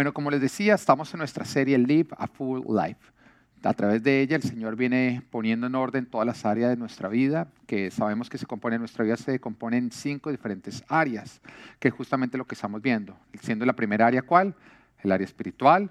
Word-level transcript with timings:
Bueno, 0.00 0.14
como 0.14 0.30
les 0.30 0.40
decía, 0.40 0.76
estamos 0.76 1.12
en 1.12 1.18
nuestra 1.18 1.44
serie 1.44 1.76
Live 1.76 2.08
a 2.16 2.26
Full 2.26 2.62
Life. 2.74 3.12
A 3.62 3.74
través 3.74 4.02
de 4.02 4.22
ella 4.22 4.34
el 4.34 4.42
Señor 4.42 4.74
viene 4.74 5.20
poniendo 5.28 5.66
en 5.66 5.74
orden 5.74 6.06
todas 6.06 6.26
las 6.26 6.46
áreas 6.46 6.70
de 6.70 6.78
nuestra 6.78 7.10
vida, 7.10 7.48
que 7.66 7.90
sabemos 7.90 8.30
que 8.30 8.38
se 8.38 8.46
compone, 8.46 8.78
nuestra 8.78 9.04
vida 9.04 9.18
se 9.18 9.38
compone 9.40 9.76
en 9.76 9.92
cinco 9.92 10.30
diferentes 10.30 10.82
áreas, 10.88 11.42
que 11.78 11.88
es 11.88 11.94
justamente 11.94 12.38
lo 12.38 12.46
que 12.46 12.54
estamos 12.54 12.80
viendo. 12.80 13.14
Siendo 13.42 13.66
la 13.66 13.74
primera 13.74 14.06
área, 14.06 14.22
¿cuál? 14.22 14.54
El 15.02 15.12
área 15.12 15.26
espiritual, 15.26 15.90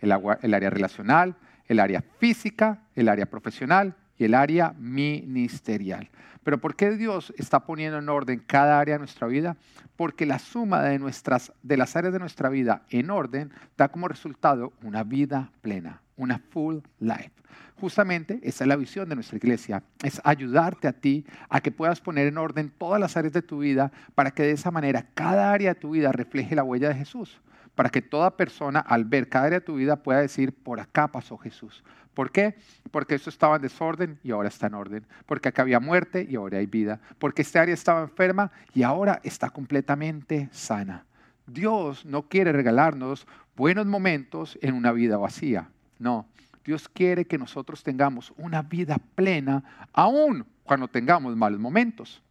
el, 0.00 0.12
el 0.42 0.52
área 0.52 0.70
relacional, 0.70 1.36
el 1.68 1.78
área 1.78 2.02
física, 2.18 2.82
el 2.96 3.08
área 3.08 3.26
profesional 3.26 3.94
y 4.18 4.24
el 4.24 4.34
área 4.34 4.74
ministerial. 4.78 6.10
Pero 6.42 6.58
¿por 6.58 6.76
qué 6.76 6.92
Dios 6.92 7.32
está 7.38 7.60
poniendo 7.66 7.98
en 7.98 8.08
orden 8.08 8.42
cada 8.46 8.78
área 8.78 8.94
de 8.94 9.00
nuestra 9.00 9.26
vida? 9.26 9.56
Porque 9.96 10.26
la 10.26 10.38
suma 10.38 10.82
de, 10.82 10.98
nuestras, 10.98 11.52
de 11.62 11.76
las 11.76 11.96
áreas 11.96 12.12
de 12.12 12.20
nuestra 12.20 12.48
vida 12.48 12.82
en 12.90 13.10
orden 13.10 13.50
da 13.76 13.88
como 13.88 14.06
resultado 14.06 14.72
una 14.82 15.02
vida 15.02 15.50
plena, 15.60 16.02
una 16.16 16.38
full 16.38 16.76
life. 17.00 17.32
Justamente 17.80 18.38
esa 18.42 18.64
es 18.64 18.68
la 18.68 18.76
visión 18.76 19.08
de 19.08 19.16
nuestra 19.16 19.36
iglesia, 19.36 19.82
es 20.02 20.20
ayudarte 20.24 20.88
a 20.88 20.92
ti 20.92 21.26
a 21.48 21.60
que 21.60 21.72
puedas 21.72 22.00
poner 22.00 22.26
en 22.26 22.38
orden 22.38 22.72
todas 22.78 23.00
las 23.00 23.16
áreas 23.16 23.34
de 23.34 23.42
tu 23.42 23.58
vida 23.58 23.90
para 24.14 24.30
que 24.30 24.44
de 24.44 24.52
esa 24.52 24.70
manera 24.70 25.04
cada 25.14 25.52
área 25.52 25.74
de 25.74 25.80
tu 25.80 25.90
vida 25.90 26.12
refleje 26.12 26.54
la 26.54 26.62
huella 26.62 26.88
de 26.88 26.94
Jesús 26.94 27.40
para 27.76 27.90
que 27.90 28.02
toda 28.02 28.36
persona 28.36 28.80
al 28.80 29.04
ver 29.04 29.28
cada 29.28 29.46
área 29.46 29.60
de 29.60 29.64
tu 29.64 29.76
vida 29.76 29.96
pueda 29.96 30.20
decir, 30.20 30.52
por 30.52 30.80
acá 30.80 31.08
pasó 31.08 31.36
Jesús, 31.36 31.84
¿Por 32.16 32.32
qué? 32.32 32.54
Porque 32.90 33.14
eso 33.14 33.28
estaba 33.28 33.56
en 33.56 33.62
desorden 33.62 34.18
y 34.24 34.30
ahora 34.30 34.48
está 34.48 34.68
en 34.68 34.74
orden. 34.74 35.06
Porque 35.26 35.50
acá 35.50 35.60
había 35.60 35.80
muerte 35.80 36.26
y 36.26 36.36
ahora 36.36 36.56
hay 36.56 36.64
vida. 36.64 36.98
Porque 37.18 37.42
esta 37.42 37.60
área 37.60 37.74
estaba 37.74 38.00
enferma 38.00 38.50
y 38.72 38.84
ahora 38.84 39.20
está 39.22 39.50
completamente 39.50 40.48
sana. 40.50 41.04
Dios 41.46 42.06
no 42.06 42.22
quiere 42.22 42.52
regalarnos 42.52 43.26
buenos 43.54 43.84
momentos 43.84 44.58
en 44.62 44.72
una 44.72 44.92
vida 44.92 45.18
vacía. 45.18 45.68
No, 45.98 46.26
Dios 46.64 46.88
quiere 46.88 47.26
que 47.26 47.36
nosotros 47.36 47.82
tengamos 47.82 48.32
una 48.38 48.62
vida 48.62 48.96
plena 49.14 49.62
aún 49.92 50.46
cuando 50.64 50.88
tengamos 50.88 51.36
malos 51.36 51.60
momentos. 51.60 52.22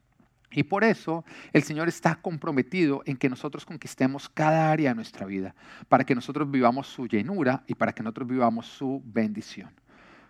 Y 0.55 0.63
por 0.63 0.83
eso 0.83 1.25
el 1.53 1.63
Señor 1.63 1.87
está 1.87 2.15
comprometido 2.15 3.03
en 3.05 3.17
que 3.17 3.29
nosotros 3.29 3.65
conquistemos 3.65 4.29
cada 4.29 4.71
área 4.71 4.89
de 4.89 4.95
nuestra 4.95 5.25
vida, 5.25 5.53
para 5.89 6.05
que 6.05 6.15
nosotros 6.15 6.49
vivamos 6.49 6.87
su 6.87 7.07
llenura 7.07 7.63
y 7.67 7.75
para 7.75 7.93
que 7.93 8.01
nosotros 8.01 8.27
vivamos 8.27 8.65
su 8.65 9.01
bendición. 9.05 9.69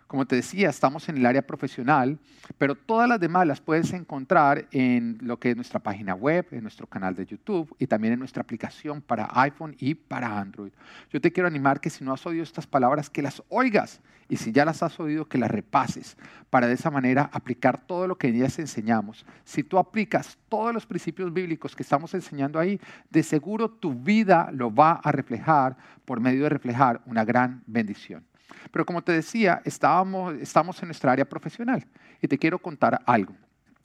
Como 0.06 0.24
te 0.24 0.36
decía, 0.36 0.70
estamos 0.70 1.08
en 1.08 1.16
el 1.16 1.26
área 1.26 1.42
profesional, 1.42 2.20
pero 2.58 2.76
todas 2.76 3.08
las 3.08 3.18
demás 3.18 3.44
las 3.44 3.60
puedes 3.60 3.92
encontrar 3.92 4.66
en 4.70 5.18
lo 5.20 5.40
que 5.40 5.50
es 5.50 5.56
nuestra 5.56 5.80
página 5.80 6.14
web, 6.14 6.46
en 6.52 6.62
nuestro 6.62 6.86
canal 6.86 7.16
de 7.16 7.26
YouTube 7.26 7.74
y 7.80 7.88
también 7.88 8.12
en 8.12 8.20
nuestra 8.20 8.40
aplicación 8.40 9.02
para 9.02 9.28
iPhone 9.32 9.74
y 9.80 9.96
para 9.96 10.38
Android. 10.38 10.70
Yo 11.10 11.20
te 11.20 11.32
quiero 11.32 11.48
animar 11.48 11.80
que 11.80 11.90
si 11.90 12.04
no 12.04 12.12
has 12.12 12.24
oído 12.24 12.44
estas 12.44 12.68
palabras, 12.68 13.10
que 13.10 13.20
las 13.20 13.42
oigas 13.48 14.00
y 14.28 14.36
si 14.36 14.52
ya 14.52 14.64
las 14.64 14.80
has 14.84 15.00
oído, 15.00 15.24
que 15.24 15.38
las 15.38 15.50
repases 15.50 16.16
para 16.50 16.68
de 16.68 16.74
esa 16.74 16.92
manera 16.92 17.28
aplicar 17.32 17.84
todo 17.84 18.06
lo 18.06 18.16
que 18.16 18.28
en 18.28 18.36
ellas 18.36 18.60
enseñamos. 18.60 19.26
Si 19.44 19.64
tú 19.64 19.76
aplicas 19.76 20.38
todos 20.48 20.72
los 20.72 20.86
principios 20.86 21.32
bíblicos 21.32 21.74
que 21.74 21.82
estamos 21.82 22.14
enseñando 22.14 22.60
ahí, 22.60 22.80
de 23.10 23.24
seguro 23.24 23.68
tu 23.68 23.92
vida 23.92 24.50
lo 24.52 24.72
va 24.72 25.00
a 25.02 25.10
reflejar 25.10 25.76
por 26.04 26.20
medio 26.20 26.44
de 26.44 26.50
reflejar 26.50 27.02
una 27.06 27.24
gran 27.24 27.64
bendición. 27.66 28.24
Pero 28.70 28.84
como 28.84 29.02
te 29.02 29.12
decía, 29.12 29.62
estábamos, 29.64 30.34
estamos 30.34 30.80
en 30.82 30.88
nuestra 30.88 31.12
área 31.12 31.28
profesional 31.28 31.86
y 32.20 32.28
te 32.28 32.38
quiero 32.38 32.58
contar 32.58 33.00
algo. 33.06 33.34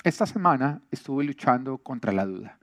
Esta 0.04 0.26
semana 0.26 0.82
estuve 0.92 1.24
luchando 1.24 1.78
contra 1.78 2.12
la 2.12 2.26
duda 2.26 2.58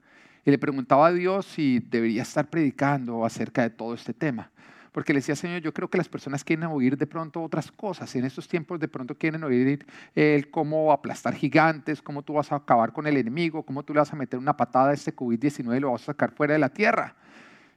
y 0.45 0.51
le 0.51 0.57
preguntaba 0.57 1.07
a 1.07 1.13
Dios 1.13 1.45
si 1.45 1.79
debería 1.79 2.23
estar 2.23 2.49
predicando 2.49 3.25
acerca 3.25 3.61
de 3.61 3.69
todo 3.69 3.93
este 3.93 4.13
tema. 4.13 4.51
Porque 4.91 5.13
le 5.13 5.19
decía, 5.19 5.35
Señor, 5.35 5.61
yo 5.61 5.73
creo 5.73 5.89
que 5.89 5.97
las 5.97 6.09
personas 6.09 6.43
quieren 6.43 6.65
oír 6.65 6.97
de 6.97 7.05
pronto 7.05 7.43
otras 7.43 7.71
cosas. 7.71 8.13
En 8.15 8.25
estos 8.25 8.47
tiempos 8.47 8.79
de 8.79 8.87
pronto 8.87 9.15
quieren 9.15 9.43
oír 9.43 9.85
el 10.15 10.49
cómo 10.49 10.91
aplastar 10.91 11.35
gigantes, 11.35 12.01
cómo 12.01 12.23
tú 12.23 12.33
vas 12.33 12.51
a 12.51 12.55
acabar 12.55 12.91
con 12.91 13.05
el 13.05 13.15
enemigo, 13.17 13.63
cómo 13.63 13.83
tú 13.83 13.93
le 13.93 13.99
vas 13.99 14.11
a 14.11 14.15
meter 14.15 14.39
una 14.39 14.57
patada 14.57 14.89
a 14.89 14.93
este 14.93 15.15
COVID-19 15.15 15.77
y 15.77 15.79
lo 15.79 15.91
vas 15.91 16.01
a 16.01 16.05
sacar 16.07 16.31
fuera 16.31 16.53
de 16.53 16.59
la 16.59 16.69
tierra. 16.69 17.15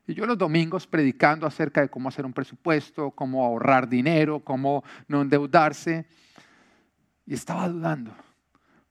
Y 0.06 0.14
yo 0.14 0.26
los 0.26 0.36
domingos 0.36 0.86
predicando 0.86 1.46
acerca 1.46 1.80
de 1.80 1.88
cómo 1.88 2.08
hacer 2.08 2.26
un 2.26 2.32
presupuesto, 2.32 3.12
cómo 3.12 3.44
ahorrar 3.44 3.88
dinero, 3.88 4.40
cómo 4.40 4.82
no 5.06 5.22
endeudarse. 5.22 6.06
Y 7.26 7.34
estaba 7.34 7.68
dudando. 7.68 8.12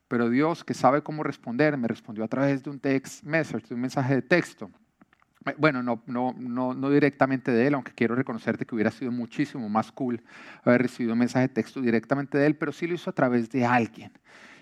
Pero 0.07 0.29
Dios, 0.29 0.63
que 0.63 0.73
sabe 0.73 1.01
cómo 1.01 1.23
responder, 1.23 1.77
me 1.77 1.88
respondió 1.88 2.23
a 2.23 2.27
través 2.27 2.63
de 2.63 2.69
un 2.69 2.79
text 2.79 3.23
message, 3.23 3.67
de 3.67 3.75
un 3.75 3.81
mensaje 3.81 4.16
de 4.16 4.21
texto. 4.21 4.69
Bueno, 5.57 5.81
no, 5.81 6.03
no, 6.05 6.35
no, 6.38 6.73
no 6.73 6.89
directamente 6.91 7.51
de 7.51 7.66
él, 7.66 7.73
aunque 7.73 7.94
quiero 7.94 8.13
reconocerte 8.13 8.66
que 8.66 8.75
hubiera 8.75 8.91
sido 8.91 9.11
muchísimo 9.11 9.67
más 9.69 9.91
cool 9.91 10.21
haber 10.63 10.83
recibido 10.83 11.13
un 11.13 11.19
mensaje 11.19 11.47
de 11.47 11.53
texto 11.53 11.81
directamente 11.81 12.38
de 12.38 12.45
él, 12.45 12.55
pero 12.55 12.71
sí 12.71 12.85
lo 12.85 12.94
hizo 12.94 13.09
a 13.09 13.13
través 13.13 13.50
de 13.50 13.66
alguien. 13.66 14.11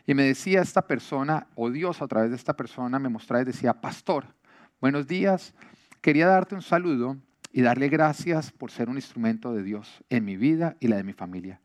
Y 0.06 0.14
me 0.14 0.24
decía 0.24 0.62
esta 0.62 0.88
persona, 0.88 1.48
o 1.56 1.70
Dios 1.70 2.02
a 2.02 2.08
través 2.08 2.30
de 2.30 2.38
esta 2.38 2.56
persona, 2.56 2.98
me 2.98 3.10
mostraba 3.10 3.42
y 3.42 3.46
decía, 3.46 3.74
pastor, 3.74 4.26
buenos 4.80 5.06
días, 5.06 5.54
Quería 6.02 6.28
darte 6.28 6.56
un 6.56 6.62
saludo 6.62 7.18
y 7.52 7.62
darle 7.62 7.90
gracias 7.90 8.52
por 8.52 8.72
ser 8.72 8.88
un 8.88 8.96
instrumento 8.96 9.54
de 9.54 9.64
Dios 9.64 10.02
en 10.10 10.24
mi 10.24 10.38
vida 10.38 10.78
y 10.80 10.88
la 10.88 10.96
de 10.96 11.04
mi 11.04 11.12
familia. 11.12 11.60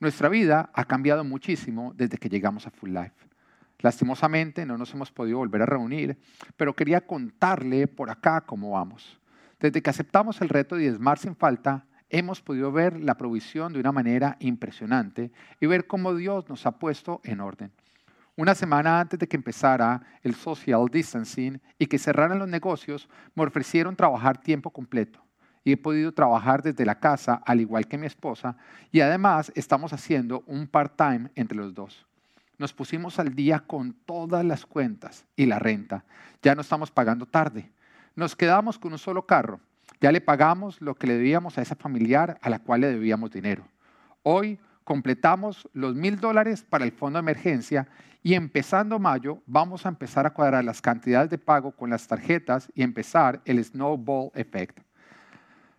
Nuestra 0.00 0.28
vida 0.28 0.70
ha 0.74 0.84
cambiado 0.84 1.24
muchísimo 1.24 1.94
desde 1.96 2.18
que 2.18 2.28
llegamos 2.28 2.66
a 2.66 2.70
Full 2.70 2.90
Life. 2.90 3.14
Lastimosamente 3.78 4.66
no 4.66 4.76
nos 4.76 4.92
hemos 4.92 5.10
podido 5.10 5.38
volver 5.38 5.62
a 5.62 5.66
reunir, 5.66 6.18
pero 6.58 6.76
quería 6.76 7.00
contarle 7.00 7.86
por 7.86 8.10
acá 8.10 8.42
cómo 8.42 8.72
vamos. 8.72 9.18
Desde 9.58 9.80
que 9.80 9.88
aceptamos 9.88 10.42
el 10.42 10.50
reto 10.50 10.74
de 10.74 10.82
diezmar 10.82 11.18
sin 11.18 11.34
falta, 11.34 11.86
hemos 12.10 12.42
podido 12.42 12.72
ver 12.72 13.00
la 13.00 13.16
provisión 13.16 13.72
de 13.72 13.80
una 13.80 13.92
manera 13.92 14.36
impresionante 14.40 15.32
y 15.58 15.66
ver 15.66 15.86
cómo 15.86 16.14
Dios 16.14 16.48
nos 16.50 16.66
ha 16.66 16.72
puesto 16.72 17.22
en 17.24 17.40
orden. 17.40 17.72
Una 18.40 18.54
semana 18.54 19.00
antes 19.00 19.18
de 19.18 19.28
que 19.28 19.36
empezara 19.36 20.00
el 20.22 20.34
social 20.34 20.88
distancing 20.90 21.60
y 21.78 21.84
que 21.84 21.98
cerraran 21.98 22.38
los 22.38 22.48
negocios, 22.48 23.06
me 23.34 23.44
ofrecieron 23.44 23.94
trabajar 23.94 24.40
tiempo 24.40 24.70
completo. 24.70 25.22
Y 25.62 25.72
he 25.72 25.76
podido 25.76 26.10
trabajar 26.10 26.62
desde 26.62 26.86
la 26.86 26.98
casa, 26.98 27.42
al 27.44 27.60
igual 27.60 27.86
que 27.86 27.98
mi 27.98 28.06
esposa, 28.06 28.56
y 28.90 29.00
además 29.00 29.52
estamos 29.54 29.92
haciendo 29.92 30.42
un 30.46 30.66
part-time 30.66 31.30
entre 31.34 31.58
los 31.58 31.74
dos. 31.74 32.06
Nos 32.56 32.72
pusimos 32.72 33.18
al 33.18 33.34
día 33.34 33.58
con 33.58 33.92
todas 33.92 34.42
las 34.42 34.64
cuentas 34.64 35.26
y 35.36 35.44
la 35.44 35.58
renta. 35.58 36.06
Ya 36.42 36.54
no 36.54 36.62
estamos 36.62 36.90
pagando 36.90 37.26
tarde. 37.26 37.70
Nos 38.16 38.34
quedamos 38.34 38.78
con 38.78 38.92
un 38.92 38.98
solo 38.98 39.26
carro. 39.26 39.60
Ya 40.00 40.10
le 40.12 40.22
pagamos 40.22 40.80
lo 40.80 40.94
que 40.94 41.06
le 41.06 41.18
debíamos 41.18 41.58
a 41.58 41.60
esa 41.60 41.76
familiar 41.76 42.38
a 42.40 42.48
la 42.48 42.60
cual 42.60 42.80
le 42.80 42.86
debíamos 42.88 43.32
dinero. 43.32 43.68
Hoy 44.22 44.58
completamos 44.84 45.68
los 45.72 45.94
mil 45.94 46.18
dólares 46.18 46.64
para 46.68 46.84
el 46.84 46.92
fondo 46.92 47.18
de 47.18 47.22
emergencia 47.22 47.88
y 48.22 48.34
empezando 48.34 48.98
mayo 48.98 49.42
vamos 49.46 49.86
a 49.86 49.88
empezar 49.88 50.26
a 50.26 50.34
cuadrar 50.34 50.64
las 50.64 50.82
cantidades 50.82 51.30
de 51.30 51.38
pago 51.38 51.72
con 51.72 51.90
las 51.90 52.06
tarjetas 52.06 52.70
y 52.74 52.82
empezar 52.82 53.40
el 53.44 53.64
snowball 53.64 54.30
effect. 54.34 54.78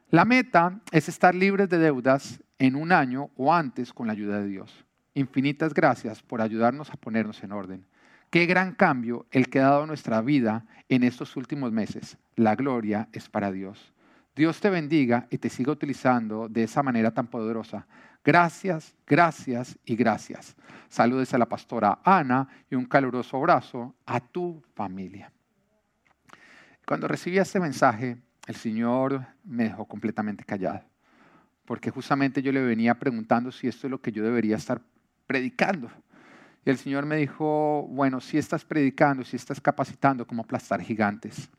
La 0.09 0.25
meta 0.25 0.79
es 0.91 1.07
estar 1.07 1.33
libres 1.33 1.69
de 1.69 1.77
deudas 1.77 2.41
en 2.59 2.75
un 2.75 2.91
año 2.91 3.29
o 3.37 3.53
antes 3.53 3.93
con 3.93 4.07
la 4.07 4.13
ayuda 4.13 4.39
de 4.39 4.47
Dios. 4.47 4.85
Infinitas 5.13 5.73
gracias 5.73 6.21
por 6.21 6.41
ayudarnos 6.41 6.89
a 6.89 6.97
ponernos 6.97 7.43
en 7.43 7.51
orden. 7.51 7.85
Qué 8.29 8.45
gran 8.45 8.73
cambio 8.73 9.25
el 9.31 9.49
que 9.49 9.59
ha 9.59 9.69
dado 9.69 9.85
nuestra 9.85 10.21
vida 10.21 10.65
en 10.89 11.03
estos 11.03 11.35
últimos 11.35 11.71
meses. 11.71 12.17
La 12.35 12.55
gloria 12.55 13.09
es 13.11 13.29
para 13.29 13.51
Dios. 13.51 13.93
Dios 14.35 14.59
te 14.59 14.69
bendiga 14.69 15.27
y 15.29 15.37
te 15.37 15.49
siga 15.49 15.71
utilizando 15.71 16.47
de 16.47 16.63
esa 16.63 16.81
manera 16.83 17.11
tan 17.11 17.27
poderosa 17.27 17.85
Gracias, 18.23 18.95
gracias 19.07 19.79
y 19.83 19.95
gracias. 19.95 20.55
Saludes 20.89 21.33
a 21.33 21.39
la 21.39 21.47
pastora 21.47 21.99
Ana 22.03 22.47
y 22.69 22.75
un 22.75 22.85
caluroso 22.85 23.37
abrazo 23.37 23.95
a 24.05 24.19
tu 24.19 24.61
familia. 24.75 25.31
Cuando 26.85 27.07
recibí 27.07 27.39
este 27.39 27.59
mensaje, 27.59 28.17
el 28.45 28.55
Señor 28.55 29.25
me 29.43 29.63
dejó 29.63 29.85
completamente 29.85 30.43
callado, 30.43 30.83
porque 31.65 31.89
justamente 31.89 32.43
yo 32.43 32.51
le 32.51 32.61
venía 32.61 32.99
preguntando 32.99 33.51
si 33.51 33.67
esto 33.67 33.87
es 33.87 33.91
lo 33.91 34.01
que 34.01 34.11
yo 34.11 34.23
debería 34.23 34.57
estar 34.57 34.81
predicando. 35.25 35.89
Y 36.63 36.69
el 36.69 36.77
Señor 36.77 37.07
me 37.07 37.15
dijo, 37.15 37.87
bueno, 37.89 38.21
si 38.21 38.37
estás 38.37 38.63
predicando, 38.63 39.23
si 39.23 39.35
estás 39.35 39.59
capacitando 39.59 40.27
como 40.27 40.43
aplastar 40.43 40.79
gigantes 40.81 41.49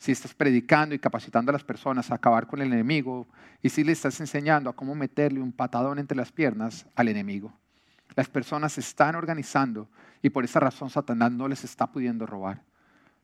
si 0.00 0.12
estás 0.12 0.32
predicando 0.32 0.94
y 0.94 0.98
capacitando 0.98 1.50
a 1.50 1.52
las 1.52 1.62
personas 1.62 2.10
a 2.10 2.14
acabar 2.14 2.46
con 2.46 2.62
el 2.62 2.72
enemigo 2.72 3.28
y 3.60 3.68
si 3.68 3.84
le 3.84 3.92
estás 3.92 4.18
enseñando 4.18 4.70
a 4.70 4.72
cómo 4.72 4.94
meterle 4.94 5.42
un 5.42 5.52
patadón 5.52 5.98
entre 5.98 6.16
las 6.16 6.32
piernas 6.32 6.86
al 6.96 7.08
enemigo. 7.08 7.52
Las 8.16 8.26
personas 8.26 8.72
se 8.72 8.80
están 8.80 9.14
organizando 9.14 9.90
y 10.22 10.30
por 10.30 10.42
esa 10.42 10.58
razón 10.58 10.88
Satanás 10.88 11.32
no 11.32 11.46
les 11.48 11.64
está 11.64 11.86
pudiendo 11.86 12.24
robar. 12.24 12.62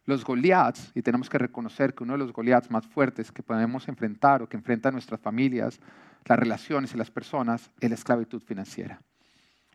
Los 0.04 0.22
Goliaths, 0.22 0.92
y 0.94 1.00
tenemos 1.00 1.30
que 1.30 1.38
reconocer 1.38 1.94
que 1.94 2.04
uno 2.04 2.12
de 2.12 2.18
los 2.18 2.32
Goliaths 2.34 2.70
más 2.70 2.86
fuertes 2.86 3.32
que 3.32 3.42
podemos 3.42 3.88
enfrentar 3.88 4.42
o 4.42 4.48
que 4.48 4.58
enfrentan 4.58 4.92
nuestras 4.92 5.18
familias, 5.18 5.80
las 6.26 6.38
relaciones 6.38 6.92
y 6.92 6.98
las 6.98 7.10
personas, 7.10 7.70
es 7.80 7.88
la 7.88 7.94
esclavitud 7.94 8.42
financiera. 8.42 9.00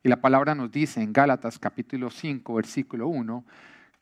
Y 0.03 0.09
la 0.09 0.21
palabra 0.21 0.53
nos 0.53 0.71
dice 0.71 1.01
en 1.01 1.13
Gálatas 1.13 1.57
capítulo 1.57 2.11
5, 2.11 2.53
versículo 2.53 3.07
1, 3.07 3.43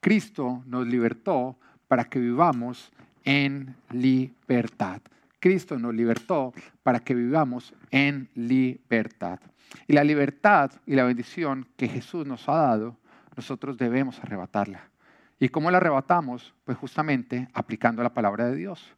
Cristo 0.01 0.63
nos 0.65 0.85
libertó 0.85 1.57
para 1.89 2.05
que 2.05 2.19
vivamos 2.19 2.93
en 3.25 3.75
libertad. 3.91 5.01
Cristo 5.39 5.77
nos 5.77 5.93
libertó 5.93 6.53
para 6.83 6.99
que 6.99 7.15
vivamos 7.15 7.73
en 7.91 8.29
libertad. 8.35 9.39
Y 9.87 9.93
la 9.93 10.03
libertad 10.03 10.71
y 10.85 10.95
la 10.95 11.03
bendición 11.03 11.67
que 11.75 11.87
Jesús 11.87 12.25
nos 12.25 12.47
ha 12.47 12.55
dado, 12.55 12.95
nosotros 13.35 13.77
debemos 13.77 14.19
arrebatarla. 14.19 14.87
¿Y 15.39 15.49
cómo 15.49 15.71
la 15.71 15.77
arrebatamos? 15.77 16.53
Pues 16.63 16.77
justamente 16.77 17.47
aplicando 17.53 18.03
la 18.03 18.13
palabra 18.13 18.47
de 18.47 18.55
Dios. 18.55 18.95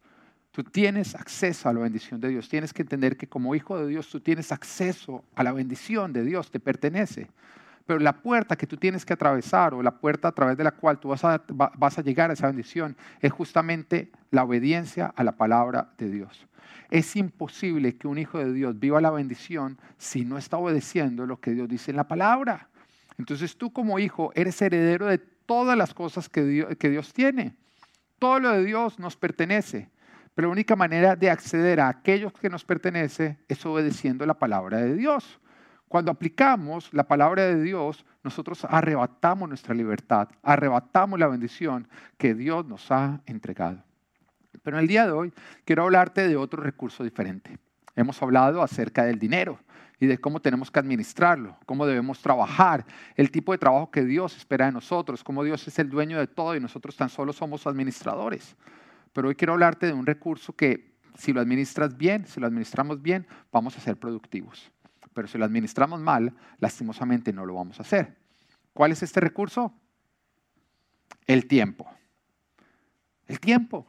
Tú 0.52 0.64
tienes 0.66 1.16
acceso 1.16 1.70
a 1.70 1.74
la 1.74 1.80
bendición 1.80 2.20
de 2.20 2.28
Dios. 2.28 2.50
Tienes 2.50 2.74
que 2.74 2.82
entender 2.82 3.16
que 3.16 3.28
como 3.28 3.56
hijo 3.56 3.78
de 3.78 3.88
Dios 3.88 4.10
tú 4.10 4.20
tienes 4.20 4.52
acceso 4.52 5.24
a 5.34 5.44
la 5.44 5.54
bendición 5.54 6.12
de 6.12 6.26
Dios, 6.26 6.52
te 6.52 6.60
pertenece. 6.60 7.30
Pero 7.92 8.00
la 8.00 8.14
puerta 8.14 8.56
que 8.56 8.66
tú 8.66 8.78
tienes 8.78 9.04
que 9.04 9.12
atravesar 9.12 9.74
o 9.74 9.84
la 9.84 9.92
puerta 9.92 10.30
a 10.30 10.32
través 10.32 10.56
de 10.56 10.64
la 10.64 10.72
cual 10.72 10.98
tú 10.98 11.10
vas 11.10 11.26
a, 11.26 11.44
vas 11.50 12.00
a 12.00 12.02
llegar 12.02 12.30
a 12.30 12.34
esa 12.36 12.48
bendición 12.48 12.96
es 13.20 13.34
justamente 13.34 14.10
la 14.30 14.46
obediencia 14.46 15.12
a 15.14 15.26
la 15.26 15.34
palabra 15.34 15.92
de 15.98 16.10
Dios. 16.10 16.48
Es 16.90 17.18
imposible 17.18 17.98
que 17.98 18.08
un 18.08 18.18
hijo 18.18 18.38
de 18.38 18.54
Dios 18.54 18.80
viva 18.80 19.02
la 19.02 19.12
bendición 19.12 19.78
si 19.98 20.24
no 20.24 20.38
está 20.38 20.56
obedeciendo 20.56 21.26
lo 21.26 21.42
que 21.42 21.52
Dios 21.52 21.68
dice 21.68 21.92
en 21.92 21.98
la 21.98 22.08
palabra. 22.08 22.70
Entonces 23.18 23.58
tú 23.58 23.74
como 23.74 24.00
hijo 24.00 24.32
eres 24.36 24.62
heredero 24.62 25.08
de 25.08 25.18
todas 25.18 25.78
las 25.78 25.94
cosas 25.94 26.30
que 26.30 26.46
Dios, 26.46 26.78
que 26.78 26.90
Dios 26.90 27.12
tiene. 27.12 27.58
Todo 28.20 28.40
lo 28.40 28.52
de 28.52 28.64
Dios 28.64 29.00
nos 29.00 29.18
pertenece. 29.18 29.90
Pero 30.34 30.48
la 30.48 30.54
única 30.54 30.78
manera 30.78 31.18
de 31.18 31.30
acceder 31.30 31.82
a 31.82 31.90
aquellos 31.90 32.32
que 32.32 32.50
nos 32.50 32.64
pertenece 32.64 33.38
es 33.50 33.66
obedeciendo 33.66 34.26
la 34.26 34.40
palabra 34.40 34.78
de 34.78 34.96
Dios. 34.96 35.41
Cuando 35.92 36.10
aplicamos 36.10 36.88
la 36.94 37.06
palabra 37.06 37.48
de 37.48 37.62
Dios, 37.62 38.06
nosotros 38.24 38.64
arrebatamos 38.64 39.50
nuestra 39.50 39.76
libertad, 39.76 40.30
arrebatamos 40.42 41.20
la 41.20 41.28
bendición 41.28 41.86
que 42.18 42.34
Dios 42.34 42.66
nos 42.66 42.90
ha 42.92 43.20
entregado. 43.26 43.84
Pero 44.64 44.78
en 44.78 44.84
el 44.84 44.88
día 44.88 45.06
de 45.06 45.12
hoy 45.12 45.34
quiero 45.66 45.84
hablarte 45.84 46.30
de 46.30 46.38
otro 46.38 46.64
recurso 46.64 47.04
diferente. 47.04 47.58
Hemos 47.94 48.22
hablado 48.22 48.62
acerca 48.62 49.04
del 49.04 49.20
dinero 49.20 49.60
y 50.00 50.06
de 50.06 50.18
cómo 50.18 50.40
tenemos 50.40 50.72
que 50.72 50.80
administrarlo, 50.80 51.58
cómo 51.66 51.86
debemos 51.86 52.22
trabajar, 52.22 52.86
el 53.18 53.30
tipo 53.30 53.52
de 53.52 53.58
trabajo 53.58 53.92
que 53.92 54.06
Dios 54.06 54.38
espera 54.38 54.68
de 54.68 54.72
nosotros, 54.72 55.26
cómo 55.26 55.44
Dios 55.44 55.68
es 55.68 55.78
el 55.78 55.90
dueño 55.90 56.20
de 56.20 56.28
todo 56.28 56.56
y 56.56 56.62
nosotros 56.62 56.96
tan 56.96 57.10
solo 57.10 57.34
somos 57.34 57.68
administradores. 57.68 58.56
Pero 59.12 59.28
hoy 59.28 59.36
quiero 59.36 59.52
hablarte 59.52 59.88
de 59.88 59.94
un 59.94 60.06
recurso 60.06 60.54
que 60.54 60.96
si 61.18 61.34
lo 61.34 61.42
administras 61.42 61.98
bien, 61.98 62.26
si 62.28 62.40
lo 62.40 62.48
administramos 62.48 63.02
bien, 63.02 63.28
vamos 63.52 63.76
a 63.76 63.82
ser 63.82 63.98
productivos. 63.98 64.72
Pero 65.14 65.28
si 65.28 65.38
lo 65.38 65.46
administramos 65.46 66.00
mal, 66.00 66.34
lastimosamente 66.60 67.34
no 67.34 67.46
lo 67.46 67.56
vamos 67.56 67.80
a 67.80 67.84
hacer. 67.84 68.18
¿Cuál 68.74 68.92
es 68.92 69.04
este 69.04 69.20
recurso? 69.20 69.74
El 71.28 71.48
tiempo. 71.48 71.90
El 73.28 73.40
tiempo. 73.40 73.88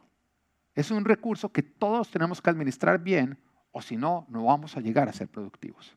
Es 0.74 0.90
un 0.90 1.04
recurso 1.04 1.50
que 1.50 1.62
todos 1.62 2.10
tenemos 2.10 2.40
que 2.40 2.50
administrar 2.50 2.98
bien 2.98 3.38
o 3.72 3.82
si 3.82 3.96
no, 3.96 4.26
no 4.28 4.44
vamos 4.44 4.76
a 4.76 4.80
llegar 4.80 5.08
a 5.08 5.12
ser 5.12 5.28
productivos. 5.28 5.96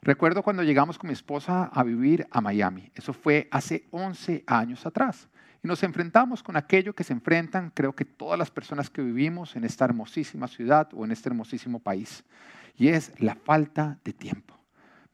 Recuerdo 0.00 0.42
cuando 0.42 0.62
llegamos 0.62 0.98
con 0.98 1.08
mi 1.08 1.14
esposa 1.14 1.64
a 1.64 1.82
vivir 1.82 2.26
a 2.30 2.40
Miami. 2.40 2.92
Eso 2.94 3.12
fue 3.12 3.48
hace 3.50 3.88
11 3.90 4.44
años 4.46 4.86
atrás. 4.86 5.28
Y 5.62 5.66
nos 5.66 5.82
enfrentamos 5.82 6.42
con 6.42 6.56
aquello 6.56 6.94
que 6.94 7.02
se 7.02 7.12
enfrentan, 7.12 7.72
creo 7.74 7.92
que 7.92 8.04
todas 8.04 8.38
las 8.38 8.50
personas 8.50 8.90
que 8.90 9.02
vivimos 9.02 9.56
en 9.56 9.64
esta 9.64 9.86
hermosísima 9.86 10.46
ciudad 10.46 10.88
o 10.92 11.04
en 11.04 11.10
este 11.10 11.28
hermosísimo 11.28 11.80
país. 11.80 12.24
Y 12.78 12.88
es 12.88 13.12
la 13.20 13.34
falta 13.34 13.98
de 14.04 14.12
tiempo. 14.12 14.58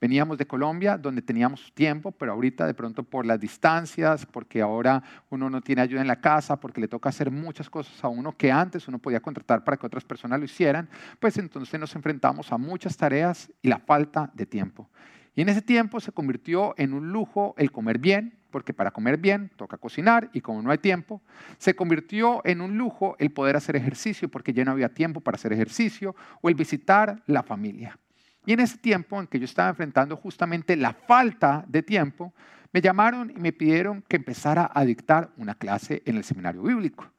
Veníamos 0.00 0.37
de 0.37 0.46
Colombia, 0.46 0.99
donde 0.99 1.22
teníamos 1.22 1.72
tiempo, 1.72 2.12
pero 2.12 2.32
ahorita 2.32 2.66
de 2.66 2.75
pronto 2.75 3.05
por 3.05 3.25
las 3.25 3.40
distancias, 3.40 4.26
porque 4.26 4.61
ahora 4.61 5.02
uno 5.31 5.49
no 5.49 5.62
tiene 5.62 5.81
ayuda 5.81 6.02
en 6.02 6.06
la 6.06 6.20
casa, 6.20 6.61
porque 6.61 6.82
le 6.82 6.88
toca 6.88 7.08
hacer 7.08 7.31
muchas 7.31 7.70
cosas 7.70 8.05
a 8.05 8.08
uno 8.08 8.37
que 8.37 8.52
antes 8.52 8.87
uno 8.87 8.99
podía 8.99 9.20
contratar 9.20 9.64
para 9.64 9.78
que 9.78 9.87
otras 9.87 10.05
personas 10.05 10.38
lo 10.38 10.44
hicieran, 10.44 10.90
pues 11.19 11.38
entonces 11.38 11.81
nos 11.81 11.96
enfrentamos 11.96 12.52
a 12.52 12.58
muchas 12.58 12.99
tareas 12.99 13.50
y 13.62 13.69
la 13.69 13.78
falta 13.78 14.31
de 14.34 14.44
tiempo. 14.44 14.90
Y 15.35 15.43
en 15.43 15.49
ese 15.49 15.63
tiempo 15.63 16.01
se 16.01 16.13
convirtió 16.13 16.75
en 16.77 16.95
un 16.95 17.11
lujo 17.11 17.55
el 17.59 17.73
comer 17.73 17.99
bien, 17.99 18.39
porque 18.51 18.73
para 18.73 18.93
comer 18.93 19.17
bien 19.17 19.51
toca 19.57 19.79
cocinar 19.79 20.31
y 20.33 20.41
como 20.41 20.63
no 20.63 20.71
hay 20.71 20.79
tiempo, 20.79 21.21
se 21.59 21.75
convirtió 21.75 22.41
en 22.45 22.61
un 22.61 22.79
lujo 22.79 23.17
el 23.19 23.33
poder 23.33 23.57
hacer 23.57 23.75
ejercicio, 23.75 24.29
porque 24.29 24.53
ya 24.53 24.65
no 24.65 24.71
había 24.71 24.95
tiempo 24.95 25.21
para 25.21 25.35
hacer 25.35 25.53
ejercicio, 25.53 26.15
o 26.41 26.49
el 26.49 26.55
visitar 26.55 27.23
la 27.27 27.43
familia. 27.43 27.99
Y 28.47 28.53
en 28.53 28.61
ese 28.61 28.79
tiempo 28.79 29.21
en 29.21 29.27
que 29.27 29.41
yo 29.41 29.45
estaba 29.45 29.71
enfrentando 29.71 30.17
justamente 30.17 30.77
la 30.77 30.93
falta 30.93 31.65
de 31.67 31.83
tiempo, 31.83 32.33
me 32.73 32.81
llamaron 32.81 33.31
y 33.31 33.41
me 33.41 33.53
pidieron 33.53 34.03
que 34.03 34.17
empezara 34.17 34.71
a 34.73 34.85
dictar 34.85 35.31
una 35.37 35.55
clase 35.55 36.03
en 36.05 36.17
el 36.17 36.25
seminario 36.25 36.63
bíblico. 36.63 37.11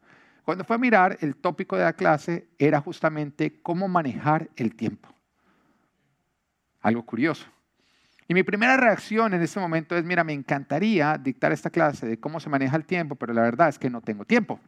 Cuando 0.44 0.64
fue 0.64 0.76
a 0.76 0.80
mirar, 0.80 1.18
el 1.22 1.36
tópico 1.36 1.76
de 1.76 1.84
la 1.84 1.94
clase 1.94 2.48
era 2.60 2.80
justamente 2.80 3.62
cómo 3.62 3.88
manejar 3.88 4.50
el 4.56 4.76
tiempo. 4.76 5.10
Algo 6.82 7.04
curioso. 7.04 7.48
Y 8.28 8.34
mi 8.34 8.44
primera 8.44 8.76
reacción 8.76 9.34
en 9.34 9.42
ese 9.42 9.60
momento 9.60 9.96
es, 9.96 10.04
mira, 10.04 10.24
me 10.24 10.34
encantaría 10.34 11.18
dictar 11.18 11.52
esta 11.52 11.70
clase 11.70 12.08
de 12.08 12.20
cómo 12.20 12.40
se 12.40 12.50
maneja 12.50 12.76
el 12.76 12.86
tiempo, 12.86 13.16
pero 13.16 13.34
la 13.34 13.44
verdad 13.44 13.70
es 13.70 13.78
que 13.78 13.90
no 13.90 14.02
tengo 14.02 14.26
tiempo. 14.26 14.60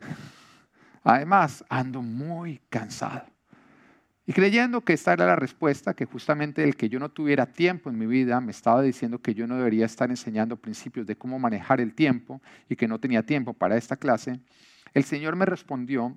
Además, 1.04 1.64
ando 1.68 2.02
muy 2.02 2.60
cansado. 2.68 3.26
Y 4.26 4.32
creyendo 4.32 4.80
que 4.80 4.94
esta 4.94 5.12
era 5.12 5.26
la 5.26 5.36
respuesta, 5.36 5.94
que 5.94 6.06
justamente 6.06 6.64
el 6.64 6.76
que 6.76 6.88
yo 6.88 6.98
no 6.98 7.10
tuviera 7.10 7.46
tiempo 7.46 7.90
en 7.90 7.98
mi 7.98 8.06
vida 8.06 8.40
me 8.40 8.52
estaba 8.52 8.80
diciendo 8.80 9.20
que 9.20 9.34
yo 9.34 9.46
no 9.46 9.56
debería 9.56 9.84
estar 9.84 10.08
enseñando 10.10 10.56
principios 10.56 11.06
de 11.06 11.16
cómo 11.16 11.38
manejar 11.38 11.80
el 11.80 11.94
tiempo 11.94 12.40
y 12.68 12.74
que 12.74 12.88
no 12.88 12.98
tenía 12.98 13.22
tiempo 13.22 13.52
para 13.52 13.76
esta 13.76 13.96
clase, 13.96 14.40
el 14.94 15.04
Señor 15.04 15.36
me 15.36 15.44
respondió 15.44 16.16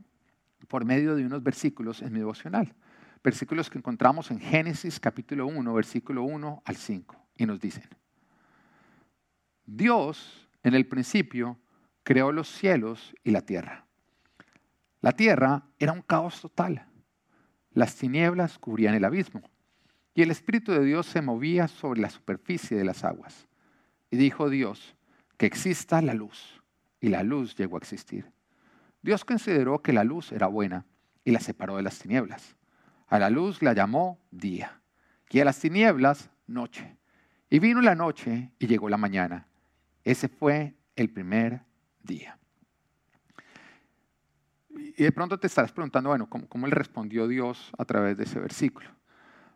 por 0.70 0.86
medio 0.86 1.16
de 1.16 1.26
unos 1.26 1.44
versículos 1.44 2.02
en 2.02 2.14
mi 2.14 2.20
devocional 2.20 2.74
versículos 3.24 3.70
que 3.70 3.78
encontramos 3.78 4.32
en 4.32 4.40
Génesis 4.40 5.00
capítulo 5.00 5.48
1, 5.48 5.74
versículo 5.74 6.24
1 6.24 6.64
al 6.66 6.76
5, 6.76 7.16
y 7.38 7.46
nos 7.46 7.60
dicen, 7.60 7.88
Dios 9.66 10.50
en 10.64 10.74
el 10.74 10.88
principio 10.88 11.60
creó 12.04 12.32
los 12.32 12.48
cielos 12.48 13.14
y 13.24 13.32
la 13.32 13.42
tierra. 13.42 13.86
La 15.02 15.12
tierra 15.12 15.64
era 15.78 15.92
un 15.92 16.02
caos 16.02 16.42
total. 16.42 16.88
Las 17.72 17.96
tinieblas 17.96 18.58
cubrían 18.58 18.96
el 18.96 19.06
abismo 19.06 19.42
y 20.18 20.24
el 20.24 20.32
Espíritu 20.32 20.72
de 20.72 20.84
Dios 20.84 21.06
se 21.06 21.22
movía 21.22 21.68
sobre 21.68 22.02
la 22.02 22.10
superficie 22.10 22.76
de 22.76 22.84
las 22.84 23.04
aguas. 23.04 23.48
Y 24.10 24.18
dijo 24.18 24.50
Dios, 24.50 24.96
que 25.38 25.46
exista 25.46 26.02
la 26.02 26.16
luz. 26.16 26.60
Y 27.00 27.10
la 27.10 27.22
luz 27.22 27.56
llegó 27.56 27.78
a 27.78 27.80
existir. 27.80 28.32
Dios 29.04 29.24
consideró 29.24 29.82
que 29.84 29.94
la 29.94 30.04
luz 30.04 30.32
era 30.32 30.48
buena 30.48 30.88
y 31.24 31.30
la 31.30 31.40
separó 31.40 31.78
de 31.78 31.84
las 31.84 32.00
tinieblas. 32.00 32.57
A 33.08 33.20
la 33.20 33.30
luz 33.30 33.62
la 33.62 33.74
llamó 33.74 34.20
día 34.32 34.82
y 35.30 35.40
a 35.40 35.46
las 35.46 35.60
tinieblas 35.60 36.30
noche. 36.48 36.98
Y 37.50 37.60
vino 37.60 37.82
la 37.82 37.96
noche 37.96 38.52
y 38.60 38.68
llegó 38.68 38.90
la 38.90 38.98
mañana. 38.98 39.48
Ese 40.04 40.28
fue 40.28 40.76
el 40.96 41.10
primer 41.10 41.62
día. 42.04 42.38
Y 44.70 45.04
de 45.04 45.12
pronto 45.12 45.40
te 45.40 45.48
estarás 45.48 45.72
preguntando, 45.72 46.10
bueno, 46.10 46.30
¿cómo, 46.30 46.48
¿cómo, 46.48 46.68
le 46.68 46.76
respondió 46.76 47.28
Dios 47.28 47.72
a 47.78 47.86
través 47.86 48.18
de 48.18 48.24
ese 48.24 48.40
versículo? 48.40 48.90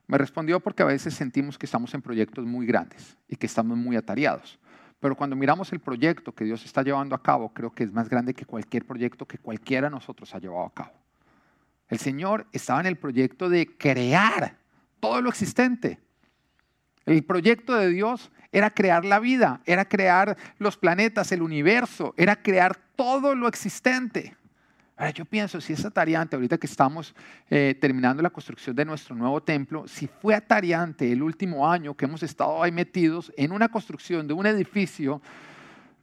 Me 0.08 0.18
respondió 0.18 0.60
porque 0.60 0.84
a 0.84 0.86
veces 0.86 1.14
sentimos 1.14 1.58
que 1.58 1.66
estamos 1.66 1.94
en 1.94 2.02
proyectos 2.02 2.46
muy 2.46 2.66
grandes 2.66 3.18
y 3.28 3.36
que 3.36 3.46
estamos 3.46 3.78
muy 3.78 3.96
atareados. 3.96 4.60
Pero 5.00 5.16
cuando 5.16 5.36
miramos 5.36 5.72
el 5.74 5.80
proyecto 5.80 6.34
que 6.34 6.46
Dios 6.46 6.64
está 6.64 6.84
llevando 6.84 7.16
a 7.16 7.24
cabo, 7.24 7.52
creo 7.54 7.72
que 7.72 7.84
es 7.84 7.92
más 7.92 8.08
grande 8.08 8.34
que 8.34 8.46
cualquier 8.46 8.86
proyecto 8.86 9.26
que 9.26 9.38
cualquiera 9.38 9.88
de 9.88 9.92
nosotros 9.92 10.34
ha 10.36 10.40
llevado 10.40 10.66
a 10.66 10.74
cabo. 10.74 10.92
El 11.92 12.00
Señor 12.00 12.48
estaba 12.54 12.80
en 12.80 12.86
el 12.88 12.98
proyecto 12.98 13.50
de 13.50 13.68
crear 13.78 14.56
todo 15.02 15.22
lo 15.22 15.30
existente. 15.30 16.00
El 17.06 17.24
proyecto 17.24 17.76
de 17.76 17.90
Dios 17.90 18.32
era 18.54 18.70
crear 18.70 19.04
la 19.04 19.20
vida, 19.20 19.62
era 19.66 19.84
crear 19.84 20.38
los 20.58 20.78
planetas, 20.78 21.34
el 21.34 21.42
universo, 21.42 22.14
era 22.16 22.42
crear 22.42 22.78
todo 22.96 23.36
lo 23.36 23.50
existente. 23.50 24.38
Ahora 24.96 25.12
yo 25.12 25.26
pienso, 25.26 25.60
si 25.60 25.74
es 25.74 25.84
atariante, 25.84 26.38
ahorita 26.38 26.58
que 26.58 26.68
estamos 26.68 27.14
eh, 27.50 27.76
terminando 27.82 28.24
la 28.24 28.30
construcción 28.30 28.74
de 28.74 28.86
nuestro 28.86 29.14
nuevo 29.14 29.44
templo, 29.44 29.86
si 29.86 30.08
fue 30.08 30.34
atariante 30.34 31.12
el 31.12 31.22
último 31.22 31.70
año 31.70 31.96
que 31.96 32.06
hemos 32.06 32.24
estado 32.24 32.64
ahí 32.64 32.72
metidos 32.72 33.34
en 33.36 33.52
una 33.52 33.68
construcción 33.68 34.28
de 34.28 34.34
un 34.34 34.46
edificio, 34.46 35.22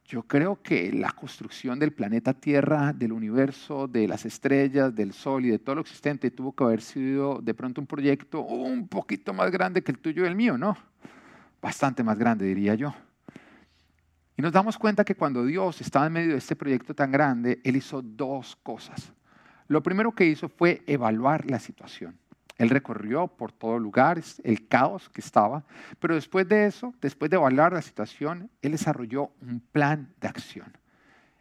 yo 0.09 0.23
creo 0.23 0.63
que 0.63 0.91
la 0.91 1.13
construcción 1.13 1.79
del 1.79 1.93
planeta 1.93 2.33
Tierra, 2.33 2.95
del 2.95 3.13
universo, 3.13 3.87
de 3.87 4.09
las 4.09 4.25
estrellas, 4.25 4.95
del 4.95 5.13
Sol 5.13 5.45
y 5.45 5.51
de 5.51 5.59
todo 5.59 5.75
lo 5.75 5.81
existente 5.83 6.31
tuvo 6.31 6.55
que 6.55 6.65
haber 6.65 6.81
sido 6.81 7.41
de 7.43 7.53
pronto 7.53 7.83
un 7.83 7.87
proyecto 7.87 8.41
un 8.41 8.89
poquito 8.89 9.35
más 9.35 9.51
grande 9.51 9.83
que 9.83 9.93
el 9.93 9.99
tuyo 9.99 10.25
y 10.25 10.27
el 10.27 10.35
mío, 10.35 10.57
¿no? 10.57 10.79
Bastante 11.61 12.03
más 12.03 12.19
grande, 12.19 12.47
diría 12.47 12.75
yo. 12.75 12.95
Y 14.35 14.41
nos 14.41 14.51
damos 14.51 14.79
cuenta 14.79 15.05
que 15.05 15.15
cuando 15.15 15.45
Dios 15.45 15.83
estaba 15.83 16.07
en 16.07 16.15
medio 16.15 16.33
de 16.33 16.39
este 16.39 16.57
proyecto 16.57 16.95
tan 16.95 17.13
grande, 17.13 17.61
Él 17.63 17.77
hizo 17.77 18.01
dos 18.01 18.57
cosas. 18.63 19.13
Lo 19.67 19.83
primero 19.83 20.13
que 20.13 20.25
hizo 20.25 20.49
fue 20.49 20.83
evaluar 20.87 21.45
la 21.51 21.59
situación. 21.59 22.19
Él 22.59 22.71
recorrió 22.71 23.29
por 23.29 23.53
todos 23.53 23.81
lugares 23.81 24.43
el 24.45 24.67
caos 24.67 25.09
que 25.09 25.21
estaba, 25.21 25.65
pero 26.01 26.17
después 26.17 26.47
de 26.49 26.67
eso, 26.67 26.93
después 27.01 27.31
de 27.31 27.37
evaluar 27.37 27.73
la 27.73 27.83
situación, 27.83 28.51
él 28.61 28.73
desarrolló 28.73 29.31
un 29.41 29.61
plan 29.61 30.13
de 30.21 30.29
acción. 30.29 30.77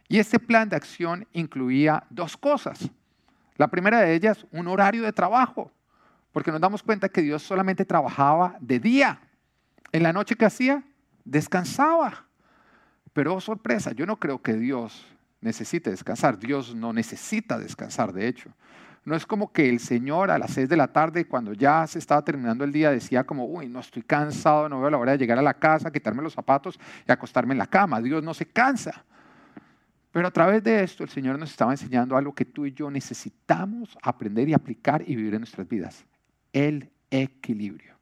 Y 0.08 0.18
este 0.18 0.38
plan 0.38 0.68
de 0.68 0.76
acción 0.76 1.26
incluía 1.32 2.04
dos 2.08 2.36
cosas. 2.36 2.88
La 3.56 3.68
primera 3.68 4.00
de 4.00 4.14
ellas, 4.14 4.46
un 4.52 4.68
horario 4.68 5.02
de 5.02 5.12
trabajo, 5.12 5.72
porque 6.32 6.52
nos 6.52 6.60
damos 6.60 6.84
cuenta 6.84 7.08
que 7.08 7.20
Dios 7.20 7.42
solamente 7.42 7.84
trabajaba 7.84 8.56
de 8.60 8.78
día. 8.78 9.20
En 9.90 10.04
la 10.04 10.12
noche 10.12 10.36
que 10.36 10.44
hacía, 10.44 10.84
descansaba. 11.24 12.26
Pero 13.12 13.34
oh, 13.34 13.40
sorpresa, 13.40 13.90
yo 13.90 14.06
no 14.06 14.18
creo 14.18 14.40
que 14.40 14.54
Dios 14.54 15.04
necesite 15.40 15.90
descansar. 15.90 16.38
Dios 16.38 16.74
no 16.74 16.92
necesita 16.92 17.58
descansar, 17.58 18.12
de 18.12 18.28
hecho. 18.28 18.50
No 19.08 19.16
es 19.16 19.24
como 19.24 19.50
que 19.50 19.70
el 19.70 19.80
Señor 19.80 20.30
a 20.30 20.36
las 20.36 20.50
seis 20.50 20.68
de 20.68 20.76
la 20.76 20.88
tarde, 20.88 21.24
cuando 21.24 21.54
ya 21.54 21.86
se 21.86 21.98
estaba 21.98 22.22
terminando 22.22 22.62
el 22.62 22.70
día, 22.70 22.90
decía 22.90 23.24
como, 23.24 23.46
uy, 23.46 23.66
no 23.66 23.80
estoy 23.80 24.02
cansado, 24.02 24.68
no 24.68 24.82
veo 24.82 24.90
la 24.90 24.98
hora 24.98 25.12
de 25.12 25.18
llegar 25.18 25.38
a 25.38 25.42
la 25.42 25.54
casa, 25.54 25.90
quitarme 25.90 26.22
los 26.22 26.34
zapatos 26.34 26.78
y 27.08 27.10
acostarme 27.10 27.54
en 27.54 27.58
la 27.58 27.66
cama. 27.66 28.02
Dios 28.02 28.22
no 28.22 28.34
se 28.34 28.44
cansa. 28.44 29.02
Pero 30.12 30.28
a 30.28 30.30
través 30.30 30.62
de 30.62 30.82
esto 30.82 31.04
el 31.04 31.08
Señor 31.08 31.38
nos 31.38 31.50
estaba 31.50 31.72
enseñando 31.72 32.18
algo 32.18 32.34
que 32.34 32.44
tú 32.44 32.66
y 32.66 32.74
yo 32.74 32.90
necesitamos 32.90 33.96
aprender 34.02 34.46
y 34.46 34.52
aplicar 34.52 35.02
y 35.06 35.16
vivir 35.16 35.32
en 35.32 35.40
nuestras 35.40 35.66
vidas. 35.66 36.04
El 36.52 36.90
equilibrio. 37.10 37.94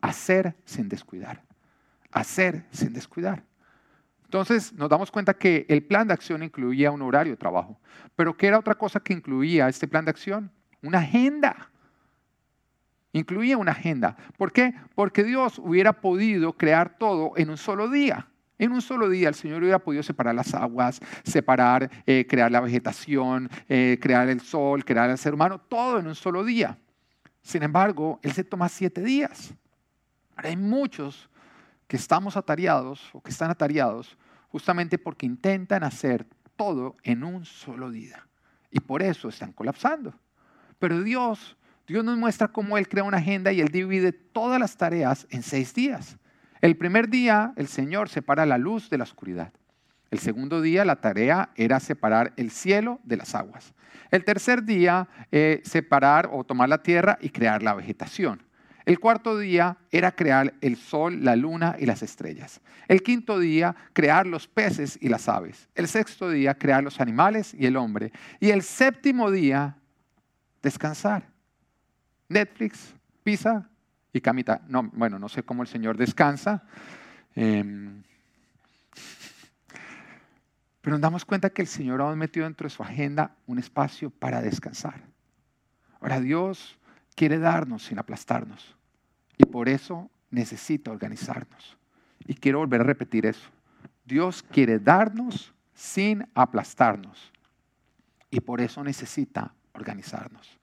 Hacer 0.00 0.54
sin 0.64 0.88
descuidar. 0.88 1.42
Hacer 2.12 2.64
sin 2.70 2.92
descuidar. 2.92 3.42
Entonces 4.28 4.74
nos 4.74 4.90
damos 4.90 5.10
cuenta 5.10 5.32
que 5.32 5.64
el 5.70 5.82
plan 5.82 6.06
de 6.06 6.12
acción 6.12 6.42
incluía 6.42 6.90
un 6.90 7.00
horario 7.00 7.32
de 7.32 7.38
trabajo. 7.38 7.80
Pero 8.14 8.36
¿qué 8.36 8.48
era 8.48 8.58
otra 8.58 8.74
cosa 8.74 9.00
que 9.00 9.14
incluía 9.14 9.68
este 9.68 9.88
plan 9.88 10.04
de 10.04 10.10
acción? 10.10 10.52
Una 10.82 10.98
agenda. 10.98 11.70
Incluía 13.12 13.56
una 13.56 13.72
agenda. 13.72 14.18
¿Por 14.36 14.52
qué? 14.52 14.74
Porque 14.94 15.24
Dios 15.24 15.58
hubiera 15.58 15.94
podido 15.94 16.52
crear 16.52 16.98
todo 16.98 17.32
en 17.36 17.48
un 17.48 17.56
solo 17.56 17.88
día. 17.88 18.28
En 18.58 18.72
un 18.72 18.82
solo 18.82 19.08
día 19.08 19.30
el 19.30 19.34
Señor 19.34 19.62
hubiera 19.62 19.78
podido 19.78 20.02
separar 20.02 20.34
las 20.34 20.52
aguas, 20.52 21.00
separar, 21.22 21.90
eh, 22.04 22.26
crear 22.28 22.52
la 22.52 22.60
vegetación, 22.60 23.48
eh, 23.66 23.98
crear 23.98 24.28
el 24.28 24.42
sol, 24.42 24.84
crear 24.84 25.08
el 25.08 25.16
ser 25.16 25.32
humano, 25.32 25.58
todo 25.58 26.00
en 26.00 26.06
un 26.06 26.14
solo 26.14 26.44
día. 26.44 26.76
Sin 27.40 27.62
embargo, 27.62 28.20
Él 28.22 28.32
se 28.32 28.44
toma 28.44 28.68
siete 28.68 29.02
días. 29.02 29.54
Ahora 30.36 30.50
hay 30.50 30.56
muchos 30.58 31.30
que 31.88 31.96
estamos 31.96 32.36
atareados 32.36 33.10
o 33.12 33.20
que 33.20 33.30
están 33.30 33.50
atareados 33.50 34.16
justamente 34.48 34.98
porque 34.98 35.26
intentan 35.26 35.82
hacer 35.82 36.26
todo 36.54 36.96
en 37.02 37.24
un 37.24 37.44
solo 37.44 37.90
día. 37.90 38.26
Y 38.70 38.80
por 38.80 39.02
eso 39.02 39.28
están 39.28 39.52
colapsando. 39.52 40.14
Pero 40.78 41.02
Dios, 41.02 41.56
Dios 41.86 42.04
nos 42.04 42.18
muestra 42.18 42.48
cómo 42.48 42.78
Él 42.78 42.88
crea 42.88 43.04
una 43.04 43.16
agenda 43.16 43.52
y 43.52 43.60
Él 43.60 43.68
divide 43.68 44.12
todas 44.12 44.60
las 44.60 44.76
tareas 44.76 45.26
en 45.30 45.42
seis 45.42 45.74
días. 45.74 46.18
El 46.60 46.76
primer 46.76 47.08
día 47.08 47.52
el 47.56 47.68
Señor 47.68 48.08
separa 48.08 48.44
la 48.44 48.58
luz 48.58 48.90
de 48.90 48.98
la 48.98 49.04
oscuridad. 49.04 49.52
El 50.10 50.18
segundo 50.18 50.60
día 50.60 50.84
la 50.84 51.00
tarea 51.00 51.50
era 51.56 51.80
separar 51.80 52.32
el 52.36 52.50
cielo 52.50 53.00
de 53.04 53.16
las 53.16 53.34
aguas. 53.34 53.74
El 54.10 54.24
tercer 54.24 54.64
día, 54.64 55.08
eh, 55.32 55.60
separar 55.64 56.30
o 56.32 56.44
tomar 56.44 56.68
la 56.68 56.82
tierra 56.82 57.18
y 57.20 57.28
crear 57.30 57.62
la 57.62 57.74
vegetación. 57.74 58.47
El 58.88 59.00
cuarto 59.00 59.36
día 59.36 59.76
era 59.90 60.12
crear 60.12 60.54
el 60.62 60.78
sol, 60.78 61.22
la 61.22 61.36
luna 61.36 61.76
y 61.78 61.84
las 61.84 62.02
estrellas. 62.02 62.62
El 62.86 63.02
quinto 63.02 63.38
día, 63.38 63.76
crear 63.92 64.26
los 64.26 64.48
peces 64.48 64.98
y 65.02 65.10
las 65.10 65.28
aves. 65.28 65.68
El 65.74 65.88
sexto 65.88 66.30
día, 66.30 66.54
crear 66.54 66.82
los 66.82 66.98
animales 66.98 67.52
y 67.52 67.66
el 67.66 67.76
hombre. 67.76 68.12
Y 68.40 68.48
el 68.48 68.62
séptimo 68.62 69.30
día, 69.30 69.76
descansar. 70.62 71.28
Netflix, 72.30 72.94
pizza 73.22 73.68
y 74.10 74.22
camita. 74.22 74.62
No, 74.68 74.84
bueno, 74.84 75.18
no 75.18 75.28
sé 75.28 75.42
cómo 75.42 75.60
el 75.60 75.68
Señor 75.68 75.98
descansa. 75.98 76.62
Em, 77.34 78.02
pero 80.80 80.94
nos 80.94 81.02
damos 81.02 81.26
cuenta 81.26 81.50
que 81.50 81.60
el 81.60 81.68
Señor 81.68 82.00
ha 82.00 82.16
metido 82.16 82.44
dentro 82.44 82.64
de 82.64 82.70
su 82.70 82.82
agenda 82.82 83.36
un 83.46 83.58
espacio 83.58 84.08
para 84.08 84.40
descansar. 84.40 85.02
Ahora 86.00 86.20
Dios 86.20 86.78
quiere 87.14 87.38
darnos 87.38 87.82
sin 87.82 87.98
aplastarnos. 87.98 88.77
Y 89.38 89.46
por 89.46 89.68
eso 89.68 90.10
necesita 90.30 90.90
organizarnos. 90.90 91.78
Y 92.26 92.34
quiero 92.34 92.58
volver 92.58 92.82
a 92.82 92.84
repetir 92.84 93.24
eso. 93.24 93.48
Dios 94.04 94.42
quiere 94.42 94.78
darnos 94.78 95.54
sin 95.72 96.28
aplastarnos. 96.34 97.32
Y 98.30 98.40
por 98.40 98.60
eso 98.60 98.84
necesita 98.84 99.54
organizarnos. 99.72 100.58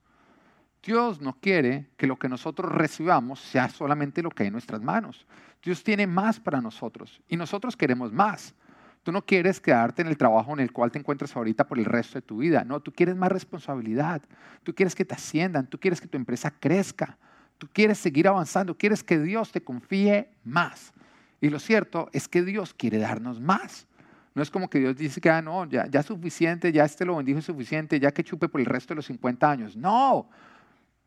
Dios 0.82 1.20
no 1.20 1.32
quiere 1.40 1.88
que 1.96 2.06
lo 2.06 2.16
que 2.16 2.28
nosotros 2.28 2.70
recibamos 2.70 3.40
sea 3.40 3.68
solamente 3.68 4.22
lo 4.22 4.30
que 4.30 4.44
hay 4.44 4.48
en 4.48 4.52
nuestras 4.52 4.80
manos. 4.80 5.26
Dios 5.60 5.82
tiene 5.82 6.06
más 6.06 6.38
para 6.38 6.60
nosotros 6.60 7.20
y 7.28 7.36
nosotros 7.36 7.76
queremos 7.76 8.12
más. 8.12 8.54
Tú 9.02 9.10
no 9.10 9.24
quieres 9.24 9.60
quedarte 9.60 10.02
en 10.02 10.08
el 10.08 10.16
trabajo 10.16 10.52
en 10.52 10.60
el 10.60 10.72
cual 10.72 10.92
te 10.92 10.98
encuentras 10.98 11.34
ahorita 11.34 11.66
por 11.66 11.78
el 11.78 11.84
resto 11.84 12.18
de 12.18 12.22
tu 12.22 12.38
vida. 12.38 12.64
No, 12.64 12.80
tú 12.80 12.92
quieres 12.92 13.16
más 13.16 13.30
responsabilidad. 13.30 14.22
Tú 14.62 14.74
quieres 14.74 14.94
que 14.94 15.04
te 15.04 15.14
asciendan. 15.14 15.66
Tú 15.68 15.78
quieres 15.78 16.00
que 16.00 16.08
tu 16.08 16.16
empresa 16.16 16.50
crezca. 16.50 17.16
Tú 17.58 17.68
quieres 17.72 17.98
seguir 17.98 18.28
avanzando, 18.28 18.76
quieres 18.76 19.02
que 19.02 19.18
Dios 19.18 19.50
te 19.50 19.62
confíe 19.62 20.30
más. 20.44 20.92
Y 21.40 21.48
lo 21.48 21.58
cierto 21.58 22.08
es 22.12 22.28
que 22.28 22.42
Dios 22.42 22.74
quiere 22.74 22.98
darnos 22.98 23.40
más. 23.40 23.86
No 24.34 24.42
es 24.42 24.50
como 24.50 24.68
que 24.68 24.78
Dios 24.78 24.96
dice 24.96 25.20
que 25.20 25.30
ah, 25.30 25.40
no, 25.40 25.64
ya, 25.64 25.86
ya 25.86 26.02
suficiente, 26.02 26.70
ya 26.70 26.84
este 26.84 27.06
lo 27.06 27.16
bendijo 27.16 27.40
suficiente, 27.40 27.98
ya 27.98 28.12
que 28.12 28.22
chupe 28.22 28.48
por 28.48 28.60
el 28.60 28.66
resto 28.66 28.92
de 28.92 28.96
los 28.96 29.06
50 29.06 29.50
años. 29.50 29.76
No, 29.76 30.28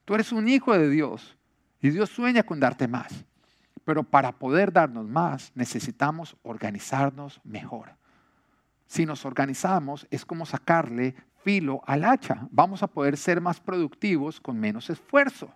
tú 0.06 0.16
eres 0.16 0.32
un 0.32 0.48
hijo 0.48 0.76
de 0.76 0.90
Dios 0.90 1.38
y 1.80 1.92
Dios 1.92 2.10
sueña 2.10 2.42
con 2.42 2.60
darte 2.60 2.88
más. 2.88 3.26
Pero 3.84 4.04
para 4.04 4.32
poder 4.32 4.74
darnos 4.74 5.08
más 5.08 5.52
necesitamos 5.54 6.36
organizarnos 6.42 7.40
mejor. 7.44 7.92
Si 8.88 9.06
nos 9.06 9.24
organizamos 9.26 10.08
es 10.10 10.26
como 10.26 10.48
sacarle 10.48 11.14
filo 11.44 11.82
al 11.86 12.06
hacha. 12.06 12.48
Vamos 12.50 12.82
a 12.82 12.88
poder 12.88 13.18
ser 13.18 13.42
más 13.42 13.60
productivos 13.60 14.42
con 14.42 14.60
menos 14.60 14.90
esfuerzo. 14.90 15.54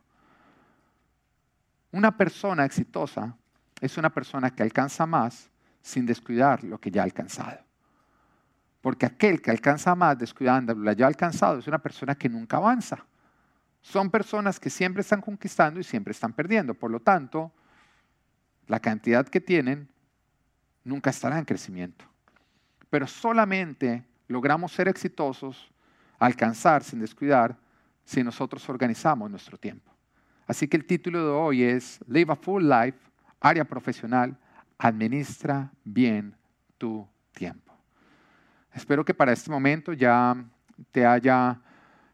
Una 1.93 2.17
persona 2.17 2.65
exitosa 2.65 3.37
es 3.79 3.97
una 3.99 4.09
persona 4.09 4.49
que 4.49 4.63
alcanza 4.63 5.05
más 5.05 5.51
sin 5.79 6.07
descuidar 6.07 6.63
lo 6.63 6.79
que 6.79 6.89
ya 6.89 7.01
ha 7.01 7.03
alcanzado. 7.03 7.59
Porque 8.81 9.05
aquel 9.05 9.43
que 9.43 9.51
alcanza 9.51 9.93
más 9.93 10.17
descuidando 10.17 10.73
lo 10.73 10.91
ya 10.93 11.05
alcanzado 11.05 11.59
es 11.59 11.67
una 11.67 11.77
persona 11.77 12.15
que 12.15 12.27
nunca 12.27 12.57
avanza. 12.57 13.05
Son 13.79 14.09
personas 14.09 14.59
que 14.59 14.71
siempre 14.71 15.01
están 15.01 15.21
conquistando 15.21 15.79
y 15.79 15.83
siempre 15.83 16.13
están 16.13 16.33
perdiendo. 16.33 16.73
Por 16.73 16.89
lo 16.89 16.99
tanto, 16.99 17.51
la 18.65 18.79
cantidad 18.79 19.27
que 19.27 19.39
tienen 19.39 19.87
nunca 20.83 21.11
estará 21.11 21.37
en 21.37 21.45
crecimiento. 21.45 22.05
Pero 22.89 23.05
solamente 23.05 24.03
logramos 24.27 24.71
ser 24.71 24.87
exitosos, 24.87 25.71
alcanzar 26.17 26.83
sin 26.83 27.01
descuidar, 27.01 27.55
si 28.03 28.23
nosotros 28.23 28.67
organizamos 28.67 29.29
nuestro 29.29 29.59
tiempo. 29.59 29.92
Así 30.45 30.67
que 30.67 30.77
el 30.77 30.85
título 30.85 31.25
de 31.25 31.31
hoy 31.31 31.63
es 31.63 31.99
Live 32.07 32.31
a 32.31 32.35
Full 32.35 32.63
Life, 32.63 32.97
área 33.39 33.63
profesional, 33.63 34.37
administra 34.77 35.71
bien 35.83 36.35
tu 36.77 37.07
tiempo. 37.33 37.73
Espero 38.73 39.05
que 39.05 39.13
para 39.13 39.31
este 39.31 39.49
momento 39.49 39.93
ya 39.93 40.35
te 40.91 41.05
haya 41.05 41.61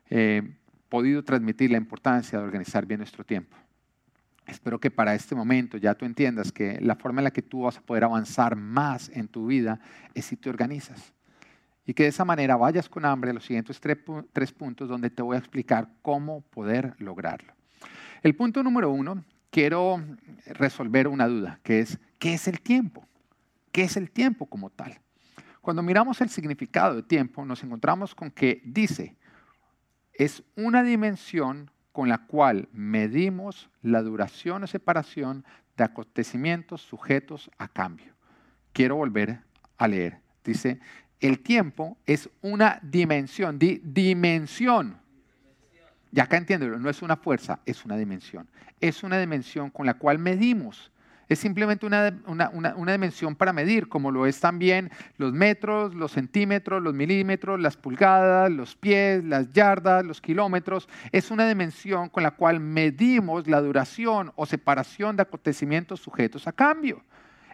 eh, 0.09 0.55
podido 0.89 1.23
transmitir 1.23 1.71
la 1.71 1.77
importancia 1.77 2.37
de 2.37 2.45
organizar 2.45 2.85
bien 2.85 2.99
nuestro 2.99 3.23
tiempo. 3.23 3.55
Espero 4.45 4.79
que 4.79 4.89
para 4.89 5.13
este 5.13 5.35
momento 5.35 5.77
ya 5.77 5.93
tú 5.93 6.05
entiendas 6.05 6.51
que 6.51 6.79
la 6.81 6.95
forma 6.95 7.21
en 7.21 7.25
la 7.25 7.31
que 7.31 7.43
tú 7.43 7.61
vas 7.61 7.77
a 7.77 7.81
poder 7.81 8.03
avanzar 8.03 8.55
más 8.55 9.09
en 9.09 9.27
tu 9.27 9.47
vida 9.47 9.79
es 10.13 10.25
si 10.25 10.35
te 10.35 10.49
organizas. 10.49 11.13
Y 11.85 11.93
que 11.93 12.03
de 12.03 12.09
esa 12.09 12.25
manera 12.25 12.55
vayas 12.55 12.89
con 12.89 13.05
hambre 13.05 13.31
a 13.31 13.33
los 13.33 13.45
siguientes 13.45 13.79
tres 13.79 14.51
puntos 14.51 14.89
donde 14.89 15.09
te 15.09 15.21
voy 15.21 15.35
a 15.35 15.39
explicar 15.39 15.89
cómo 16.01 16.41
poder 16.41 16.95
lograrlo. 16.97 17.58
El 18.21 18.35
punto 18.35 18.63
número 18.63 18.91
uno, 18.91 19.23
quiero 19.49 20.03
resolver 20.45 21.07
una 21.07 21.27
duda, 21.27 21.59
que 21.63 21.79
es, 21.79 21.99
¿qué 22.17 22.33
es 22.33 22.47
el 22.47 22.61
tiempo? 22.61 23.07
¿Qué 23.71 23.83
es 23.83 23.95
el 23.97 24.11
tiempo 24.11 24.45
como 24.45 24.69
tal? 24.69 24.99
Cuando 25.61 25.83
miramos 25.83 26.19
el 26.21 26.29
significado 26.29 26.95
de 26.95 27.03
tiempo, 27.03 27.45
nos 27.45 27.63
encontramos 27.63 28.15
con 28.15 28.31
que 28.31 28.61
dice, 28.65 29.15
es 30.13 30.43
una 30.55 30.83
dimensión 30.83 31.71
con 31.91 32.09
la 32.09 32.25
cual 32.25 32.67
medimos 32.71 33.69
la 33.81 34.01
duración 34.01 34.63
o 34.63 34.67
separación 34.67 35.45
de 35.77 35.83
acontecimientos 35.83 36.81
sujetos 36.81 37.49
a 37.57 37.67
cambio. 37.67 38.13
Quiero 38.73 38.95
volver 38.95 39.41
a 39.77 39.87
leer. 39.87 40.19
Dice, 40.43 40.79
el 41.19 41.39
tiempo 41.39 41.97
es 42.05 42.29
una 42.41 42.79
dimensión, 42.81 43.59
di 43.59 43.81
dimensión 43.83 44.97
y 46.11 46.19
acá 46.19 46.37
entiéndelo, 46.37 46.79
no 46.79 46.89
es 46.89 47.01
una 47.01 47.17
fuerza, 47.17 47.59
es 47.65 47.85
una 47.85 47.97
dimensión. 47.97 48.47
Es 48.81 49.03
una 49.03 49.19
dimensión 49.19 49.69
con 49.69 49.85
la 49.85 49.95
cual 49.95 50.19
medimos. 50.19 50.91
Es 51.27 51.37
simplemente 51.37 51.85
una, 51.85 52.11
una, 52.25 52.91
dimensión 52.91 53.35
para 53.35 53.53
medir, 53.53 53.87
como 53.87 54.09
lo 54.09 54.25
es 54.25 54.39
también 54.39 54.89
los 55.17 55.31
metros, 55.31 55.93
los 55.93 56.13
centímetros, 56.13 56.81
los 56.81 56.95
milímetros, 56.95 57.59
las 57.59 57.77
pulgadas, 57.77 58.51
los 58.51 58.75
pies, 58.75 59.23
las 59.23 59.51
yardas, 59.53 60.03
los 60.03 60.21
kilómetros. 60.21 60.89
Es 61.11 61.29
una 61.29 61.47
dimensión 61.47 62.09
con 62.09 62.23
la 62.23 62.31
cual 62.31 62.59
medimos 62.59 63.47
la 63.47 63.61
duración 63.61 64.31
o 64.35 64.47
separación 64.47 65.17
de 65.17 65.21
acontecimientos 65.21 65.99
sujetos 65.99 66.47
a 66.47 66.51
cambio. 66.51 67.03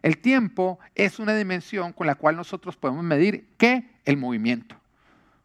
El 0.02 0.20
tiempo 0.20 0.80
es 0.94 1.20
una 1.20 1.36
dimensión 1.36 1.92
con 1.92 2.08
la 2.08 2.16
cual 2.16 2.38
nosotros 2.38 2.78
podemos 2.78 3.04
medir 3.04 3.50
qué? 3.58 3.90
El 4.06 4.16
movimiento. 4.16 4.78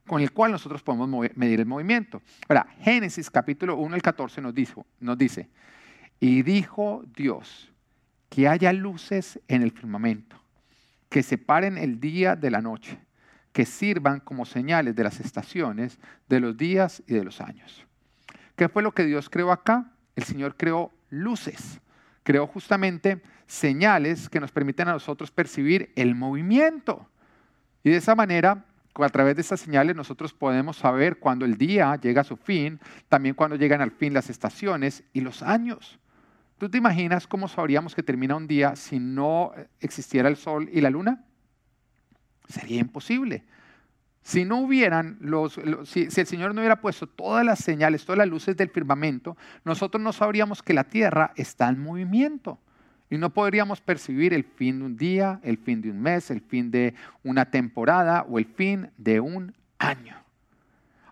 Con 0.07 0.21
el 0.21 0.33
cual 0.33 0.53
nosotros 0.53 0.83
podemos 0.83 1.31
medir 1.35 1.61
el 1.61 1.67
movimiento. 1.67 2.23
Ahora, 2.49 2.67
Génesis 2.81 3.31
capítulo 3.31 3.77
1 3.77 3.95
al 3.95 4.03
14 4.03 4.41
nos, 4.41 4.55
dijo, 4.55 4.87
nos 4.99 5.17
dice, 5.17 5.49
y 6.19 6.43
dijo 6.43 7.05
Dios, 7.17 7.71
que 8.29 8.49
haya 8.49 8.73
luces 8.73 9.41
en 9.49 9.63
el 9.63 9.73
firmamento, 9.73 10.37
que 11.09 11.23
separen 11.23 11.77
el 11.77 12.01
día 12.01 12.37
de 12.37 12.51
la 12.51 12.61
noche, 12.61 12.99
que 13.53 13.67
sirvan 13.67 14.21
como 14.21 14.45
señales 14.45 14.95
de 14.95 15.03
las 15.03 15.21
estaciones, 15.21 15.99
de 16.29 16.41
los 16.41 16.57
días 16.57 17.03
y 17.07 17.15
de 17.15 17.25
los 17.25 17.41
años. 17.41 17.85
¿Qué 18.57 18.69
fue 18.69 18.83
lo 18.83 18.93
que 18.93 19.05
Dios 19.05 19.29
creó 19.29 19.51
acá? 19.51 19.93
El 20.15 20.25
Señor 20.25 20.57
creó 20.57 20.93
luces, 21.09 21.81
creó 22.23 22.47
justamente 22.47 23.23
señales 23.47 24.29
que 24.29 24.39
nos 24.39 24.53
permiten 24.53 24.89
a 24.89 24.93
nosotros 24.93 25.31
percibir 25.33 25.93
el 25.97 26.15
movimiento. 26.15 27.09
Y 27.83 27.91
de 27.91 27.97
esa 27.97 28.15
manera, 28.15 28.65
a 28.99 29.09
través 29.09 29.37
de 29.37 29.43
estas 29.43 29.61
señales, 29.61 29.97
nosotros 29.97 30.35
podemos 30.35 30.77
saber 30.77 31.19
cuando 31.19 31.45
el 31.45 31.57
día 31.57 31.97
llega 31.97 32.23
a 32.23 32.25
su 32.25 32.37
fin, 32.37 32.81
también 33.09 33.35
cuando 33.35 33.57
llegan 33.57 33.81
al 33.81 33.91
fin 33.91 34.13
las 34.13 34.31
estaciones 34.31 35.05
y 35.13 35.21
los 35.21 35.43
años. 35.43 35.99
¿Tú 36.59 36.69
te 36.69 36.79
imaginas 36.79 37.27
cómo 37.27 37.49
sabríamos 37.49 37.95
que 37.95 38.03
termina 38.03 38.37
un 38.37 38.47
día 38.47 38.77
si 38.77 38.99
no 38.99 39.53
existiera 39.81 40.29
el 40.29 40.37
sol 40.37 40.69
y 40.71 40.83
la 40.83 40.91
luna? 40.91 41.25
Sería 42.49 42.81
imposible. 42.81 43.45
Si 44.23 44.45
no 44.45 44.59
hubieran 44.59 45.17
los, 45.21 45.59
si, 45.85 46.09
el 46.15 46.27
Señor 46.27 46.55
no 46.55 46.61
hubiera 46.61 46.81
puesto 46.81 47.07
todas 47.07 47.45
las 47.45 47.61
señales, 47.61 48.05
todas 48.05 48.19
las 48.19 48.29
luces 48.29 48.57
del 48.57 48.69
firmamento, 48.69 49.37
nosotros 49.65 50.03
no 50.03 50.13
sabríamos 50.13 50.63
que 50.63 50.75
la 50.75 50.85
tierra 50.85 51.33
está 51.37 51.69
en 51.69 51.81
movimiento. 51.81 52.59
Y 53.11 53.19
no 53.19 53.31
podríamos 53.31 53.81
percibir 53.81 54.33
el 54.33 54.45
fin 54.45 54.79
de 54.79 54.85
un 54.85 54.97
día, 54.97 55.41
el 55.43 55.59
fin 55.59 55.83
de 55.83 55.91
un 55.91 56.01
mes, 56.01 56.31
el 56.31 56.41
fin 56.41 56.71
de 56.71 56.95
una 57.25 57.51
temporada 57.51 58.25
o 58.29 58.39
el 58.39 58.47
fin 58.47 58.89
de 58.97 59.19
un 59.19 59.53
año. 59.79 60.17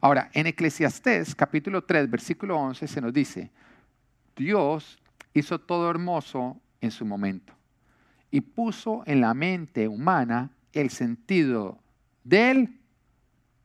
Ahora, 0.01 0.31
en 0.33 0.47
Eclesiastés 0.47 1.35
capítulo 1.35 1.83
3, 1.83 2.09
versículo 2.09 2.57
11 2.57 2.87
se 2.87 3.01
nos 3.01 3.13
dice, 3.13 3.51
Dios 4.37 5.01
hizo 5.35 5.59
todo 5.59 5.91
hermoso 5.91 6.61
en 6.81 6.93
su 6.93 7.05
momento 7.05 7.53
y 8.31 8.41
puso 8.41 9.03
en 9.07 9.21
la 9.21 9.35
mente 9.35 9.89
humana 9.89 10.51
el 10.73 10.91
sentido 10.91 11.79
del 12.23 12.79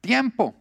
tiempo. 0.02 0.56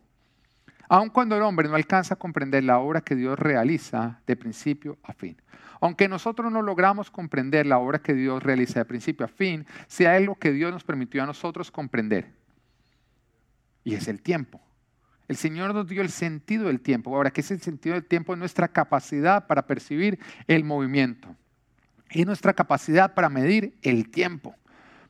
Aun 0.93 1.09
cuando 1.09 1.35
el 1.35 1.43
hombre 1.43 1.71
no 1.71 1.77
alcanza 1.77 2.13
a 2.13 2.19
comprender 2.19 2.65
la 2.65 2.79
obra 2.79 3.01
que 3.01 3.17
Dios 3.17 3.39
realiza 3.39 4.21
de 4.27 4.37
principio 4.37 4.99
a 5.03 5.15
fin. 5.15 5.41
Aunque 5.81 6.07
nosotros 6.07 6.53
no 6.53 6.61
logramos 6.61 7.11
comprender 7.11 7.65
la 7.65 7.79
obra 7.79 8.01
que 8.01 8.13
Dios 8.13 8.43
realiza 8.43 8.81
de 8.81 8.85
principio 8.85 9.25
a 9.25 9.29
fin, 9.31 9.65
sea 9.87 10.21
lo 10.21 10.35
que 10.35 10.53
Dios 10.53 10.71
nos 10.71 10.85
permitió 10.85 11.23
a 11.23 11.27
nosotros 11.27 11.71
comprender. 11.71 12.31
Y 13.85 13.95
es 13.95 14.07
el 14.07 14.21
tiempo. 14.21 14.61
El 15.29 15.37
Señor 15.37 15.73
nos 15.73 15.89
dio 15.89 16.03
el 16.03 16.11
sentido 16.11 16.67
del 16.67 16.83
tiempo. 16.83 17.17
Ahora, 17.17 17.31
¿qué 17.31 17.41
es 17.41 17.51
el 17.51 17.63
sentido 17.63 17.95
del 17.95 18.05
tiempo? 18.05 18.37
Nuestra 18.37 18.69
capacidad 18.69 19.47
para 19.47 19.67
percibir 19.67 20.19
el 20.47 20.63
movimiento. 20.63 21.35
Y 22.11 22.27
nuestra 22.27 22.53
capacidad 22.53 23.15
para 23.15 23.31
medir 23.31 23.79
el 23.81 24.11
tiempo. 24.11 24.55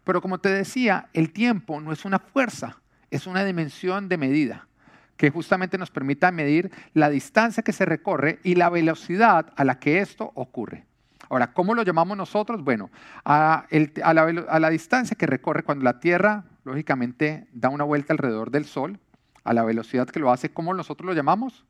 Pero 0.04 0.22
como 0.22 0.38
te 0.38 0.48
decía, 0.48 1.08
el 1.12 1.32
tiempo 1.32 1.80
no 1.80 1.90
es 1.90 2.04
una 2.04 2.20
fuerza, 2.20 2.80
es 3.10 3.26
una 3.26 3.44
dimensión 3.44 4.08
de 4.08 4.16
medida 4.16 4.68
que 5.16 5.30
justamente 5.30 5.78
nos 5.78 5.90
permita 5.90 6.32
medir 6.32 6.70
la 6.94 7.10
distancia 7.10 7.62
que 7.62 7.72
se 7.72 7.84
recorre 7.84 8.40
y 8.42 8.54
la 8.54 8.70
velocidad 8.70 9.52
a 9.56 9.64
la 9.64 9.78
que 9.78 9.98
esto 9.98 10.32
ocurre. 10.34 10.86
Ahora, 11.28 11.52
¿cómo 11.52 11.74
lo 11.74 11.82
llamamos 11.82 12.16
nosotros? 12.16 12.62
Bueno, 12.62 12.90
a, 13.24 13.66
la, 13.70 14.58
la 14.58 14.70
distancia 14.70 15.16
que 15.16 15.26
recorre 15.26 15.62
cuando 15.62 15.84
la 15.84 16.00
Tierra, 16.00 16.44
lógicamente, 16.64 17.46
da 17.52 17.68
una 17.68 17.84
vuelta 17.84 18.12
alrededor 18.12 18.50
del 18.50 18.66
Sol, 18.66 18.98
a 19.44 19.52
la 19.52 19.64
velocidad 19.64 20.08
que 20.08 20.20
lo 20.20 20.30
hace, 20.30 20.52
¿cómo 20.52 20.74
nosotros 20.74 21.06
lo 21.06 21.14
llamamos? 21.14 21.64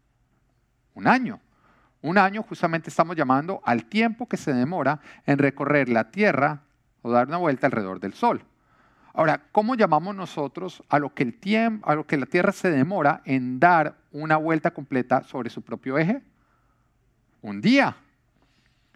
Un 0.94 1.06
año. 1.06 1.40
Un 2.02 2.18
año 2.18 2.42
justamente 2.42 2.90
estamos 2.90 3.16
llamando 3.16 3.60
al 3.64 3.84
tiempo 3.84 4.28
que 4.28 4.36
se 4.36 4.52
demora 4.52 5.00
en 5.26 5.38
recorrer 5.38 5.88
la 5.88 6.10
Tierra 6.10 6.62
o 7.02 7.12
dar 7.12 7.28
una 7.28 7.36
vuelta 7.36 7.66
alrededor 7.66 8.00
del 8.00 8.14
Sol. 8.14 8.44
Ahora, 9.14 9.42
¿cómo 9.52 9.74
llamamos 9.74 10.14
nosotros 10.14 10.82
a 10.88 10.98
lo 10.98 11.12
que 11.12 11.22
el 11.22 11.38
tiempo, 11.38 11.88
a 11.88 11.94
lo 11.94 12.06
que 12.06 12.16
la 12.16 12.26
Tierra 12.26 12.52
se 12.52 12.70
demora 12.70 13.22
en 13.24 13.60
dar 13.60 13.98
una 14.10 14.36
vuelta 14.36 14.72
completa 14.72 15.22
sobre 15.24 15.50
su 15.50 15.62
propio 15.62 15.98
eje? 15.98 16.22
Un 17.42 17.60
día. 17.60 17.96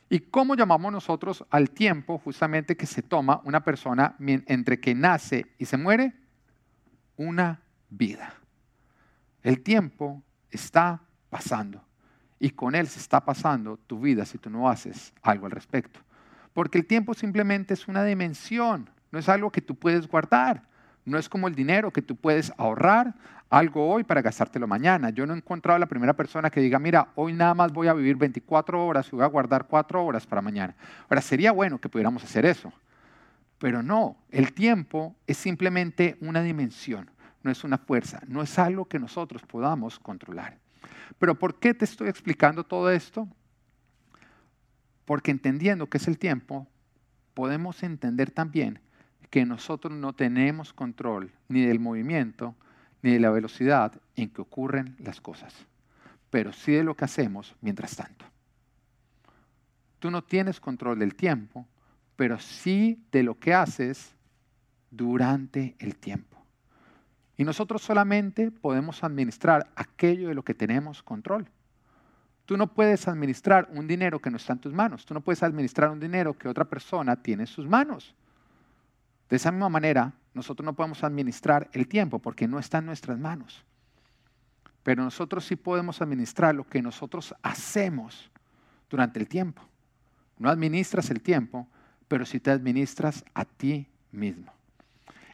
¿Y 0.09 0.21
cómo 0.21 0.55
llamamos 0.55 0.93
nosotros 0.93 1.45
al 1.51 1.71
tiempo 1.71 2.19
justamente 2.19 2.77
que 2.77 2.87
se 2.87 3.03
toma 3.03 3.43
una 3.45 3.63
persona 3.65 4.15
entre 4.19 4.81
que 4.81 4.95
nace 4.95 5.47
y 5.59 5.67
se 5.67 5.77
muere? 5.77 6.15
Una 7.17 7.61
vida. 7.91 8.35
El 9.43 9.63
tiempo 9.63 10.23
está 10.51 11.03
pasando 11.29 11.85
y 12.39 12.51
con 12.51 12.75
él 12.75 12.87
se 12.87 13.01
está 13.01 13.25
pasando 13.25 13.77
tu 13.79 14.01
vida 14.01 14.25
si 14.25 14.39
tú 14.39 14.49
no 14.49 14.69
haces 14.69 15.13
algo 15.23 15.47
al 15.47 15.53
respecto. 15.53 16.01
Porque 16.53 16.79
el 16.79 16.87
tiempo 16.87 17.13
simplemente 17.13 17.75
es 17.75 17.89
una 17.89 18.05
dimensión, 18.05 18.89
no 19.11 19.19
es 19.19 19.29
algo 19.29 19.51
que 19.51 19.61
tú 19.61 19.75
puedes 19.75 20.07
guardar. 20.07 20.63
No 21.05 21.19
es 21.19 21.29
como 21.29 21.47
el 21.47 21.55
dinero 21.55 21.93
que 21.93 22.03
tú 22.03 22.17
puedes 22.17 22.53
ahorrar 22.57 23.15
algo 23.49 23.89
hoy 23.89 24.03
para 24.03 24.23
gastártelo 24.23 24.67
mañana. 24.67 25.11
Yo 25.11 25.25
no 25.27 25.35
he 25.35 25.37
encontrado 25.37 25.77
a 25.77 25.79
la 25.79 25.87
primera 25.87 26.15
persona 26.15 26.51
que 26.51 26.61
diga, 26.61 26.79
mira, 26.79 27.09
hoy 27.15 27.33
nada 27.33 27.55
más 27.55 27.73
voy 27.73 27.87
a 27.87 27.95
vivir 27.95 28.17
24 28.17 28.85
horas 28.85 29.07
y 29.09 29.17
voy 29.17 29.25
a 29.25 29.29
guardar 29.29 29.67
4 29.69 30.05
horas 30.05 30.27
para 30.27 30.43
mañana. 30.43 30.75
Ahora, 31.09 31.21
sería 31.21 31.53
bueno 31.53 31.79
que 31.79 31.89
pudiéramos 31.89 32.25
hacer 32.25 32.45
eso. 32.45 32.73
Pero 33.59 33.83
no, 33.83 34.17
el 34.31 34.53
tiempo 34.53 35.17
es 35.27 35.37
simplemente 35.37 36.19
una 36.21 36.43
dimensión, 36.43 37.11
no 37.43 37.51
es 37.51 37.65
una 37.65 37.79
fuerza, 37.79 38.21
no 38.27 38.43
es 38.43 38.59
algo 38.59 38.87
que 38.87 38.99
nosotros 38.99 39.43
podamos 39.43 39.99
controlar. 39.99 40.59
Pero 41.19 41.37
¿por 41.37 41.59
qué 41.59 41.73
te 41.73 41.85
estoy 41.85 42.09
explicando 42.09 42.65
todo 42.65 42.91
esto? 42.91 43.27
Porque 45.07 45.31
entendiendo 45.31 45.89
qué 45.89 45.97
es 45.97 46.09
el 46.09 46.19
tiempo, 46.19 46.67
podemos 47.33 47.83
entender 47.83 48.31
también 48.31 48.81
que 49.31 49.45
nosotros 49.45 49.93
no 49.93 50.13
tenemos 50.13 50.73
control 50.73 51.33
ni 51.49 51.65
del 51.65 51.81
movimiento 51.81 52.55
ni 53.03 53.13
de 53.13 53.21
la 53.21 53.31
velocidad 53.31 53.93
en 54.17 54.31
que 54.31 54.43
ocurren 54.43 54.97
las 54.99 55.21
cosas, 55.21 55.55
pero 56.31 56.53
sí 56.53 56.73
de 56.73 56.85
lo 56.85 56.95
que 56.95 57.05
hacemos 57.05 57.55
mientras 57.61 57.97
tanto. 57.97 58.25
Tú 59.99 60.11
no 60.11 60.23
tienes 60.23 60.61
control 60.61 60.99
del 60.99 61.15
tiempo, 61.15 61.67
pero 62.17 62.39
sí 62.39 62.99
de 63.13 63.23
lo 63.23 63.39
que 63.39 63.55
haces 63.55 64.15
durante 64.91 65.75
el 65.79 65.97
tiempo. 65.97 66.37
Y 67.37 67.45
nosotros 67.45 67.83
solamente 67.83 68.51
podemos 68.51 69.05
administrar 69.05 69.69
aquello 69.77 70.29
de 70.29 70.35
lo 70.35 70.43
que 70.43 70.55
tenemos 70.55 71.03
control. 71.03 71.49
Tú 72.47 72.57
no 72.57 72.69
puedes 72.69 73.09
administrar 73.09 73.69
un 73.73 73.87
dinero 73.87 74.21
que 74.21 74.31
no 74.31 74.37
está 74.37 74.55
en 74.55 74.61
tus 74.61 74.73
manos. 74.73 75.05
Tú 75.05 75.13
no 75.13 75.21
puedes 75.21 75.43
administrar 75.43 75.91
un 75.91 76.01
dinero 76.01 76.39
que 76.39 76.49
otra 76.49 76.65
persona 76.65 77.17
tiene 77.17 77.43
en 77.43 77.49
sus 77.49 77.67
manos. 77.67 78.15
De 79.29 79.37
esa 79.37 79.51
misma 79.51 79.69
manera, 79.69 80.13
nosotros 80.35 80.65
no 80.65 80.75
podemos 80.75 81.03
administrar 81.03 81.69
el 81.73 81.89
tiempo 81.89 82.19
porque 82.19 82.47
no 82.47 82.59
está 82.59 82.79
en 82.79 82.87
nuestras 82.87 83.19
manos. 83.19 83.65
Pero 84.83 85.03
nosotros 85.03 85.45
sí 85.45 85.57
podemos 85.57 86.01
administrar 86.01 86.55
lo 86.55 86.65
que 86.65 86.81
nosotros 86.81 87.35
hacemos 87.43 88.31
durante 88.89 89.19
el 89.19 89.27
tiempo. 89.27 89.63
No 90.39 90.49
administras 90.49 91.11
el 91.11 91.21
tiempo, 91.21 91.67
pero 92.07 92.25
sí 92.25 92.39
te 92.39 92.51
administras 92.51 93.25
a 93.35 93.45
ti 93.45 93.89
mismo. 94.13 94.53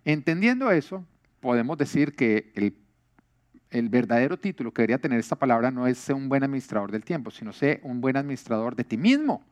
Entendiendo 0.05 0.70
eso, 0.70 1.05
podemos 1.40 1.76
decir 1.76 2.14
que 2.16 2.50
el, 2.55 2.74
el, 3.70 3.88
verdadero 3.88 4.38
título 4.38 4.72
que 4.72 4.83
debería 4.83 5.00
tener 5.00 5.18
esta 5.18 5.37
palabra 5.37 5.70
no 5.70 5.87
es 5.87 5.98
ser 5.98 6.14
un 6.14 6.28
buen 6.28 6.42
administrador 6.42 6.90
del 6.90 7.05
tiempo, 7.05 7.31
sino 7.31 7.52
ser 7.52 7.81
un 7.83 8.00
buen 8.00 8.16
administrador 8.16 8.74
de 8.74 8.85
ti 8.85 8.96
mismo. 8.96 9.44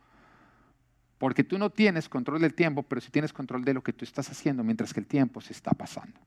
Porque 1.21 1.45
tú 1.45 1.59
no 1.59 1.69
tienes 1.69 2.09
control 2.09 2.41
del 2.41 2.55
tiempo, 2.55 2.83
pero 2.83 3.03
sí 3.03 3.11
tienes 3.11 3.35
control 3.35 3.63
de 3.63 3.75
lo 3.75 3.83
que 3.83 3.93
tú 3.93 4.07
estás 4.07 4.31
haciendo 4.31 4.65
mientras 4.65 4.95
que 4.95 5.01
el 5.01 5.07
tiempo 5.07 5.43
se 5.43 5.53
está 5.53 5.73
pasando. 5.73 6.19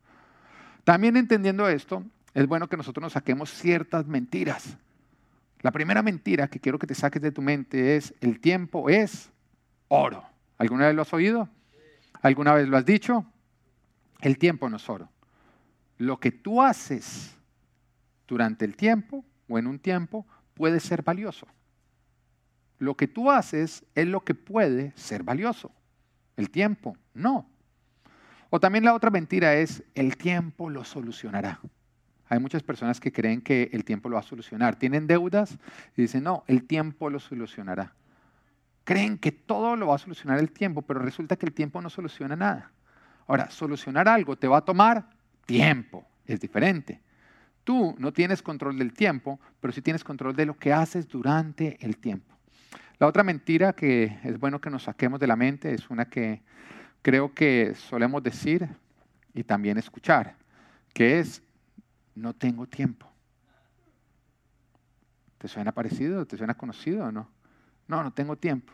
También 0.84 1.18
entendiendo 1.18 1.68
esto, 1.68 2.04
es 2.36 2.46
bueno 2.46 2.70
que 2.70 2.78
nosotros 2.78 3.02
nos 3.02 3.14
saquemos 3.14 3.50
ciertas 3.50 4.06
mentiras. 4.06 4.78
La 5.62 5.72
primera 5.72 6.04
mentira 6.04 6.48
que 6.48 6.60
quiero 6.60 6.78
que 6.78 6.86
te 6.86 6.94
saques 6.94 7.24
de 7.24 7.32
tu 7.32 7.42
mente 7.42 7.96
es, 7.96 8.14
el 8.22 8.40
tiempo 8.40 8.88
es 8.88 9.32
oro. 9.88 10.24
¿Alguna 10.60 10.86
vez 10.86 10.96
lo 10.96 11.02
has 11.02 11.12
oído? 11.12 11.50
¿Alguna 12.22 12.54
vez 12.54 12.68
lo 12.68 12.78
has 12.78 12.86
dicho? 12.86 13.26
El 14.22 14.38
tiempo 14.38 14.70
no 14.70 14.78
es 14.78 14.88
oro. 14.88 15.10
Lo 15.98 16.20
que 16.20 16.32
tú 16.32 16.62
haces 16.62 17.36
durante 18.28 18.64
el 18.64 18.76
tiempo 18.76 19.26
o 19.48 19.58
en 19.58 19.66
un 19.66 19.80
tiempo 19.80 20.28
puede 20.54 20.80
ser 20.80 21.02
valioso 21.02 21.48
lo 22.84 22.96
que 22.96 23.08
tú 23.08 23.32
haces 23.32 23.86
es 23.96 24.08
lo 24.08 24.22
que 24.22 24.36
puede 24.36 24.94
ser 24.96 25.24
valioso. 25.24 25.72
El 26.36 26.50
tiempo, 26.50 26.98
no. 27.14 27.50
O 28.50 28.60
también 28.60 28.86
la 28.86 28.94
otra 28.94 29.10
mentira 29.10 29.56
es, 29.56 29.84
el 29.96 30.18
tiempo 30.18 30.70
lo 30.70 30.84
solucionará. 30.84 31.60
Hay 32.30 32.40
muchas 32.40 32.64
personas 32.64 33.00
que 33.00 33.12
creen 33.12 33.42
que 33.42 33.70
el 33.74 33.84
tiempo 33.84 34.10
lo 34.10 34.16
va 34.16 34.20
a 34.20 34.24
solucionar. 34.24 34.76
Tienen 34.76 35.08
deudas 35.08 35.58
y 35.96 36.04
dicen, 36.04 36.24
no, 36.24 36.44
el 36.48 36.64
tiempo 36.66 37.10
lo 37.10 37.20
solucionará. 37.20 37.94
Creen 38.84 39.18
que 39.18 39.32
todo 39.32 39.76
lo 39.76 39.88
va 39.88 39.96
a 39.96 40.00
solucionar 40.00 40.40
el 40.40 40.52
tiempo, 40.52 40.82
pero 40.82 41.00
resulta 41.00 41.36
que 41.36 41.46
el 41.46 41.54
tiempo 41.54 41.82
no 41.82 41.90
soluciona 41.90 42.36
nada. 42.36 42.72
Ahora, 43.28 43.50
solucionar 43.50 44.08
algo 44.08 44.36
te 44.36 44.48
va 44.48 44.58
a 44.58 44.66
tomar 44.66 45.10
tiempo, 45.46 46.06
es 46.26 46.40
diferente. 46.40 47.02
Tú 47.64 47.96
no 47.98 48.12
tienes 48.12 48.42
control 48.42 48.78
del 48.78 48.94
tiempo, 48.94 49.40
pero 49.62 49.72
sí 49.72 49.82
tienes 49.82 50.04
control 50.04 50.36
de 50.36 50.46
lo 50.46 50.58
que 50.58 50.74
haces 50.74 51.08
durante 51.08 51.78
el 51.86 51.98
tiempo. 51.98 52.33
La 53.04 53.10
otra 53.10 53.24
mentira 53.24 53.74
que 53.74 54.18
es 54.24 54.40
bueno 54.40 54.62
que 54.62 54.70
nos 54.70 54.84
saquemos 54.84 55.20
de 55.20 55.28
la 55.28 55.36
mente 55.36 55.74
es 55.74 55.90
una 55.90 56.06
que 56.06 56.42
creo 57.02 57.34
que 57.34 57.76
solemos 57.76 58.24
decir 58.24 58.70
y 59.34 59.44
también 59.44 59.78
escuchar, 59.78 60.38
que 60.94 61.20
es, 61.20 61.44
no 62.16 62.34
tengo 62.34 62.66
tiempo. 62.66 63.06
¿Te 65.38 65.50
suena 65.50 65.74
parecido? 65.74 66.26
¿Te 66.26 66.38
suena 66.38 66.54
conocido 66.54 67.04
o 67.04 67.12
no? 67.12 67.28
No, 67.90 68.04
no 68.04 68.14
tengo 68.14 68.38
tiempo. 68.38 68.72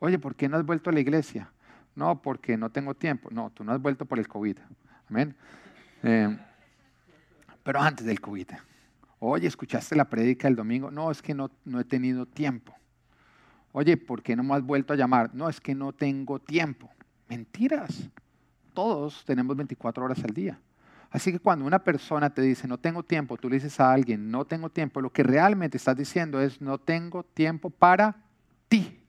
Oye, 0.00 0.18
¿por 0.18 0.34
qué 0.34 0.48
no 0.48 0.56
has 0.56 0.66
vuelto 0.66 0.90
a 0.90 0.92
la 0.92 0.98
iglesia? 0.98 1.48
No, 1.94 2.20
porque 2.20 2.56
no 2.56 2.70
tengo 2.70 2.94
tiempo. 2.94 3.28
No, 3.30 3.50
tú 3.50 3.62
no 3.62 3.70
has 3.70 3.80
vuelto 3.80 4.06
por 4.06 4.18
el 4.18 4.26
COVID. 4.26 4.58
Amén. 5.08 5.36
Eh, 6.02 6.36
pero 7.62 7.80
antes 7.80 8.04
del 8.04 8.20
COVID. 8.20 8.48
Oye, 9.20 9.46
¿escuchaste 9.46 9.94
la 9.94 10.10
prédica 10.10 10.48
del 10.48 10.56
domingo? 10.56 10.90
No, 10.90 11.12
es 11.12 11.22
que 11.22 11.32
no, 11.32 11.52
no 11.64 11.78
he 11.78 11.84
tenido 11.84 12.26
tiempo. 12.26 12.74
Oye, 13.72 13.96
¿por 13.96 14.22
qué 14.22 14.34
no 14.34 14.42
me 14.42 14.54
has 14.54 14.62
vuelto 14.62 14.92
a 14.92 14.96
llamar? 14.96 15.34
No, 15.34 15.48
es 15.48 15.60
que 15.60 15.74
no 15.74 15.92
tengo 15.92 16.38
tiempo. 16.38 16.90
Mentiras. 17.28 18.08
Todos 18.74 19.24
tenemos 19.24 19.56
24 19.56 20.04
horas 20.04 20.22
al 20.24 20.32
día. 20.32 20.58
Así 21.10 21.32
que 21.32 21.38
cuando 21.38 21.64
una 21.64 21.78
persona 21.78 22.30
te 22.30 22.42
dice, 22.42 22.68
no 22.68 22.78
tengo 22.78 23.02
tiempo, 23.02 23.36
tú 23.36 23.48
le 23.48 23.56
dices 23.56 23.80
a 23.80 23.92
alguien, 23.92 24.30
no 24.30 24.44
tengo 24.44 24.68
tiempo, 24.68 25.00
lo 25.00 25.10
que 25.10 25.22
realmente 25.22 25.78
estás 25.78 25.96
diciendo 25.96 26.40
es, 26.40 26.60
no 26.60 26.78
tengo 26.78 27.22
tiempo 27.22 27.70
para 27.70 28.16
ti. 28.68 29.00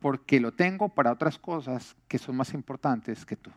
Porque 0.00 0.40
lo 0.40 0.52
tengo 0.52 0.90
para 0.90 1.12
otras 1.12 1.38
cosas 1.38 1.96
que 2.08 2.18
son 2.18 2.36
más 2.36 2.52
importantes 2.52 3.24
que 3.24 3.36
tú. 3.36 3.50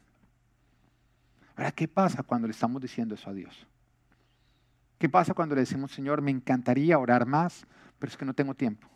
Ahora, 1.58 1.72
¿qué 1.72 1.88
pasa 1.88 2.24
cuando 2.24 2.48
le 2.48 2.52
estamos 2.52 2.82
diciendo 2.82 3.16
eso 3.16 3.30
a 3.30 3.34
Dios? 3.34 3.68
¿Qué 4.98 5.10
pasa 5.10 5.34
cuando 5.34 5.56
le 5.56 5.62
decimos, 5.62 5.92
Señor, 5.92 6.22
me 6.22 6.32
encantaría 6.32 6.98
orar 6.98 7.26
más, 7.26 7.66
pero 8.00 8.12
es 8.12 8.18
que 8.18 8.26
no 8.26 8.34
tengo 8.34 8.54
tiempo? 8.54 8.88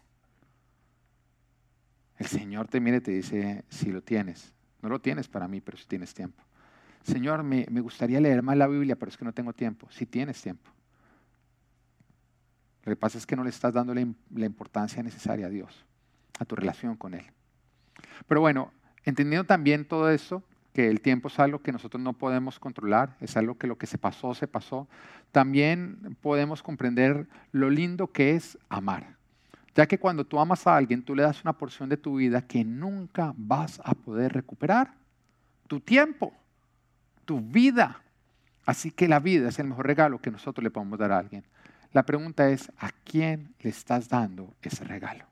El 2.20 2.28
Señor 2.28 2.68
te 2.68 2.80
mira 2.82 2.98
y 2.98 3.02
te 3.02 3.12
dice, 3.12 3.64
si 3.70 3.92
lo 3.92 4.04
tienes. 4.04 4.54
No 4.82 4.90
lo 4.90 5.00
tienes 5.00 5.28
para 5.28 5.48
mí, 5.48 5.62
pero 5.62 5.78
si 5.78 5.86
tienes 5.86 6.14
tiempo. 6.14 6.44
Señor, 7.04 7.44
me, 7.44 7.66
me 7.72 7.80
gustaría 7.82 8.20
leer 8.20 8.44
más 8.44 8.58
la 8.58 8.68
Biblia, 8.68 8.98
pero 8.98 9.10
es 9.10 9.18
que 9.18 9.26
no 9.26 9.34
tengo 9.34 9.54
tiempo. 9.54 9.88
Si 9.90 10.06
tienes 10.06 10.42
tiempo. 10.42 10.70
Lo 12.84 12.92
que 12.92 12.98
pasa 12.98 13.18
es 13.18 13.26
que 13.26 13.36
no 13.36 13.44
le 13.44 13.50
estás 13.50 13.74
dando 13.74 13.94
la, 13.94 14.06
la 14.36 14.46
importancia 14.46 15.02
necesaria 15.02 15.48
a 15.48 15.50
Dios, 15.50 15.86
a 16.40 16.46
tu 16.46 16.56
relación 16.56 16.98
con 16.98 17.14
Él. 17.14 17.26
Pero 18.28 18.42
bueno, 18.42 18.72
entendiendo 19.06 19.46
también 19.46 19.86
todo 19.86 20.10
eso, 20.10 20.44
que 20.74 20.90
el 20.90 21.02
tiempo 21.02 21.30
es 21.30 21.40
algo 21.40 21.60
que 21.60 21.72
nosotros 21.72 22.02
no 22.02 22.14
podemos 22.14 22.60
controlar, 22.60 23.16
es 23.22 23.38
algo 23.38 23.58
que 23.58 23.68
lo 23.68 23.78
que 23.78 23.88
se 23.88 23.98
pasó, 23.98 24.34
se 24.34 24.48
pasó, 24.48 24.88
también 25.32 26.18
podemos 26.22 26.64
comprender 26.64 27.28
lo 27.52 27.70
lindo 27.70 28.08
que 28.08 28.36
es 28.36 28.58
amar. 28.70 29.19
Ya 29.80 29.88
que 29.88 29.98
cuando 29.98 30.26
tú 30.26 30.38
amas 30.38 30.68
a 30.68 30.76
alguien, 30.76 31.02
tú 31.02 31.16
le 31.16 31.24
das 31.24 31.42
una 31.42 31.54
porción 31.54 31.88
de 31.88 31.96
tu 31.96 32.18
vida 32.18 32.42
que 32.42 32.66
nunca 32.66 33.34
vas 33.38 33.80
a 33.86 33.94
poder 33.94 34.34
recuperar. 34.34 34.94
Tu 35.68 35.80
tiempo, 35.80 36.34
tu 37.24 37.40
vida. 37.40 38.02
Así 38.66 38.92
que 38.92 39.08
la 39.08 39.22
vida 39.22 39.48
es 39.48 39.58
el 39.58 39.68
mejor 39.68 39.88
regalo 39.88 40.20
que 40.20 40.32
nosotros 40.32 40.66
le 40.66 40.70
podemos 40.70 41.00
dar 41.00 41.14
a 41.14 41.20
alguien. 41.20 41.46
La 41.94 42.04
pregunta 42.04 42.50
es, 42.50 42.70
¿a 42.78 42.92
quién 43.06 43.56
le 43.62 43.70
estás 43.70 44.10
dando 44.10 44.54
ese 44.62 44.84
regalo? 44.84 45.24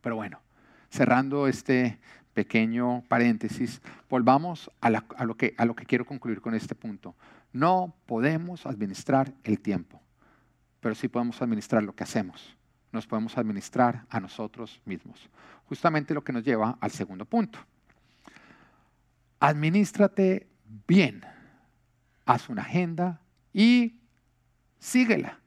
Pero 0.00 0.14
bueno, 0.14 0.40
cerrando 0.88 1.48
este 1.48 1.98
pequeño 2.34 3.02
paréntesis, 3.08 3.82
volvamos 4.08 4.70
a, 4.80 4.90
lo 4.90 5.36
que, 5.36 5.56
a 5.58 5.64
lo 5.64 5.74
que 5.74 5.86
quiero 5.86 6.06
concluir 6.06 6.40
con 6.40 6.54
este 6.54 6.76
punto. 6.76 7.16
No 7.52 7.96
podemos 8.06 8.64
administrar 8.64 9.34
el 9.42 9.58
tiempo, 9.58 10.00
pero 10.78 10.94
sí 10.94 11.08
podemos 11.08 11.42
administrar 11.42 11.82
lo 11.82 11.96
que 11.96 12.04
hacemos. 12.04 12.59
Nos 12.92 13.06
podemos 13.06 13.36
administrar 13.38 14.04
a 14.08 14.20
nosotros 14.20 14.80
mismos. 14.84 15.28
Justamente 15.66 16.14
lo 16.14 16.24
que 16.24 16.32
nos 16.32 16.44
lleva 16.44 16.76
al 16.80 16.90
segundo 16.90 17.24
punto. 17.24 17.58
Administrate 19.38 20.48
bien. 20.86 21.22
Haz 22.26 22.48
una 22.48 22.62
agenda 22.62 23.20
y 23.52 24.00
síguela. 24.78 25.38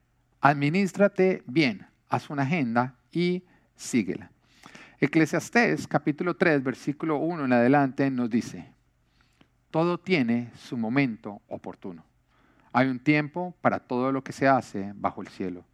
Administrate 0.42 1.44
bien. 1.46 1.86
Haz 2.10 2.30
una 2.30 2.44
agenda 2.44 2.96
y 3.12 3.44
síguela. 3.76 4.32
Eclesiastés 5.00 5.86
capítulo 5.86 6.36
3, 6.38 6.64
versículo 6.64 7.18
1 7.18 7.44
en 7.44 7.52
adelante 7.52 8.10
nos 8.10 8.30
dice, 8.30 8.72
todo 9.70 10.00
tiene 10.00 10.52
su 10.56 10.78
momento 10.78 11.42
oportuno. 11.50 12.06
Hay 12.72 12.88
un 12.88 13.00
tiempo 13.00 13.54
para 13.60 13.80
todo 13.80 14.12
lo 14.14 14.24
que 14.24 14.32
se 14.32 14.48
hace 14.48 14.94
bajo 14.96 15.22
el 15.22 15.28
cielo. 15.28 15.66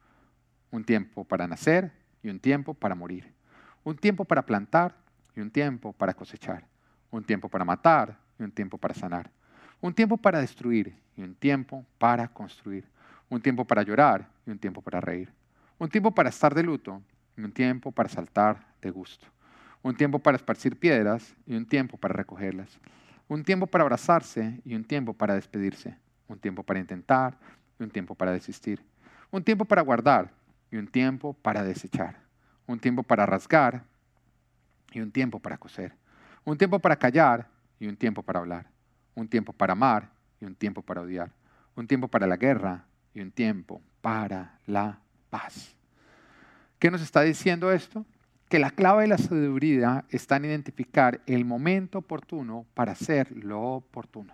Un 0.72 0.84
tiempo 0.84 1.24
para 1.24 1.48
nacer 1.48 1.92
y 2.22 2.30
un 2.30 2.40
tiempo 2.40 2.74
para 2.74 2.96
morir. 2.96 3.32
Un 3.84 3.96
tiempo 3.96 4.26
para 4.26 4.46
plantar 4.46 4.96
y 5.36 5.42
un 5.42 5.52
tiempo 5.52 5.94
para 5.94 6.14
cosechar. 6.14 6.66
Un 7.12 7.24
tiempo 7.24 7.50
para 7.50 7.66
matar 7.66 8.18
y 8.38 8.44
un 8.44 8.52
tiempo 8.52 8.78
para 8.78 8.94
sanar. 8.94 9.30
Un 9.82 9.94
tiempo 9.94 10.18
para 10.18 10.40
destruir 10.40 10.96
y 11.16 11.24
un 11.24 11.36
tiempo 11.36 11.86
para 11.98 12.28
construir. 12.28 12.86
Un 13.30 13.42
tiempo 13.42 13.66
para 13.66 13.84
llorar 13.84 14.28
y 14.46 14.52
un 14.52 14.60
tiempo 14.60 14.82
para 14.82 15.00
reír. 15.00 15.32
Un 15.78 15.90
tiempo 15.90 16.12
para 16.12 16.30
estar 16.30 16.54
de 16.54 16.64
luto 16.64 17.02
un 17.44 17.52
tiempo 17.52 17.92
para 17.92 18.10
saltar 18.10 18.66
de 18.82 18.90
gusto, 18.90 19.26
un 19.82 19.96
tiempo 19.96 20.20
para 20.20 20.38
esparcir 20.38 20.78
piedras 20.78 21.36
y 21.46 21.56
un 21.56 21.66
tiempo 21.66 21.98
para 21.98 22.14
recogerlas, 22.14 22.80
un 23.28 23.44
tiempo 23.44 23.68
para 23.68 23.84
abrazarse 23.84 24.60
y 24.66 24.76
un 24.76 24.84
tiempo 24.84 25.14
para 25.14 25.36
despedirse, 25.36 25.96
un 26.28 26.40
tiempo 26.40 26.64
para 26.64 26.80
intentar 26.80 27.38
y 27.80 27.84
un 27.84 27.90
tiempo 27.90 28.16
para 28.16 28.32
desistir, 28.32 28.82
un 29.32 29.44
tiempo 29.44 29.66
para 29.66 29.82
guardar 29.82 30.32
y 30.72 30.78
un 30.78 30.88
tiempo 30.88 31.34
para 31.34 31.64
desechar, 31.64 32.18
un 32.68 32.80
tiempo 32.80 33.04
para 33.04 33.26
rasgar 33.26 33.84
y 34.92 35.02
un 35.02 35.12
tiempo 35.12 35.40
para 35.40 35.58
coser, 35.58 35.94
un 36.46 36.58
tiempo 36.58 36.80
para 36.80 36.98
callar 36.98 37.48
y 37.80 37.88
un 37.88 37.96
tiempo 37.96 38.22
para 38.22 38.40
hablar, 38.40 38.68
un 39.16 39.28
tiempo 39.28 39.54
para 39.54 39.74
amar 39.74 40.10
y 40.40 40.46
un 40.46 40.56
tiempo 40.56 40.82
para 40.82 41.02
odiar, 41.02 41.32
un 41.76 41.88
tiempo 41.88 42.08
para 42.08 42.28
la 42.28 42.38
guerra 42.38 42.86
y 43.14 43.22
un 43.22 43.32
tiempo 43.32 43.82
para 44.02 44.60
la 44.66 45.00
paz. 45.30 45.76
¿Qué 46.80 46.90
nos 46.92 47.02
está 47.02 47.22
diciendo 47.22 47.72
esto? 47.72 48.06
Que 48.48 48.60
la 48.60 48.72
clave 48.72 49.04
de 49.04 49.10
la 49.10 49.18
sabiduría 49.18 50.06
está 50.10 50.38
en 50.38 50.46
identificar 50.46 51.22
el 51.26 51.46
momento 51.46 52.00
oportuno 52.00 52.66
para 52.74 52.94
hacer 52.94 53.32
lo 53.36 53.62
oportuno. 53.62 54.34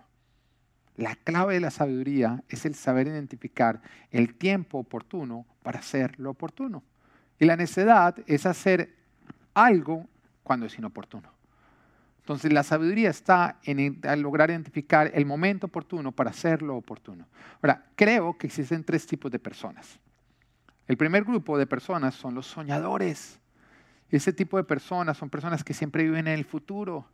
La 0.96 1.16
clave 1.16 1.56
de 1.56 1.60
la 1.60 1.72
sabiduría 1.72 2.44
es 2.48 2.66
el 2.66 2.76
saber 2.76 3.08
identificar 3.08 3.82
el 4.12 4.36
tiempo 4.36 4.78
oportuno 4.78 5.46
para 5.66 5.80
hacer 5.80 6.14
lo 6.20 6.30
oportuno. 6.30 6.84
Y 7.40 7.46
la 7.46 7.56
necedad 7.56 8.16
es 8.28 8.46
hacer 8.46 8.94
algo 9.56 10.08
cuando 10.44 10.68
es 10.68 10.78
inoportuno. 10.78 11.28
Entonces 12.20 12.54
la 12.54 12.62
sabiduría 12.62 13.10
está 13.10 13.58
en 13.64 14.00
lograr 14.22 14.52
identificar 14.52 15.10
el 15.12 15.26
momento 15.26 15.66
oportuno 15.66 16.12
para 16.12 16.30
hacer 16.30 16.62
lo 16.62 16.76
oportuno. 16.76 17.26
Ahora, 17.64 17.84
creo 17.96 18.38
que 18.38 18.46
existen 18.46 18.84
tres 18.84 19.08
tipos 19.08 19.32
de 19.32 19.40
personas. 19.40 20.00
El 20.88 20.98
primer 20.98 21.24
grupo 21.24 21.58
de 21.58 21.66
personas 21.66 22.14
son 22.14 22.36
los 22.36 22.46
soñadores. 22.46 23.40
Ese 24.12 24.32
tipo 24.32 24.58
de 24.58 24.64
personas 24.64 25.18
son 25.18 25.32
personas 25.32 25.64
que 25.64 25.74
siempre 25.74 26.04
viven 26.04 26.28
en 26.28 26.36
el 26.36 26.46
futuro, 26.46 27.08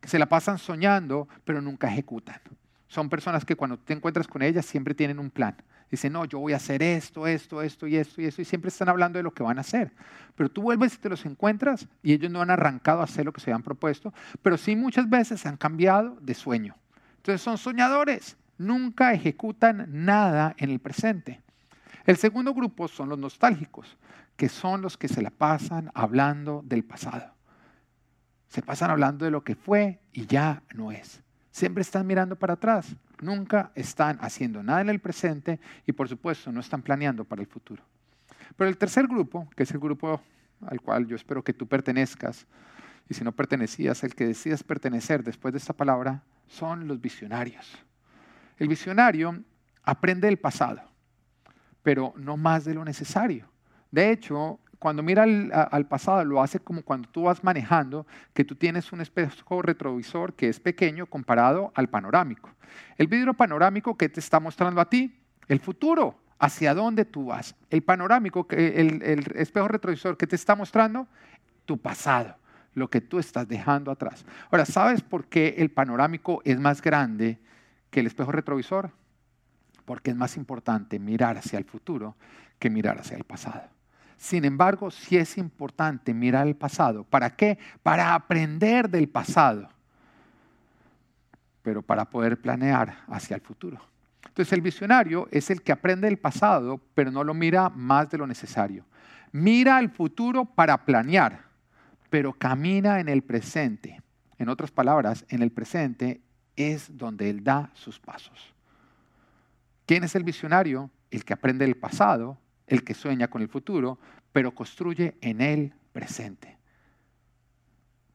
que 0.00 0.08
se 0.08 0.18
la 0.18 0.26
pasan 0.26 0.58
soñando, 0.58 1.28
pero 1.44 1.62
nunca 1.62 1.86
ejecutan. 1.86 2.40
Son 2.88 3.08
personas 3.08 3.44
que 3.44 3.54
cuando 3.54 3.78
te 3.78 3.92
encuentras 3.92 4.26
con 4.26 4.42
ellas 4.42 4.66
siempre 4.66 4.92
tienen 4.92 5.20
un 5.20 5.30
plan. 5.30 5.54
Dicen, 5.92 6.14
no, 6.14 6.24
yo 6.24 6.38
voy 6.38 6.54
a 6.54 6.56
hacer 6.56 6.82
esto, 6.82 7.26
esto, 7.26 7.60
esto 7.60 7.86
y 7.86 7.96
esto 7.96 8.22
y 8.22 8.24
esto, 8.24 8.40
y 8.40 8.46
siempre 8.46 8.70
están 8.70 8.88
hablando 8.88 9.18
de 9.18 9.22
lo 9.22 9.34
que 9.34 9.42
van 9.42 9.58
a 9.58 9.60
hacer. 9.60 9.92
Pero 10.34 10.50
tú 10.50 10.62
vuelves 10.62 10.94
y 10.94 10.96
te 10.96 11.10
los 11.10 11.26
encuentras 11.26 11.86
y 12.02 12.14
ellos 12.14 12.32
no 12.32 12.40
han 12.40 12.50
arrancado 12.50 13.02
a 13.02 13.04
hacer 13.04 13.26
lo 13.26 13.32
que 13.34 13.42
se 13.42 13.52
han 13.52 13.62
propuesto, 13.62 14.14
pero 14.40 14.56
sí 14.56 14.74
muchas 14.74 15.10
veces 15.10 15.44
han 15.44 15.58
cambiado 15.58 16.16
de 16.22 16.32
sueño. 16.32 16.76
Entonces 17.18 17.42
son 17.42 17.58
soñadores, 17.58 18.38
nunca 18.56 19.12
ejecutan 19.12 19.86
nada 19.90 20.54
en 20.56 20.70
el 20.70 20.80
presente. 20.80 21.42
El 22.06 22.16
segundo 22.16 22.54
grupo 22.54 22.88
son 22.88 23.10
los 23.10 23.18
nostálgicos, 23.18 23.98
que 24.34 24.48
son 24.48 24.80
los 24.80 24.96
que 24.96 25.08
se 25.08 25.20
la 25.20 25.28
pasan 25.28 25.90
hablando 25.92 26.62
del 26.64 26.84
pasado. 26.84 27.34
Se 28.48 28.62
pasan 28.62 28.90
hablando 28.90 29.26
de 29.26 29.30
lo 29.30 29.44
que 29.44 29.56
fue 29.56 30.00
y 30.10 30.24
ya 30.24 30.62
no 30.74 30.90
es. 30.90 31.22
Siempre 31.50 31.82
están 31.82 32.06
mirando 32.06 32.36
para 32.36 32.54
atrás, 32.54 32.96
nunca 33.22 33.72
están 33.74 34.18
haciendo 34.20 34.62
nada 34.62 34.82
en 34.82 34.90
el 34.90 35.00
presente 35.00 35.58
y 35.86 35.92
por 35.92 36.08
supuesto 36.08 36.52
no 36.52 36.60
están 36.60 36.82
planeando 36.82 37.24
para 37.24 37.40
el 37.40 37.48
futuro. 37.48 37.82
Pero 38.56 38.68
el 38.68 38.76
tercer 38.76 39.06
grupo, 39.06 39.48
que 39.56 39.62
es 39.62 39.70
el 39.70 39.78
grupo 39.78 40.20
al 40.66 40.80
cual 40.80 41.06
yo 41.06 41.16
espero 41.16 41.42
que 41.42 41.54
tú 41.54 41.66
pertenezcas, 41.66 42.46
y 43.08 43.14
si 43.14 43.24
no 43.24 43.32
pertenecías, 43.32 44.04
el 44.04 44.14
que 44.14 44.26
decidas 44.26 44.62
pertenecer 44.62 45.24
después 45.24 45.52
de 45.52 45.58
esta 45.58 45.72
palabra, 45.72 46.22
son 46.46 46.86
los 46.86 47.00
visionarios. 47.00 47.66
El 48.58 48.68
visionario 48.68 49.42
aprende 49.82 50.28
del 50.28 50.38
pasado 50.38 50.92
pero 51.82 52.14
no 52.16 52.36
más 52.36 52.64
de 52.64 52.74
lo 52.74 52.84
necesario. 52.84 53.48
De 53.90 54.10
hecho, 54.10 54.60
cuando 54.82 55.04
mira 55.04 55.22
al, 55.22 55.86
pasado, 55.86 56.24
lo 56.24 56.42
hace 56.42 56.58
como 56.58 56.82
cuando 56.82 57.08
tú 57.08 57.22
vas 57.22 57.44
manejando, 57.44 58.04
que 58.34 58.44
tú 58.44 58.56
tienes 58.56 58.90
un 58.90 59.00
espejo 59.00 59.62
retrovisor 59.62 60.34
que 60.34 60.48
es 60.48 60.58
pequeño 60.58 61.06
comparado 61.06 61.70
al 61.76 61.88
panorámico. 61.88 62.50
El 62.98 63.06
vidrio 63.06 63.32
panorámico 63.32 63.96
que 63.96 64.08
te 64.08 64.18
está 64.18 64.40
mostrando 64.40 64.80
a 64.80 64.90
ti 64.90 65.16
El 65.46 65.60
futuro, 65.60 66.18
hacia 66.40 66.74
dónde 66.74 67.04
tú 67.04 67.26
vas. 67.26 67.54
El 67.70 67.82
panorámico, 67.82 68.44
el, 68.50 69.00
el 69.04 69.24
espejo 69.36 69.68
retrovisor 69.68 70.16
que 70.16 70.26
te 70.26 70.34
está 70.34 70.56
mostrando, 70.56 71.06
tu 71.64 71.78
pasado, 71.78 72.34
lo 72.74 72.90
que 72.90 73.00
tú 73.00 73.20
estás 73.20 73.46
dejando 73.46 73.92
atrás. 73.92 74.26
Ahora, 74.50 74.64
¿sabes 74.64 75.00
por 75.00 75.26
qué 75.26 75.54
el 75.58 75.70
panorámico 75.70 76.42
es 76.44 76.58
más 76.58 76.82
grande 76.82 77.38
que 77.88 78.00
el 78.00 78.08
espejo 78.08 78.32
retrovisor? 78.32 78.90
Porque 79.84 80.10
es 80.10 80.16
más 80.16 80.36
importante 80.36 80.98
mirar 80.98 81.36
hacia 81.36 81.56
el 81.56 81.64
futuro 81.66 82.16
que 82.58 82.68
mirar 82.68 82.98
hacia 82.98 83.16
el 83.16 83.22
pasado. 83.22 83.62
Sin 84.22 84.44
embargo, 84.44 84.92
sí 84.92 85.16
es 85.16 85.36
importante 85.36 86.14
mirar 86.14 86.46
el 86.46 86.54
pasado. 86.54 87.02
¿Para 87.02 87.30
qué? 87.30 87.58
Para 87.82 88.14
aprender 88.14 88.88
del 88.88 89.08
pasado, 89.08 89.68
pero 91.60 91.82
para 91.82 92.04
poder 92.04 92.40
planear 92.40 92.98
hacia 93.08 93.34
el 93.34 93.40
futuro. 93.40 93.80
Entonces 94.24 94.52
el 94.52 94.60
visionario 94.60 95.26
es 95.32 95.50
el 95.50 95.60
que 95.60 95.72
aprende 95.72 96.06
del 96.06 96.20
pasado, 96.20 96.80
pero 96.94 97.10
no 97.10 97.24
lo 97.24 97.34
mira 97.34 97.68
más 97.70 98.10
de 98.10 98.18
lo 98.18 98.28
necesario. 98.28 98.84
Mira 99.32 99.76
al 99.76 99.90
futuro 99.90 100.44
para 100.44 100.84
planear, 100.84 101.40
pero 102.08 102.32
camina 102.32 103.00
en 103.00 103.08
el 103.08 103.22
presente. 103.22 104.02
En 104.38 104.48
otras 104.48 104.70
palabras, 104.70 105.24
en 105.30 105.42
el 105.42 105.50
presente 105.50 106.20
es 106.54 106.96
donde 106.96 107.28
él 107.28 107.42
da 107.42 107.72
sus 107.74 107.98
pasos. 107.98 108.54
¿Quién 109.84 110.04
es 110.04 110.14
el 110.14 110.22
visionario? 110.22 110.90
El 111.10 111.24
que 111.24 111.32
aprende 111.32 111.64
del 111.64 111.76
pasado, 111.76 112.38
el 112.66 112.84
que 112.84 112.94
sueña 112.94 113.28
con 113.28 113.42
el 113.42 113.48
futuro, 113.48 113.98
pero 114.32 114.54
construye 114.54 115.16
en 115.20 115.40
el 115.40 115.74
presente. 115.92 116.58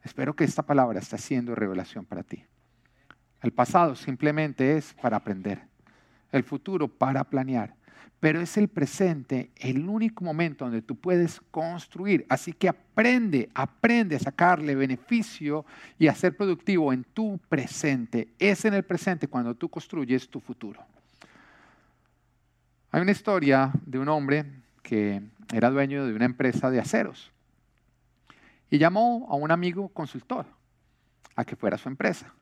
Espero 0.02 0.34
que 0.34 0.44
esta 0.44 0.62
palabra 0.62 1.00
esté 1.00 1.16
haciendo 1.16 1.54
revelación 1.54 2.04
para 2.04 2.22
ti. 2.22 2.44
El 3.42 3.52
pasado 3.52 3.94
simplemente 3.94 4.76
es 4.76 4.94
para 4.94 5.18
aprender, 5.18 5.62
el 6.32 6.42
futuro 6.42 6.88
para 6.88 7.24
planear, 7.24 7.74
pero 8.20 8.40
es 8.40 8.56
el 8.56 8.68
presente 8.68 9.50
el 9.56 9.88
único 9.88 10.24
momento 10.24 10.64
donde 10.64 10.82
tú 10.82 10.96
puedes 10.96 11.40
construir. 11.52 12.26
Así 12.28 12.52
que 12.52 12.68
aprende, 12.68 13.48
aprende 13.54 14.16
a 14.16 14.20
sacarle 14.20 14.74
beneficio 14.74 15.64
y 15.98 16.08
a 16.08 16.14
ser 16.14 16.36
productivo 16.36 16.92
en 16.92 17.04
tu 17.04 17.38
presente. 17.48 18.28
Es 18.38 18.64
en 18.64 18.74
el 18.74 18.82
presente 18.82 19.28
cuando 19.28 19.54
tú 19.54 19.68
construyes 19.68 20.28
tu 20.28 20.40
futuro. 20.40 20.84
Hay 22.90 23.02
una 23.02 23.12
historia 23.12 23.70
de 23.84 23.98
un 23.98 24.08
hombre 24.08 24.46
que 24.82 25.20
era 25.52 25.68
dueño 25.68 26.06
de 26.06 26.14
una 26.14 26.24
empresa 26.24 26.70
de 26.70 26.80
aceros 26.80 27.30
y 28.70 28.78
llamó 28.78 29.26
a 29.30 29.34
un 29.34 29.50
amigo 29.50 29.90
consultor 29.90 30.46
a 31.36 31.44
que 31.44 31.54
fuera 31.54 31.76
su 31.76 31.90
empresa 31.90 32.32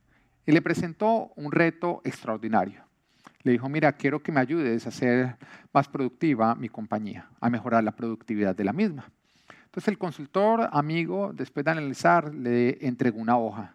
y 0.47 0.53
le 0.53 0.63
presentó 0.63 1.33
un 1.35 1.51
reto 1.51 2.01
extraordinario. 2.05 2.85
Le 3.43 3.53
dijo, 3.53 3.69
mira, 3.69 3.93
quiero 3.93 4.23
que 4.23 4.31
me 4.31 4.39
ayudes 4.39 4.87
a 4.87 4.91
hacer 4.91 5.37
más 5.73 5.89
productiva 5.89 6.55
mi 6.55 6.69
compañía, 6.69 7.29
a 7.41 7.51
mejorar 7.51 7.83
la 7.83 7.93
productividad 7.93 8.55
de 8.55 8.65
la 8.65 8.73
misma. 8.73 9.11
Entonces 9.65 9.89
el 9.89 9.99
consultor 9.99 10.69
amigo, 10.71 11.33
después 11.35 11.65
de 11.65 11.73
analizar, 11.73 12.33
le 12.33 12.87
entregó 12.87 13.21
una 13.21 13.37
hoja 13.37 13.75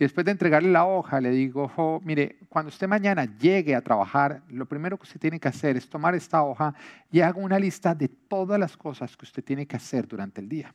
y 0.00 0.04
después 0.04 0.24
de 0.24 0.30
entregarle 0.32 0.70
la 0.70 0.86
hoja, 0.86 1.20
le 1.20 1.28
digo, 1.30 2.00
mire, 2.02 2.38
cuando 2.48 2.70
usted 2.70 2.88
mañana 2.88 3.26
llegue 3.36 3.74
a 3.74 3.82
trabajar, 3.82 4.42
lo 4.48 4.64
primero 4.64 4.96
que 4.96 5.02
usted 5.02 5.20
tiene 5.20 5.38
que 5.38 5.48
hacer 5.48 5.76
es 5.76 5.90
tomar 5.90 6.14
esta 6.14 6.42
hoja 6.42 6.74
y 7.12 7.20
haga 7.20 7.38
una 7.38 7.58
lista 7.58 7.94
de 7.94 8.08
todas 8.08 8.58
las 8.58 8.78
cosas 8.78 9.14
que 9.14 9.26
usted 9.26 9.44
tiene 9.44 9.66
que 9.66 9.76
hacer 9.76 10.08
durante 10.08 10.40
el 10.40 10.48
día. 10.48 10.74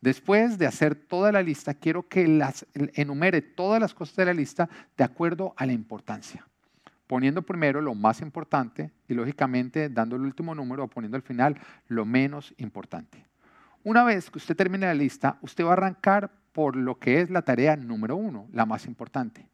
Después 0.00 0.56
de 0.56 0.66
hacer 0.66 0.94
toda 0.94 1.30
la 1.30 1.42
lista, 1.42 1.74
quiero 1.74 2.08
que 2.08 2.26
las 2.26 2.66
enumere 2.72 3.42
todas 3.42 3.78
las 3.78 3.92
cosas 3.92 4.16
de 4.16 4.24
la 4.24 4.32
lista 4.32 4.70
de 4.96 5.04
acuerdo 5.04 5.52
a 5.58 5.66
la 5.66 5.74
importancia. 5.74 6.46
Poniendo 7.06 7.42
primero 7.42 7.82
lo 7.82 7.94
más 7.94 8.22
importante 8.22 8.90
y 9.06 9.12
lógicamente 9.12 9.90
dando 9.90 10.16
el 10.16 10.22
último 10.22 10.54
número 10.54 10.84
o 10.84 10.88
poniendo 10.88 11.18
al 11.18 11.22
final 11.22 11.60
lo 11.88 12.06
menos 12.06 12.54
importante. 12.56 13.26
Una 13.84 14.02
vez 14.02 14.30
que 14.30 14.38
usted 14.38 14.56
termine 14.56 14.86
la 14.86 14.94
lista, 14.94 15.36
usted 15.42 15.62
va 15.62 15.70
a 15.70 15.72
arrancar 15.74 16.30
por 16.58 16.74
lo 16.74 16.98
que 16.98 17.20
es 17.20 17.30
la 17.30 17.42
tarea 17.42 17.76
número 17.76 18.16
uno, 18.16 18.48
la 18.52 18.66
más 18.66 18.86
importante. 18.86 19.46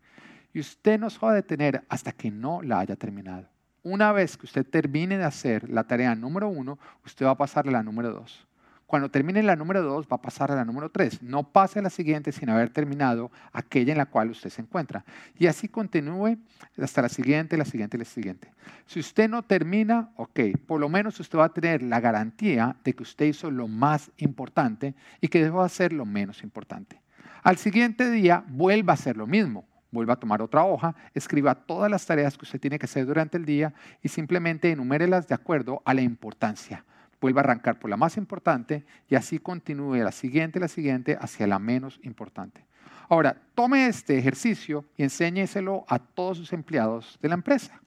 Y 0.55 0.61
usted 0.61 0.99
no 0.99 1.11
se 1.11 1.19
va 1.19 1.33
a 1.33 1.35
detener 1.35 1.85
hasta 1.91 2.13
que 2.13 2.31
no 2.31 2.63
la 2.63 2.79
haya 2.79 2.97
terminado. 2.97 3.47
Una 3.83 4.11
vez 4.11 4.39
que 4.39 4.47
usted 4.47 4.65
termine 4.67 5.19
de 5.19 5.25
hacer 5.25 5.69
la 5.69 5.85
tarea 5.85 6.15
número 6.15 6.49
uno, 6.49 6.79
usted 7.05 7.27
va 7.27 7.33
a 7.33 7.37
pasar 7.37 7.69
a 7.69 7.71
la 7.71 7.83
número 7.83 8.11
dos. 8.11 8.47
Cuando 8.95 9.11
termine 9.11 9.43
la 9.43 9.57
número 9.57 9.83
2, 9.83 10.07
va 10.07 10.15
a 10.15 10.23
pasar 10.23 10.53
a 10.53 10.55
la 10.55 10.65
número 10.65 10.89
3. 10.89 11.21
No 11.25 11.43
pase 11.43 11.81
a 11.81 11.83
la 11.83 11.91
siguiente 11.91 12.31
sin 12.31 12.49
haber 12.49 12.71
terminado 12.71 13.33
aquella 13.53 13.91
en 13.91 13.99
la 13.99 14.07
cual 14.07 14.31
usted 14.31 14.51
se 14.51 14.63
encuentra. 14.63 15.05
Y 15.37 15.49
así 15.49 15.67
continúe 15.67 16.39
hasta 16.81 17.03
la 17.03 17.09
siguiente, 17.09 17.57
la 17.57 17.65
siguiente, 17.65 17.99
la 17.99 18.05
siguiente. 18.05 18.53
Si 18.87 19.01
usted 19.01 19.29
no 19.29 19.43
termina, 19.43 20.11
ok, 20.15 20.39
por 20.65 20.79
lo 20.79 20.89
menos 20.89 21.19
usted 21.19 21.37
va 21.37 21.47
a 21.47 21.49
tener 21.49 21.83
la 21.83 21.99
garantía 21.99 22.77
de 22.85 22.93
que 22.93 23.03
usted 23.03 23.27
hizo 23.27 23.51
lo 23.51 23.67
más 23.67 24.13
importante 24.19 24.95
y 25.21 25.27
que 25.27 25.43
dejó 25.43 25.59
de 25.59 25.67
hacer 25.67 25.93
lo 25.93 26.07
menos 26.07 26.45
importante. 26.45 27.01
Al 27.43 27.57
siguiente 27.57 28.09
día, 28.13 28.45
vuelva 28.47 28.93
a 28.93 28.95
hacer 28.95 29.17
lo 29.17 29.27
mismo 29.27 29.65
vuelva 29.91 30.15
a 30.15 30.17
tomar 30.17 30.43
otra 30.43 30.65
hoja, 30.65 30.95
escriba 31.15 31.55
todas 31.55 31.89
las 31.89 32.05
tareas 32.05 32.37
que 32.37 32.45
usted 32.45 32.61
tiene 32.61 32.81
que 32.81 32.87
hacer 32.87 33.07
durante 33.07 33.37
el 33.37 33.45
día 33.45 33.73
y 34.03 34.09
simplemente 34.09 34.73
enumérelas 34.73 35.29
de 35.29 35.37
acuerdo 35.37 35.83
a 35.85 35.95
la 35.95 36.03
importancia 36.03 36.85
vuelva 37.21 37.41
a 37.41 37.45
arrancar 37.45 37.79
por 37.79 37.91
la 37.91 37.97
más 37.97 38.17
importante 38.17 38.85
y 39.09 39.15
así 39.15 39.39
continúe 39.39 39.97
la 39.97 40.13
siguiente, 40.13 40.61
la 40.61 40.69
siguiente, 40.69 41.17
hacia 41.21 41.47
la 41.47 41.59
menos 41.59 41.99
importante. 42.03 42.67
Ahora, 43.09 43.37
tome 43.55 43.87
este 43.87 44.19
ejercicio 44.19 44.85
y 44.97 45.03
enséñeselo 45.03 45.85
a 45.89 45.99
todos 45.99 46.39
sus 46.39 46.53
empleados 46.53 47.19
de 47.21 47.29
la 47.29 47.35
empresa. 47.35 47.81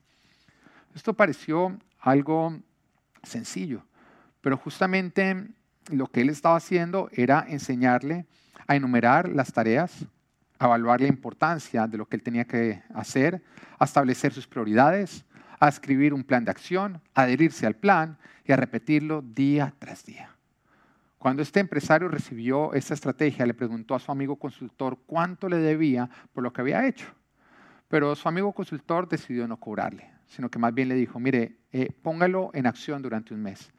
Esto 0.93 1.13
pareció 1.13 1.77
algo 1.99 2.57
sencillo, 3.23 3.83
pero 4.41 4.57
justamente 4.57 5.47
lo 5.91 6.07
que 6.07 6.21
él 6.21 6.29
estaba 6.29 6.55
haciendo 6.55 7.09
era 7.11 7.45
enseñarle 7.47 8.25
a 8.67 8.75
enumerar 8.75 9.29
las 9.29 9.51
tareas, 9.53 10.05
a 10.59 10.65
evaluar 10.65 11.01
la 11.01 11.07
importancia 11.07 11.87
de 11.87 11.97
lo 11.97 12.07
que 12.07 12.15
él 12.15 12.23
tenía 12.23 12.45
que 12.45 12.81
hacer, 12.93 13.41
a 13.79 13.85
establecer 13.85 14.33
sus 14.33 14.47
prioridades, 14.47 15.25
a 15.59 15.67
escribir 15.67 16.13
un 16.13 16.23
plan 16.23 16.45
de 16.45 16.51
acción, 16.51 17.01
a 17.13 17.23
adherirse 17.23 17.65
al 17.65 17.75
plan 17.75 18.17
y 18.45 18.51
a 18.51 18.55
repetirlo 18.55 19.21
día 19.21 19.73
tras 19.79 20.05
día. 20.05 20.37
Cuando 21.17 21.41
este 21.41 21.59
empresario 21.59 22.07
recibió 22.07 22.73
esta 22.73 22.93
estrategia, 22.93 23.45
le 23.45 23.53
preguntó 23.53 23.95
a 23.95 23.99
su 23.99 24.11
amigo 24.11 24.35
consultor 24.35 24.99
cuánto 25.05 25.49
le 25.49 25.57
debía 25.57 26.09
por 26.31 26.43
lo 26.43 26.53
que 26.53 26.61
había 26.61 26.87
hecho. 26.87 27.07
Pero 27.87 28.15
su 28.15 28.27
amigo 28.27 28.53
consultor 28.53 29.07
decidió 29.07 29.47
no 29.47 29.57
cobrarle, 29.57 30.11
sino 30.27 30.49
que 30.49 30.59
más 30.59 30.73
bien 30.73 30.89
le 30.89 30.95
dijo, 30.95 31.19
mire, 31.19 31.57
eh, 31.71 31.91
póngalo 32.01 32.51
en 32.53 32.67
acción 32.67 33.01
durante 33.01 33.33
un 33.33 33.41
mes. 33.41 33.71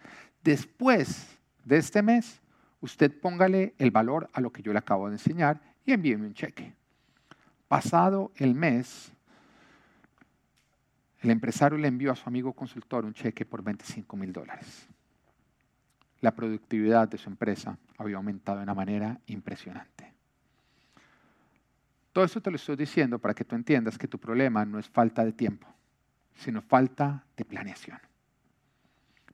Después 0.42 1.38
de 1.64 1.76
este 1.76 2.02
mes, 2.02 2.40
usted 2.80 3.12
póngale 3.20 3.74
el 3.78 3.90
valor 3.90 4.28
a 4.32 4.40
lo 4.40 4.50
que 4.50 4.62
yo 4.62 4.72
le 4.72 4.78
acabo 4.78 5.08
de 5.08 5.14
enseñar 5.14 5.60
y 5.84 5.92
envíeme 5.92 6.26
un 6.26 6.34
cheque. 6.34 6.74
Pasado 7.68 8.32
el 8.36 8.54
mes, 8.54 9.12
el 11.20 11.30
empresario 11.30 11.78
le 11.78 11.88
envió 11.88 12.12
a 12.12 12.16
su 12.16 12.28
amigo 12.28 12.52
consultor 12.52 13.04
un 13.04 13.12
cheque 13.12 13.44
por 13.44 13.62
25 13.62 14.16
mil 14.16 14.32
dólares. 14.32 14.86
La 16.20 16.34
productividad 16.34 17.08
de 17.08 17.18
su 17.18 17.28
empresa 17.28 17.76
había 17.96 18.16
aumentado 18.16 18.58
de 18.58 18.64
una 18.64 18.74
manera 18.74 19.20
impresionante. 19.26 20.12
Todo 22.12 22.24
eso 22.24 22.40
te 22.40 22.50
lo 22.50 22.56
estoy 22.56 22.76
diciendo 22.76 23.18
para 23.18 23.34
que 23.34 23.44
tú 23.44 23.54
entiendas 23.54 23.98
que 23.98 24.08
tu 24.08 24.18
problema 24.18 24.64
no 24.64 24.78
es 24.78 24.88
falta 24.88 25.24
de 25.24 25.32
tiempo, 25.32 25.66
sino 26.36 26.62
falta 26.62 27.24
de 27.36 27.44
planeación. 27.44 27.98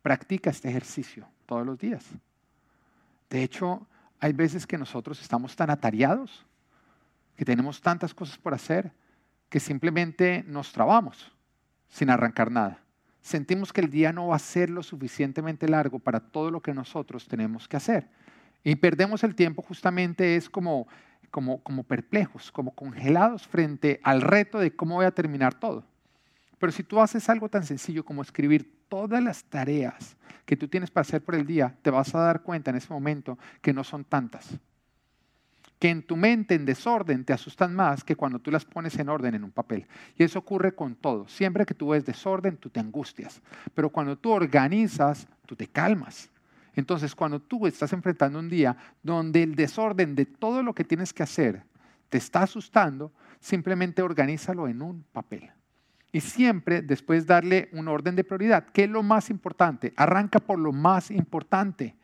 Practica 0.03 0.51
este 0.51 0.69
ejercicio 0.69 1.27
todos 1.47 1.65
los 1.65 1.79
días. 1.79 2.05
De 3.31 3.43
hecho, 3.43 3.87
hay 4.21 4.33
veces 4.33 4.67
que 4.67 4.79
nosotros 4.79 5.21
estamos 5.21 5.57
tan 5.57 5.71
atareados, 5.71 6.45
que 7.37 7.45
tenemos 7.45 7.81
tantas 7.81 8.15
cosas 8.15 8.39
por 8.39 8.55
hacer, 8.55 8.93
que 9.49 9.61
simplemente 9.61 10.45
nos 10.47 10.73
trabamos 10.73 11.34
sin 11.89 12.11
arrancar 12.11 12.51
nada. 12.51 12.79
Sentimos 13.23 13.73
que 13.73 13.81
el 13.81 13.91
día 13.91 14.13
no 14.13 14.29
va 14.29 14.37
a 14.37 14.39
ser 14.39 14.69
lo 14.69 14.83
suficientemente 14.83 15.69
largo 15.69 15.99
para 15.99 16.21
todo 16.21 16.51
lo 16.51 16.61
que 16.61 16.75
nosotros 16.75 17.27
tenemos 17.27 17.67
que 17.67 17.77
hacer. 17.77 18.09
Y 18.63 18.77
perdemos 18.77 19.25
el 19.25 19.35
tiempo 19.35 19.63
justamente 19.63 20.37
es 20.37 20.51
como, 20.51 20.87
como, 21.31 21.63
como 21.63 21.85
perplejos, 21.85 22.53
como 22.53 22.75
congelados 22.75 23.47
frente 23.47 24.01
al 24.03 24.21
reto 24.21 24.59
de 24.59 24.75
cómo 24.75 24.97
voy 24.97 25.07
a 25.07 25.11
terminar 25.11 25.55
todo. 25.55 25.85
Pero 26.59 26.73
si 26.73 26.83
tú 26.83 27.01
haces 27.01 27.29
algo 27.29 27.49
tan 27.49 27.65
sencillo 27.65 28.05
como 28.05 28.23
escribir 28.23 28.87
todas 28.89 29.23
las 29.23 29.45
tareas 29.45 30.17
que 30.45 30.57
tú 30.57 30.69
tienes 30.69 30.91
para 30.91 31.03
hacer 31.03 31.23
por 31.23 31.35
el 31.35 31.47
día, 31.47 31.75
te 31.83 31.91
vas 31.91 32.15
a 32.15 32.19
dar 32.19 32.43
cuenta 32.43 32.71
en 32.71 32.77
ese 32.77 32.93
momento 32.93 33.39
que 33.63 33.73
no 33.73 33.85
son 33.85 34.05
tantas 34.05 34.59
que 35.85 35.91
en 35.91 36.03
tu 36.03 36.17
mente 36.17 36.55
en 36.55 36.65
desorden 36.65 37.27
te 37.27 37.35
asustan 37.35 37.75
más 37.75 38.03
que 38.03 38.17
cuando 38.17 38.39
tú 38.39 38.51
las 38.51 38.65
pones 38.65 38.99
en 38.99 39.11
orden 39.11 39.35
en 39.35 39.45
un 39.45 39.51
papel. 39.51 39.87
Y 40.17 40.25
eso 40.25 40.39
ocurre 40.39 40.75
con 40.75 40.95
todo. 40.95 41.29
Siempre 41.29 41.67
que 41.67 41.75
tú 41.75 41.91
ves 41.91 42.07
desorden, 42.07 42.57
tú 42.57 42.71
te 42.71 42.81
angustias. 42.81 43.43
Pero 43.75 43.91
cuando 43.91 44.17
tú 44.17 44.31
organizas, 44.31 45.29
tú 45.45 45.55
te 45.55 45.67
calmas. 45.67 46.31
Entonces, 46.75 47.15
cuando 47.15 47.39
tú 47.39 47.67
estás 47.67 47.93
enfrentando 47.93 48.39
un 48.39 48.49
día 48.49 48.75
donde 49.03 49.43
el 49.43 49.55
desorden 49.55 50.15
de 50.15 50.25
todo 50.25 50.63
lo 50.63 50.75
que 50.75 50.85
tienes 50.85 51.13
que 51.13 51.23
hacer 51.23 51.63
te 52.09 52.17
está 52.17 52.45
asustando, 52.45 53.13
simplemente 53.39 54.01
organízalo 54.01 54.67
en 54.69 54.81
un 54.81 55.05
papel. 55.13 55.51
Y 56.13 56.23
siempre 56.23 56.81
después 56.81 57.27
darle 57.27 57.69
un 57.73 57.89
orden 57.89 58.17
de 58.17 58.25
prioridad. 58.25 58.69
¿Qué 58.73 58.85
es 58.85 58.91
lo 58.91 59.03
más 59.03 59.29
importante? 59.29 59.93
Arranca 59.97 60.39
por 60.39 60.59
lo 60.59 60.73
más 60.73 61.11
importante. 61.11 61.95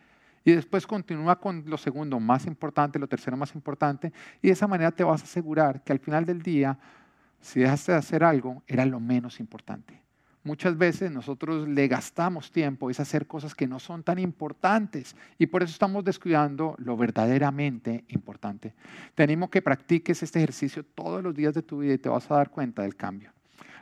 Y 0.45 0.53
después 0.53 0.87
continúa 0.87 1.39
con 1.39 1.65
lo 1.67 1.77
segundo 1.77 2.19
más 2.19 2.47
importante, 2.47 2.99
lo 2.99 3.07
tercero 3.07 3.37
más 3.37 3.55
importante. 3.55 4.13
Y 4.41 4.49
de 4.49 4.55
esa 4.55 4.67
manera 4.67 4.91
te 4.91 5.05
vas 5.05 5.21
a 5.21 5.25
asegurar 5.25 5.83
que 5.85 5.93
al 5.93 5.99
final 5.99 6.25
del 6.25 6.43
día, 6.43 6.79
si 7.41 7.61
dejaste 7.61 7.93
de 7.93 7.99
hacer 7.99 8.25
algo, 8.25 8.63
era 8.67 8.87
lo 8.87 9.01
menos 9.01 9.41
importante. 9.41 10.01
Muchas 10.43 10.79
veces 10.79 11.11
nosotros 11.11 11.69
le 11.69 11.87
gastamos 11.87 12.51
tiempo 12.51 12.89
es 12.89 12.99
hacer 12.99 13.27
cosas 13.27 13.55
que 13.55 13.67
no 13.67 13.79
son 13.79 14.03
tan 14.03 14.19
importantes 14.19 15.15
y 15.37 15.47
por 15.47 15.63
eso 15.63 15.73
estamos 15.73 16.03
descuidando 16.03 16.75
lo 16.79 16.97
verdaderamente 16.97 18.05
importante. 18.09 18.75
Te 19.15 19.23
animo 19.23 19.51
que 19.51 19.61
practiques 19.61 20.23
este 20.23 20.39
ejercicio 20.39 20.83
todos 20.83 21.23
los 21.23 21.35
días 21.35 21.53
de 21.53 21.63
tu 21.63 21.81
vida 21.81 21.93
y 21.93 21.99
te 21.99 22.09
vas 22.09 22.31
a 22.31 22.37
dar 22.37 22.51
cuenta 22.51 22.83
del 22.83 22.97
cambio. 22.97 23.33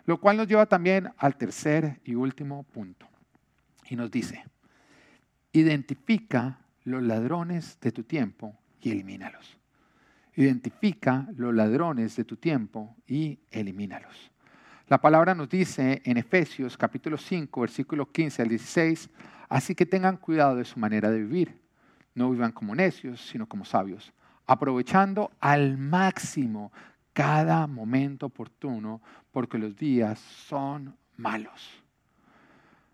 Lo 0.05 0.19
cual 0.19 0.37
nos 0.37 0.49
lleva 0.49 0.67
también 0.67 1.11
al 1.19 1.37
tercer 1.37 2.01
y 2.05 2.17
último 2.17 2.65
punto. 2.65 3.07
Y 3.89 3.95
nos 3.95 4.11
dice, 4.11 4.45
identifica 5.53 6.59
los 6.85 7.03
ladrones 7.03 7.79
de 7.81 7.93
tu 7.93 8.05
tiempo 8.05 8.57
y 8.81 8.91
elimínalos. 8.91 9.59
Identifica 10.35 11.27
los 11.37 11.55
ladrones 11.55 12.17
de 12.17 12.25
tu 12.25 12.37
tiempo 12.37 12.97
y 13.07 13.39
elimínalos. 13.51 14.31
La 14.89 14.99
palabra 14.99 15.35
nos 15.35 15.49
dice 15.49 16.01
en 16.05 16.17
Efesios 16.17 16.77
capítulo 16.77 17.19
5, 17.19 17.61
versículo 17.61 18.11
15 18.11 18.43
al 18.43 18.49
16, 18.49 19.11
así 19.49 19.75
que 19.75 19.85
tengan 19.85 20.17
cuidado 20.17 20.57
de 20.57 20.65
su 20.65 20.79
manera 20.79 21.11
de 21.11 21.19
vivir. 21.19 21.61
No 22.15 22.31
vivan 22.31 22.53
como 22.53 22.75
necios, 22.75 23.21
sino 23.21 23.47
como 23.47 23.65
sabios, 23.65 24.13
aprovechando 24.47 25.31
al 25.41 25.77
máximo 25.77 26.73
cada 27.13 27.67
momento 27.67 28.27
oportuno, 28.27 29.03
porque 29.31 29.59
los 29.59 29.77
días 29.77 30.19
son 30.21 30.97
malos. 31.17 31.83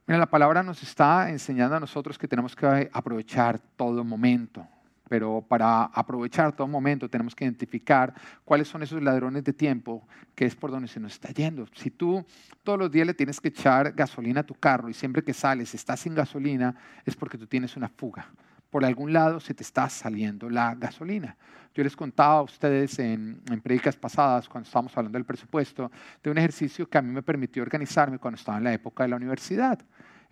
Mira, 0.07 0.19
la 0.19 0.27
palabra 0.27 0.63
nos 0.63 0.83
está 0.83 1.31
enseñando 1.31 1.77
a 1.77 1.81
nosotros 1.81 2.19
que 2.19 2.29
tenemos 2.29 2.55
que 2.55 2.91
aprovechar 2.93 3.59
todo 3.77 4.05
momento 4.05 4.67
pero 5.09 5.45
para 5.47 5.85
aprovechar 5.85 6.55
todo 6.55 6.67
momento 6.67 7.09
tenemos 7.09 7.35
que 7.35 7.45
identificar 7.45 8.15
cuáles 8.45 8.69
son 8.69 8.83
esos 8.83 9.03
ladrones 9.03 9.45
de 9.45 9.53
tiempo 9.53 10.07
que 10.35 10.47
es 10.47 10.55
por 10.55 10.71
donde 10.71 10.89
se 10.89 11.01
nos 11.01 11.13
está 11.13 11.31
yendo. 11.31 11.67
Si 11.75 11.91
tú 11.91 12.25
todos 12.63 12.79
los 12.79 12.91
días 12.91 13.07
le 13.07 13.15
tienes 13.15 13.41
que 13.41 13.49
echar 13.49 13.93
gasolina 13.93 14.41
a 14.41 14.45
tu 14.45 14.55
carro 14.55 14.89
y 14.89 14.95
siempre 14.95 15.23
que 15.23 15.35
sales 15.35 15.75
estás 15.75 16.01
sin 16.01 16.15
gasolina, 16.15 16.75
es 17.05 17.15
porque 17.15 17.39
tú 17.39 17.47
tienes 17.47 17.77
una 17.77 17.89
fuga. 17.89 18.27
Por 18.71 18.85
algún 18.85 19.13
lado 19.13 19.39
se 19.39 19.55
te 19.55 19.63
está 19.63 19.89
saliendo 19.89 20.51
la 20.51 20.75
gasolina. 20.75 21.37
Yo 21.75 21.85
les 21.85 21.95
contaba 21.95 22.39
a 22.39 22.43
ustedes 22.43 22.99
en, 22.99 23.41
en 23.51 23.61
predicas 23.61 23.97
pasadas, 23.97 24.49
cuando 24.49 24.67
estábamos 24.67 24.97
hablando 24.97 25.17
del 25.17 25.25
presupuesto, 25.25 25.91
de 26.23 26.31
un 26.31 26.39
ejercicio 26.39 26.89
que 26.89 26.99
a 26.99 27.03
mí 27.03 27.13
me 27.13 27.23
permitió 27.23 27.63
organizarme 27.63 28.19
cuando 28.19 28.37
estaba 28.37 28.59
en 28.59 28.65
la 28.65 28.73
época 28.73 29.05
de 29.05 29.11
la 29.11 29.17
universidad. 29.17 29.79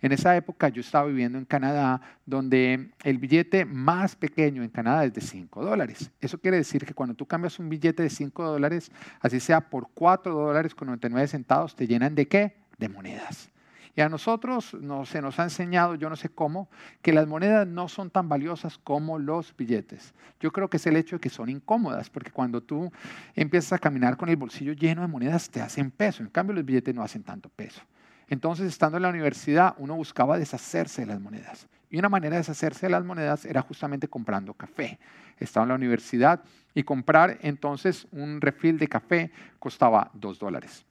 En 0.03 0.11
esa 0.11 0.35
época 0.35 0.67
yo 0.67 0.81
estaba 0.81 1.07
viviendo 1.07 1.37
en 1.37 1.45
Canadá, 1.45 2.01
donde 2.25 2.91
el 3.05 3.17
billete 3.19 3.63
más 3.63 4.17
pequeño 4.17 4.61
en 4.61 4.67
Canadá 4.69 5.05
es 5.05 5.13
de 5.13 5.21
5 5.21 5.63
dólares. 5.63 6.11
Eso 6.19 6.37
quiere 6.37 6.57
decir 6.57 6.85
que 6.85 6.93
cuando 6.93 7.15
tú 7.15 7.25
cambias 7.25 7.57
un 7.57 7.69
billete 7.69 8.03
de 8.03 8.09
5 8.09 8.43
dólares, 8.43 8.91
así 9.21 9.39
sea 9.39 9.61
por 9.69 9.87
4 9.93 10.33
dólares 10.33 10.75
con 10.75 10.87
99 10.87 11.25
centavos, 11.29 11.73
te 11.73 11.87
llenan 11.87 12.15
de 12.15 12.27
qué? 12.27 12.57
De 12.77 12.89
monedas. 12.89 13.49
Y 13.95 14.01
a 14.01 14.09
nosotros 14.09 14.73
no, 14.73 15.05
se 15.05 15.21
nos 15.21 15.39
ha 15.39 15.43
enseñado, 15.43 15.95
yo 15.95 16.09
no 16.09 16.17
sé 16.17 16.27
cómo, 16.27 16.67
que 17.01 17.13
las 17.13 17.25
monedas 17.25 17.65
no 17.65 17.87
son 17.87 18.09
tan 18.09 18.27
valiosas 18.27 18.77
como 18.77 19.19
los 19.19 19.55
billetes. 19.55 20.13
Yo 20.41 20.51
creo 20.51 20.69
que 20.69 20.75
es 20.75 20.85
el 20.85 20.97
hecho 20.97 21.15
de 21.15 21.21
que 21.21 21.29
son 21.29 21.47
incómodas, 21.47 22.09
porque 22.09 22.31
cuando 22.31 22.59
tú 22.59 22.91
empiezas 23.35 23.71
a 23.71 23.79
caminar 23.79 24.17
con 24.17 24.27
el 24.27 24.35
bolsillo 24.35 24.73
lleno 24.73 25.01
de 25.01 25.07
monedas, 25.07 25.49
te 25.49 25.61
hacen 25.61 25.91
peso. 25.91 26.23
En 26.23 26.29
cambio, 26.29 26.55
los 26.55 26.65
billetes 26.65 26.93
no 26.93 27.03
hacen 27.03 27.23
tanto 27.23 27.47
peso. 27.47 27.81
Entonces, 28.29 28.67
estando 28.67 28.97
en 28.97 29.03
la 29.03 29.09
universidad, 29.09 29.75
uno 29.77 29.95
buscaba 29.95 30.37
deshacerse 30.37 31.01
de 31.01 31.07
las 31.07 31.19
monedas. 31.19 31.67
Y 31.89 31.99
una 31.99 32.09
manera 32.09 32.35
de 32.35 32.39
deshacerse 32.39 32.87
de 32.87 32.91
las 32.91 33.03
monedas 33.03 33.45
era 33.45 33.61
justamente 33.61 34.07
comprando 34.07 34.53
café. 34.53 34.97
Estaba 35.37 35.63
en 35.63 35.69
la 35.69 35.75
universidad 35.75 36.41
y 36.73 36.83
comprar 36.83 37.37
entonces 37.41 38.07
un 38.11 38.41
refil 38.41 38.79
de 38.79 38.87
café 38.87 39.31
costaba 39.59 40.09
dos 40.13 40.39
dólares. 40.39 40.85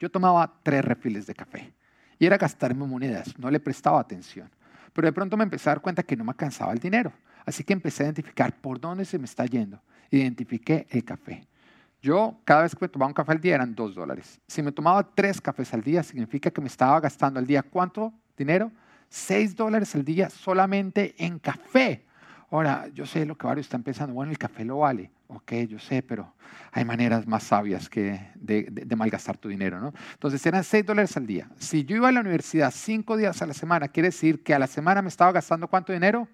Yo 0.00 0.10
tomaba 0.10 0.50
tres 0.62 0.84
refiles 0.84 1.26
de 1.26 1.34
café 1.34 1.72
y 2.18 2.26
era 2.26 2.38
gastarme 2.38 2.86
monedas, 2.86 3.38
no 3.38 3.50
le 3.50 3.60
prestaba 3.60 4.00
atención. 4.00 4.50
Pero 4.92 5.06
de 5.06 5.12
pronto 5.12 5.36
me 5.36 5.44
empecé 5.44 5.68
a 5.68 5.72
dar 5.72 5.82
cuenta 5.82 6.02
que 6.02 6.16
no 6.16 6.24
me 6.24 6.30
alcanzaba 6.30 6.72
el 6.72 6.78
dinero. 6.78 7.12
Así 7.44 7.64
que 7.64 7.72
empecé 7.72 8.04
a 8.04 8.06
identificar 8.06 8.54
por 8.56 8.80
dónde 8.80 9.04
se 9.04 9.18
me 9.18 9.26
está 9.26 9.44
yendo. 9.44 9.80
Identifiqué 10.10 10.86
el 10.90 11.04
café. 11.04 11.46
Yo 12.04 12.38
cada 12.44 12.64
vez 12.64 12.74
que 12.74 12.84
me 12.84 12.88
tomaba 12.90 13.08
un 13.08 13.14
café 13.14 13.32
al 13.32 13.40
día 13.40 13.54
eran 13.54 13.74
dos 13.74 13.94
dólares. 13.94 14.38
Si 14.46 14.62
me 14.62 14.70
tomaba 14.72 15.02
tres 15.14 15.40
cafés 15.40 15.72
al 15.72 15.80
día, 15.80 16.02
significa 16.02 16.50
que 16.50 16.60
me 16.60 16.66
estaba 16.66 17.00
gastando 17.00 17.40
al 17.40 17.46
día 17.46 17.62
cuánto 17.62 18.12
dinero? 18.36 18.70
Seis 19.08 19.56
dólares 19.56 19.94
al 19.94 20.04
día 20.04 20.28
solamente 20.28 21.14
en 21.16 21.38
café. 21.38 22.04
Ahora, 22.50 22.88
yo 22.92 23.06
sé 23.06 23.24
lo 23.24 23.38
que 23.38 23.46
varios 23.46 23.64
están 23.64 23.82
pensando, 23.82 24.12
bueno, 24.12 24.32
el 24.32 24.36
café 24.36 24.66
lo 24.66 24.80
vale. 24.80 25.12
Ok, 25.28 25.52
yo 25.66 25.78
sé, 25.78 26.02
pero 26.02 26.34
hay 26.72 26.84
maneras 26.84 27.26
más 27.26 27.44
sabias 27.44 27.88
que 27.88 28.20
de, 28.34 28.64
de, 28.70 28.96
malgastar 28.96 29.38
tu 29.38 29.48
dinero, 29.48 29.80
¿no? 29.80 29.94
Entonces 30.12 30.44
eran 30.44 30.62
seis 30.62 30.84
dólares 30.84 31.16
al 31.16 31.26
día. 31.26 31.48
Si 31.56 31.86
yo 31.86 31.96
iba 31.96 32.08
a 32.08 32.12
la 32.12 32.20
universidad 32.20 32.70
cinco 32.70 33.16
días 33.16 33.40
a 33.40 33.46
la 33.46 33.54
semana, 33.54 33.88
quiere 33.88 34.08
decir 34.08 34.42
que 34.42 34.52
a 34.52 34.58
la 34.58 34.66
semana 34.66 35.00
me 35.00 35.08
estaba 35.08 35.32
gastando 35.32 35.68
cuánto 35.68 35.90
dinero? 35.94 36.28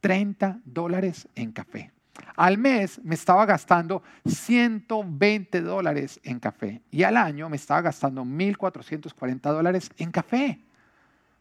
30 0.00 0.60
dólares 0.64 1.26
en 1.34 1.50
café. 1.50 1.90
Al 2.36 2.58
mes 2.58 3.00
me 3.04 3.14
estaba 3.14 3.46
gastando 3.46 4.02
120 4.26 5.60
dólares 5.62 6.20
en 6.22 6.40
café 6.40 6.82
y 6.90 7.02
al 7.04 7.16
año 7.16 7.48
me 7.48 7.56
estaba 7.56 7.80
gastando 7.80 8.24
1.440 8.24 9.40
dólares 9.40 9.90
en 9.96 10.10
café. 10.10 10.60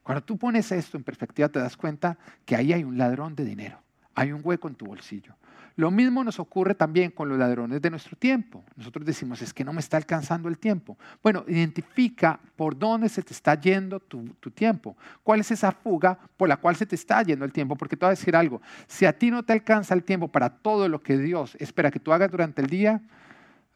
Cuando 0.03 0.23
tú 0.23 0.38
pones 0.38 0.71
esto 0.71 0.97
en 0.97 1.03
perspectiva 1.03 1.49
te 1.49 1.60
das 1.60 1.77
cuenta 1.77 2.17
que 2.45 2.55
ahí 2.55 2.73
hay 2.73 2.84
un 2.84 2.97
ladrón 2.97 3.36
de 3.36 3.45
dinero, 3.45 3.81
hay 4.15 4.31
un 4.31 4.41
hueco 4.43 4.67
en 4.67 4.75
tu 4.75 4.86
bolsillo. 4.86 5.36
Lo 5.75 5.89
mismo 5.89 6.23
nos 6.23 6.39
ocurre 6.39 6.75
también 6.75 7.12
con 7.12 7.29
los 7.29 7.38
ladrones 7.38 7.81
de 7.81 7.89
nuestro 7.89 8.17
tiempo. 8.17 8.63
Nosotros 8.75 9.05
decimos, 9.05 9.41
es 9.41 9.53
que 9.53 9.63
no 9.63 9.73
me 9.73 9.79
está 9.79 9.97
alcanzando 9.97 10.49
el 10.49 10.57
tiempo. 10.57 10.97
Bueno, 11.23 11.45
identifica 11.47 12.39
por 12.55 12.77
dónde 12.77 13.07
se 13.10 13.21
te 13.21 13.34
está 13.34 13.55
yendo 13.55 13.99
tu, 13.99 14.25
tiempo. 14.51 14.97
¿Cuál 15.23 15.39
es 15.39 15.51
esa 15.51 15.71
fuga 15.71 16.17
por 16.36 16.49
la 16.49 16.57
cual 16.57 16.75
se 16.75 16.86
te 16.86 16.95
está 16.95 17.23
yendo 17.23 17.45
el 17.45 17.53
tiempo? 17.53 17.75
Porque 17.75 17.95
te 17.95 18.05
voy 18.05 18.12
a 18.12 18.17
decir 18.17 18.36
algo, 18.36 18.62
si 18.88 19.05
a 19.05 19.17
ti 19.17 19.31
no 19.31 19.43
te 19.43 19.53
alcanza 19.53 19.93
el 19.93 20.03
tiempo 20.03 20.27
para 20.27 20.49
todo 20.49 20.89
lo 20.89 21.01
que 21.01 21.17
Dios 21.17 21.55
espera 21.60 21.89
que 21.89 21.99
tú 21.99 22.12
hagas 22.12 22.29
durante 22.29 22.62
el 22.62 22.67
día, 22.67 23.01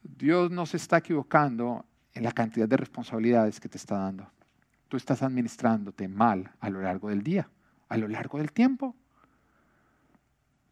Dios 0.03 0.51
no 0.51 0.65
se 0.65 0.77
está 0.77 0.97
equivocando 0.97 1.85
en 2.13 2.23
la 2.23 2.31
cantidad 2.31 2.67
de 2.67 2.77
responsabilidades 2.77 3.59
que 3.59 3.69
te 3.69 3.77
está 3.77 3.97
dando. 3.97 4.29
Tú 4.87 4.97
estás 4.97 5.23
administrándote 5.23 6.07
mal 6.07 6.51
a 6.59 6.69
lo 6.69 6.81
largo 6.81 7.09
del 7.09 7.23
día, 7.23 7.49
a 7.89 7.97
lo 7.97 8.07
largo 8.07 8.37
del 8.37 8.51
tiempo. 8.51 8.95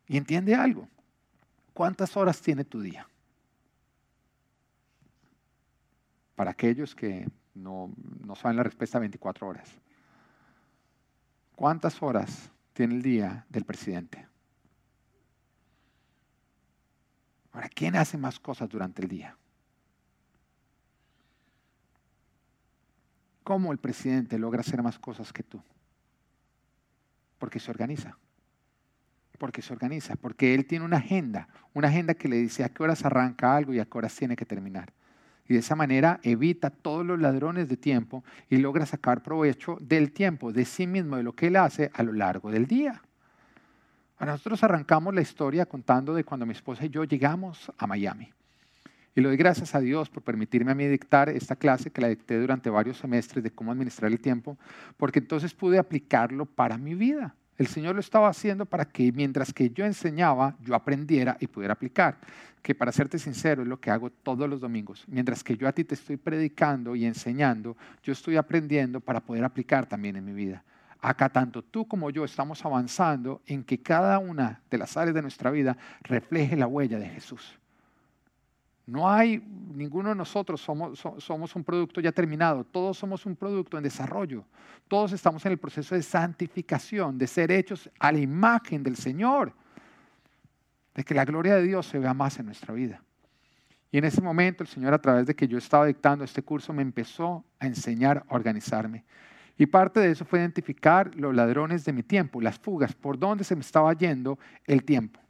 Y 0.08 0.18
entiende 0.18 0.54
algo, 0.54 0.88
¿Cuántas 1.74 2.16
horas 2.16 2.42
tiene 2.42 2.64
tu 2.64 2.82
día? 2.82 3.08
Para 6.36 6.52
aquellos 6.52 6.96
que 6.96 7.28
no, 7.54 7.92
no 8.24 8.36
saben 8.36 8.58
la 8.58 8.64
respuesta, 8.64 9.00
24 9.00 9.48
horas. 9.48 9.70
¿Cuántas 11.56 12.02
horas 12.02 12.52
tiene 12.74 12.96
el 12.96 13.02
día 13.02 13.46
del 13.50 13.66
presidente? 13.66 14.28
Ahora, 17.52 17.70
¿quién 17.70 17.96
hace 17.96 18.18
más 18.18 18.40
cosas 18.40 18.70
durante 18.70 19.02
el 19.02 19.08
día? 19.08 19.38
¿Cómo 23.44 23.72
el 23.72 23.78
presidente 23.78 24.40
logra 24.40 24.62
hacer 24.62 24.82
más 24.82 24.98
cosas 24.98 25.32
que 25.34 25.44
tú? 25.44 25.62
Porque 27.38 27.60
se 27.60 27.70
organiza 27.70 28.18
porque 29.38 29.62
se 29.62 29.74
organiza, 29.74 30.16
porque 30.16 30.54
él 30.54 30.66
tiene 30.66 30.86
una 30.86 30.98
agenda, 30.98 31.48
una 31.74 31.88
agenda 31.88 32.14
que 32.14 32.28
le 32.28 32.38
dice 32.38 32.64
a 32.64 32.70
qué 32.70 32.84
horas 32.84 33.06
arranca 33.06 33.56
algo 33.56 33.74
y 33.74 33.80
a 33.80 33.86
qué 33.86 33.98
horas 33.98 34.16
tiene 34.16 34.36
que 34.36 34.46
terminar. 34.46 34.94
Y 35.48 35.54
de 35.54 35.60
esa 35.60 35.76
manera 35.76 36.20
evita 36.24 36.70
todos 36.70 37.06
los 37.06 37.20
ladrones 37.20 37.68
de 37.68 37.76
tiempo 37.76 38.24
y 38.50 38.58
logra 38.58 38.86
sacar 38.86 39.22
provecho 39.22 39.78
del 39.82 40.12
tiempo, 40.12 40.54
de 40.54 40.66
sí 40.66 40.88
mismo, 40.88 41.18
de 41.18 41.24
lo 41.24 41.34
que 41.34 41.48
él 41.48 41.58
hace 41.58 41.92
a 41.94 42.04
lo 42.04 42.14
largo 42.14 42.50
del 42.50 42.66
día. 42.66 43.02
A 44.18 44.26
nosotros 44.26 44.64
arrancamos 44.64 45.14
la 45.14 45.22
historia 45.22 45.66
contando 45.66 46.14
de 46.14 46.24
cuando 46.24 46.46
mi 46.46 46.54
esposa 46.54 46.86
y 46.86 46.90
yo 46.90 47.04
llegamos 47.04 47.72
a 47.78 47.88
Miami. 47.88 48.32
Y 49.16 49.22
le 49.22 49.28
doy 49.28 49.38
gracias 49.38 49.76
a 49.76 49.80
Dios 49.80 50.10
por 50.10 50.24
permitirme 50.24 50.72
a 50.72 50.76
mí 50.76 50.88
dictar 50.88 51.30
esta 51.30 51.56
clase 51.56 51.92
que 51.92 52.02
la 52.02 52.08
dicté 52.08 52.40
durante 52.40 52.70
varios 52.70 52.98
semestres 52.98 53.44
de 53.44 53.52
cómo 53.52 53.72
administrar 53.72 54.12
el 54.12 54.20
tiempo, 54.20 54.58
porque 54.98 55.20
entonces 55.20 55.54
pude 55.54 55.78
aplicarlo 55.78 56.46
para 56.46 56.78
mi 56.78 56.96
vida. 56.96 57.36
El 57.58 57.68
Señor 57.68 57.96
lo 57.96 58.02
estaba 58.02 58.30
haciendo 58.30 58.66
para 58.66 58.86
que 58.86 59.12
mientras 59.12 59.54
que 59.54 59.70
yo 59.70 59.86
enseñaba, 59.86 60.56
yo 60.60 60.74
aprendiera 60.74 61.38
y 61.40 61.48
pudiera 61.48 61.74
aplicar. 61.74 62.18
Que 62.62 62.74
para 62.74 62.92
serte 62.92 63.20
sincero 63.20 63.62
es 63.62 63.68
lo 63.68 63.80
que 63.80 63.92
hago 63.92 64.10
todos 64.10 64.50
los 64.50 64.60
domingos. 64.60 65.04
Mientras 65.08 65.44
que 65.44 65.56
yo 65.56 65.68
a 65.68 65.74
ti 65.74 65.84
te 65.84 65.96
estoy 65.96 66.18
predicando 66.18 66.96
y 66.96 67.06
enseñando, 67.06 67.78
yo 68.02 68.14
estoy 68.14 68.38
aprendiendo 68.38 69.00
para 69.00 69.20
poder 69.20 69.44
aplicar 69.44 69.86
también 69.86 70.16
en 70.16 70.26
mi 70.26 70.34
vida. 70.34 70.64
Acá 71.00 71.28
tanto 71.28 71.62
tú 71.62 71.86
como 71.86 72.10
yo 72.10 72.24
estamos 72.24 72.64
avanzando 72.66 73.42
en 73.46 73.64
que 73.64 73.82
cada 73.82 74.18
una 74.20 74.62
de 74.72 74.78
las 74.78 74.96
áreas 74.96 75.14
de 75.14 75.22
nuestra 75.22 75.52
vida 75.52 75.78
refleje 76.02 76.56
la 76.56 76.68
huella 76.68 76.98
de 76.98 77.10
Jesús. 77.10 77.60
No 78.86 79.10
hay, 79.10 79.42
ninguno 79.74 80.10
de 80.10 80.16
nosotros 80.16 80.60
somos, 80.60 81.02
somos 81.18 81.56
un 81.56 81.64
producto 81.64 82.02
ya 82.02 82.12
terminado, 82.12 82.66
todos 82.66 82.98
somos 82.98 83.26
un 83.26 83.36
producto 83.36 83.78
en 83.78 83.84
desarrollo, 83.84 84.44
todos 84.90 85.14
estamos 85.14 85.46
en 85.46 85.54
el 85.54 85.58
proceso 85.58 85.96
de 85.96 86.04
santificación, 86.04 87.18
de 87.18 87.28
ser 87.28 87.52
hechos 87.52 87.90
a 87.98 88.12
la 88.12 88.20
imagen 88.20 88.84
del 88.84 88.98
Señor, 88.98 89.54
de 90.94 91.04
que 91.04 91.14
la 91.14 91.24
gloria 91.24 91.56
de 91.56 91.64
Dios 91.64 91.86
se 91.86 91.98
vea 91.98 92.14
más 92.14 92.38
en 92.40 92.48
nuestra 92.48 92.74
vida. 92.74 93.02
Y 93.90 94.00
en 94.00 94.06
ese 94.06 94.22
momento 94.22 94.64
el 94.64 94.70
Señor, 94.70 94.94
a 94.94 95.02
través 95.02 95.28
de 95.28 95.36
que 95.36 95.48
yo 95.48 95.58
estaba 95.58 95.86
dictando 95.86 96.26
este 96.26 96.42
curso, 96.42 96.74
me 96.74 96.82
empezó 96.82 97.46
a 97.60 97.68
enseñar 97.68 98.26
a 98.28 98.36
organizarme. 98.36 99.06
Y 99.58 99.68
parte 99.68 100.00
de 100.00 100.12
eso 100.12 100.26
fue 100.26 100.40
identificar 100.40 101.16
los 101.16 101.34
ladrones 101.34 101.86
de 101.86 101.94
mi 101.94 102.04
tiempo, 102.04 102.42
las 102.42 102.58
fugas, 102.60 102.94
por 102.94 103.18
dónde 103.18 103.44
se 103.44 103.56
me 103.56 103.62
estaba 103.62 103.94
yendo 103.94 104.40
el 104.66 104.84
tiempo. 104.84 105.23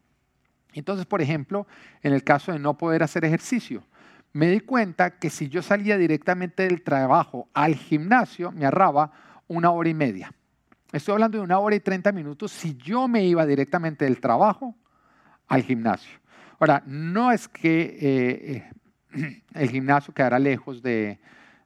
Entonces, 0.79 1.05
por 1.05 1.21
ejemplo, 1.21 1.67
en 2.01 2.13
el 2.13 2.23
caso 2.23 2.51
de 2.51 2.59
no 2.59 2.77
poder 2.77 3.03
hacer 3.03 3.25
ejercicio, 3.25 3.83
me 4.33 4.49
di 4.49 4.59
cuenta 4.59 5.19
que 5.19 5.29
si 5.29 5.47
yo 5.47 5.61
salía 5.61 5.97
directamente 5.97 6.63
del 6.63 6.81
trabajo 6.81 7.47
al 7.53 7.75
gimnasio, 7.75 8.51
me 8.51 8.65
ahorraba 8.65 9.11
una 9.47 9.69
hora 9.71 9.89
y 9.89 9.93
media. 9.93 10.33
Estoy 10.91 11.13
hablando 11.13 11.37
de 11.37 11.43
una 11.43 11.59
hora 11.59 11.75
y 11.75 11.79
treinta 11.79 12.11
minutos 12.11 12.51
si 12.51 12.75
yo 12.75 13.07
me 13.07 13.23
iba 13.25 13.45
directamente 13.45 14.05
del 14.05 14.19
trabajo 14.19 14.75
al 15.47 15.63
gimnasio. 15.63 16.19
Ahora, 16.59 16.83
no 16.85 17.31
es 17.31 17.47
que 17.47 17.97
eh, 17.99 18.69
eh, 19.15 19.43
el 19.53 19.69
gimnasio 19.69 20.13
quedara 20.13 20.39
lejos 20.39 20.81
de, 20.81 21.19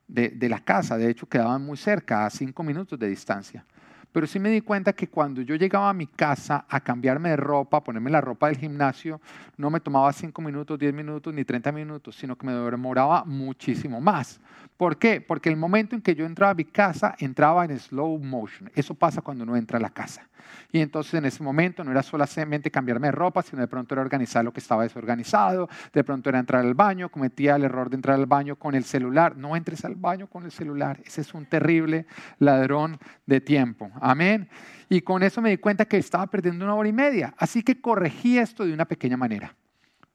de, 0.08 0.50
la 0.50 0.60
casa, 0.60 0.98
de 0.98 1.10
hecho 1.10 1.28
quedaban 1.28 1.64
muy 1.64 1.78
cerca, 1.78 2.26
a 2.26 2.30
cinco 2.30 2.64
minutos 2.64 2.98
de 2.98 3.08
distancia. 3.08 3.66
Pero 4.12 4.26
sí 4.26 4.40
me 4.40 4.50
di 4.50 4.62
cuenta 4.62 4.94
que 4.94 5.10
cuando 5.10 5.42
yo 5.42 5.56
llegaba 5.56 5.90
a 5.90 5.94
mi 5.94 6.08
casa 6.08 6.66
a 6.68 6.80
cambiarme 6.80 7.30
de 7.30 7.36
ropa, 7.36 7.78
a 7.78 7.84
ponerme 7.84 8.10
la 8.10 8.22
ropa 8.22 8.48
del 8.48 8.58
gimnasio, 8.58 9.22
no 9.58 9.70
me 9.70 9.80
tomaba 9.80 10.12
cinco 10.14 10.42
minutos, 10.42 10.80
diez 10.80 10.94
minutos 10.94 11.34
ni 11.34 11.46
treinta 11.46 11.72
minutos, 11.72 12.16
sino 12.16 12.36
que 12.36 12.48
me 12.48 12.54
demoraba 12.54 13.24
muchísimo 13.26 14.02
más. 14.02 14.40
¿Por 14.78 14.98
qué? 14.98 15.22
Porque 15.22 15.50
el 15.50 15.58
momento 15.58 15.96
en 15.96 16.02
que 16.02 16.16
yo 16.16 16.26
entraba 16.26 16.52
a 16.52 16.56
mi 16.56 16.66
casa, 16.66 17.16
entraba 17.20 17.66
en 17.66 17.78
slow 17.80 18.18
motion. 18.20 18.72
Eso 18.76 18.94
pasa 18.94 19.22
cuando 19.22 19.44
uno 19.44 19.56
entra 19.56 19.78
a 19.78 19.82
la 19.82 19.90
casa. 19.90 20.28
Y 20.72 20.80
entonces 20.80 21.14
en 21.16 21.26
ese 21.26 21.44
momento 21.44 21.84
no 21.84 21.92
era 21.92 22.04
solamente 22.04 22.72
cambiarme 22.72 23.08
de 23.08 23.12
ropa, 23.12 23.42
sino 23.42 23.62
de 23.62 23.68
pronto 23.68 23.96
era 23.96 24.02
organizar 24.02 24.46
lo 24.46 24.54
que 24.54 24.60
estaba 24.60 24.84
desorganizado, 24.84 25.70
de 25.94 26.04
pronto 26.04 26.30
era 26.30 26.40
entrar 26.40 26.64
al 26.64 26.74
baño, 26.74 27.10
cometía 27.10 27.56
el 27.56 27.64
error 27.64 27.90
de 27.90 27.96
entrar 27.96 28.16
al 28.16 28.26
baño 28.26 28.56
con 28.56 28.76
el 28.76 28.84
celular. 28.84 29.36
No 29.36 29.56
entres 29.56 29.84
al 29.84 29.96
baño 29.96 30.28
con 30.28 30.46
el 30.46 30.52
celular, 30.52 31.00
ese 31.06 31.22
es 31.22 31.34
un 31.34 31.46
terrible 31.46 32.06
ladrón 32.40 32.98
de 33.26 33.42
tiempo. 33.42 33.92
Amén. 34.02 34.50
Y 34.90 35.02
con 35.02 35.24
eso 35.24 35.42
me 35.42 35.50
di 35.50 35.58
cuenta 35.58 35.86
que 35.86 35.98
estaba 35.98 36.28
perdiendo 36.28 36.66
una 36.66 36.76
hora 36.76 36.90
y 36.90 36.94
media. 36.94 37.34
Así 37.38 37.64
que 37.64 37.82
corregí 37.82 38.38
esto 38.38 38.66
de 38.66 38.74
una 38.74 38.86
pequeña 38.86 39.18
manera. 39.18 39.56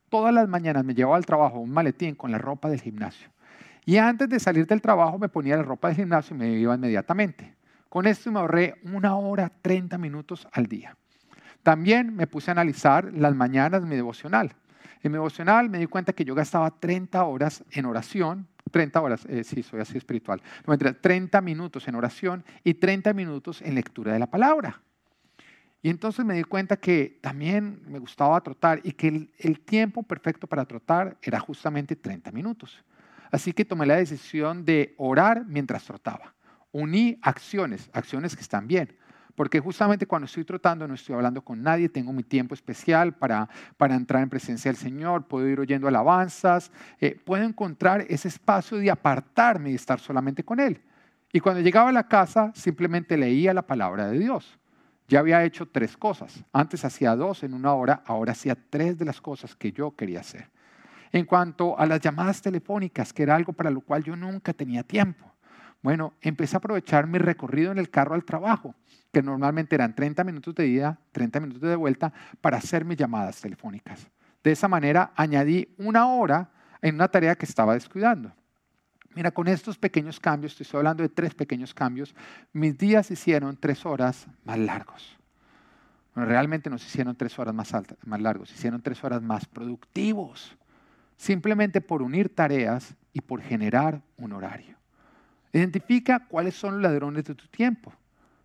Todas 0.09 0.33
las 0.33 0.49
mañanas 0.49 0.85
me 0.85 0.95
llevaba 0.95 1.17
al 1.17 1.27
trabajo 1.27 1.59
un 1.59 1.71
maletín 1.71 2.15
con 2.15 2.31
la 2.31 2.39
ropa 2.39 2.69
del 2.69 2.81
gimnasio. 2.81 3.31
Y 3.85 3.97
antes 3.97 4.29
de 4.29 4.39
salir 4.39 4.67
del 4.67 4.81
trabajo 4.81 5.19
me 5.19 5.29
ponía 5.29 5.57
la 5.57 5.63
ropa 5.63 5.89
del 5.89 5.97
gimnasio 5.97 6.37
y 6.37 6.39
me 6.39 6.49
iba 6.51 6.75
inmediatamente. 6.75 7.57
Con 7.89 8.07
esto 8.07 8.31
me 8.31 8.41
ahorré 8.41 8.75
una 8.85 9.17
hora, 9.17 9.51
30 9.61 9.99
minutos 9.99 10.47
al 10.53 10.67
día. 10.67 10.97
También 11.63 12.15
me 12.15 12.27
puse 12.27 12.51
a 12.51 12.53
analizar 12.53 13.13
las 13.13 13.35
mañanas 13.35 13.85
mi 13.85 13.97
devocional. 13.97 14.55
En 15.03 15.13
mi 15.13 15.17
devocional 15.17 15.69
me 15.69 15.79
di 15.79 15.87
cuenta 15.87 16.13
que 16.13 16.25
yo 16.25 16.35
gastaba 16.35 16.71
30 16.71 17.23
horas 17.25 17.65
en 17.71 17.87
oración, 17.87 18.49
30 18.71 19.01
horas, 19.01 19.27
eh, 19.29 19.45
sí, 19.45 19.63
soy 19.63 19.81
así 19.81 19.99
espiritual, 19.99 20.41
30 21.01 21.41
minutos 21.41 21.89
en 21.89 21.95
oración 21.95 22.45
y 22.65 22.75
30 22.75 23.13
minutos 23.13 23.61
en 23.63 23.75
lectura 23.75 24.13
de 24.13 24.19
la 24.19 24.31
palabra. 24.31 24.81
Y 25.83 25.91
entonces 25.91 26.25
me 26.25 26.35
di 26.35 26.45
cuenta 26.45 26.77
que 26.77 27.19
también 27.21 27.83
me 27.87 27.99
gustaba 27.99 28.41
trotar 28.41 28.81
y 28.85 28.93
que 28.93 29.09
el, 29.09 29.33
el 29.39 29.61
tiempo 29.61 30.05
perfecto 30.05 30.47
para 30.47 30.65
trotar 30.65 31.17
era 31.23 31.41
justamente 31.41 31.97
30 31.97 32.31
minutos. 32.31 32.85
Así 33.33 33.53
que 33.53 33.65
tomé 33.65 33.87
la 33.87 33.97
decisión 33.97 34.65
de 34.65 34.95
orar 34.97 35.45
mientras 35.47 35.85
trotaba 35.85 36.35
uní 36.73 37.19
acciones, 37.23 37.91
acciones 37.93 38.35
que 38.35 38.43
están 38.43 38.67
bien. 38.67 38.97
Porque 39.35 39.61
justamente 39.61 40.07
cuando 40.07 40.27
estoy 40.27 40.45
trotando 40.45 40.87
no 40.87 40.95
estoy 40.95 41.15
hablando 41.15 41.43
con 41.43 41.63
nadie, 41.63 41.89
tengo 41.89 42.13
mi 42.13 42.23
tiempo 42.23 42.55
especial 42.55 43.15
para, 43.15 43.49
para 43.77 43.95
entrar 43.95 44.23
en 44.23 44.29
presencia 44.29 44.71
del 44.71 44.77
Señor, 44.77 45.27
puedo 45.27 45.49
ir 45.49 45.59
oyendo 45.59 45.89
alabanzas, 45.89 46.71
eh, 47.01 47.19
puedo 47.25 47.45
encontrar 47.45 48.05
ese 48.09 48.29
espacio 48.29 48.79
de 48.79 48.91
apartarme 48.91 49.71
y 49.71 49.75
estar 49.75 49.99
solamente 49.99 50.45
con 50.45 50.61
Él. 50.61 50.83
Y 51.33 51.41
cuando 51.41 51.63
llegaba 51.63 51.89
a 51.89 51.93
la 51.93 52.09
casa 52.09 52.53
simplemente 52.55 53.17
leía 53.17 53.55
la 53.55 53.63
palabra 53.63 54.09
de 54.09 54.19
Dios. 54.19 54.59
Ya 55.09 55.21
había 55.21 55.45
hecho 55.45 55.67
tres 55.67 55.97
cosas. 55.97 56.45
Antes 56.53 56.85
hacía 56.85 57.17
dos 57.17 57.43
en 57.43 57.55
una 57.55 57.73
hora, 57.73 58.03
ahora 58.07 58.33
hacía 58.33 58.55
tres 58.55 58.99
de 58.99 59.05
las 59.05 59.21
cosas 59.21 59.55
que 59.57 59.73
yo 59.73 59.97
quería 59.97 60.21
hacer. 60.21 60.51
En 61.11 61.27
cuanto 61.27 61.79
a 61.79 61.87
las 61.87 62.01
llamadas 62.01 62.41
telefónicas, 62.41 63.13
que 63.13 63.23
era 63.23 63.35
algo 63.35 63.53
para 63.53 63.71
lo 63.71 63.81
cual 63.81 64.05
yo 64.05 64.17
nunca 64.17 64.53
tenía 64.53 64.83
tiempo. 64.83 65.32
Bueno, 65.83 66.15
empecé 66.21 66.57
a 66.57 66.59
aprovechar 66.59 67.09
mi 67.09 67.19
recorrido 67.19 67.73
en 67.73 67.79
el 67.79 67.91
carro 67.91 68.15
al 68.15 68.25
trabajo, 68.25 68.75
que 69.13 69.21
normalmente 69.21 69.75
eran 69.75 69.95
30 69.95 70.23
minutos 70.23 70.55
de 70.55 70.69
ida, 70.69 70.99
30 71.11 71.41
minutos 71.41 71.63
de 71.63 71.75
vuelta, 71.75 72.13
para 72.41 72.59
hacer 72.59 72.85
mis 72.85 72.97
llamadas 72.97 73.41
telefónicas. 73.41 74.09
De 74.45 74.53
esa 74.53 74.69
manera 74.69 75.13
añadí 75.17 75.75
una 75.79 76.07
hora 76.07 76.51
en 76.81 76.95
una 76.95 77.09
tarea 77.09 77.35
que 77.35 77.47
estaba 77.47 77.75
descuidando. 77.75 78.33
Mira, 79.15 79.33
con 79.33 79.49
estos 79.49 79.77
pequeños 79.77 80.19
cambios, 80.21 80.59
estoy 80.59 80.79
hablando 80.79 81.03
de 81.03 81.09
tres 81.09 81.35
pequeños 81.35 81.75
cambios, 81.75 82.15
mis 82.53 82.79
días 82.79 83.11
hicieron 83.11 83.57
tres 83.57 83.85
horas 83.85 84.27
más 84.45 84.59
largos. 84.59 85.19
Bueno, 86.15 86.29
realmente 86.29 86.71
no 86.71 86.79
se 86.79 86.87
hicieron 86.87 87.17
tres 87.17 87.39
horas 87.39 87.55
más, 87.55 87.75
altas, 87.75 87.99
más 88.07 88.21
largos, 88.21 88.49
se 88.49 88.55
hicieron 88.55 88.81
tres 88.83 89.03
horas 89.03 89.21
más 89.21 89.47
productivos, 89.47 90.57
simplemente 91.17 91.81
por 91.81 92.03
unir 92.03 92.35
tareas 92.35 92.95
y 93.13 93.21
por 93.21 93.43
generar 93.43 94.01
un 94.17 94.33
horario. 94.33 94.82
Identifica 95.53 96.27
cuáles 96.29 96.55
son 96.55 96.75
los 96.75 96.83
ladrones 96.83 97.25
de 97.25 97.35
tu 97.35 97.47
tiempo. 97.47 97.93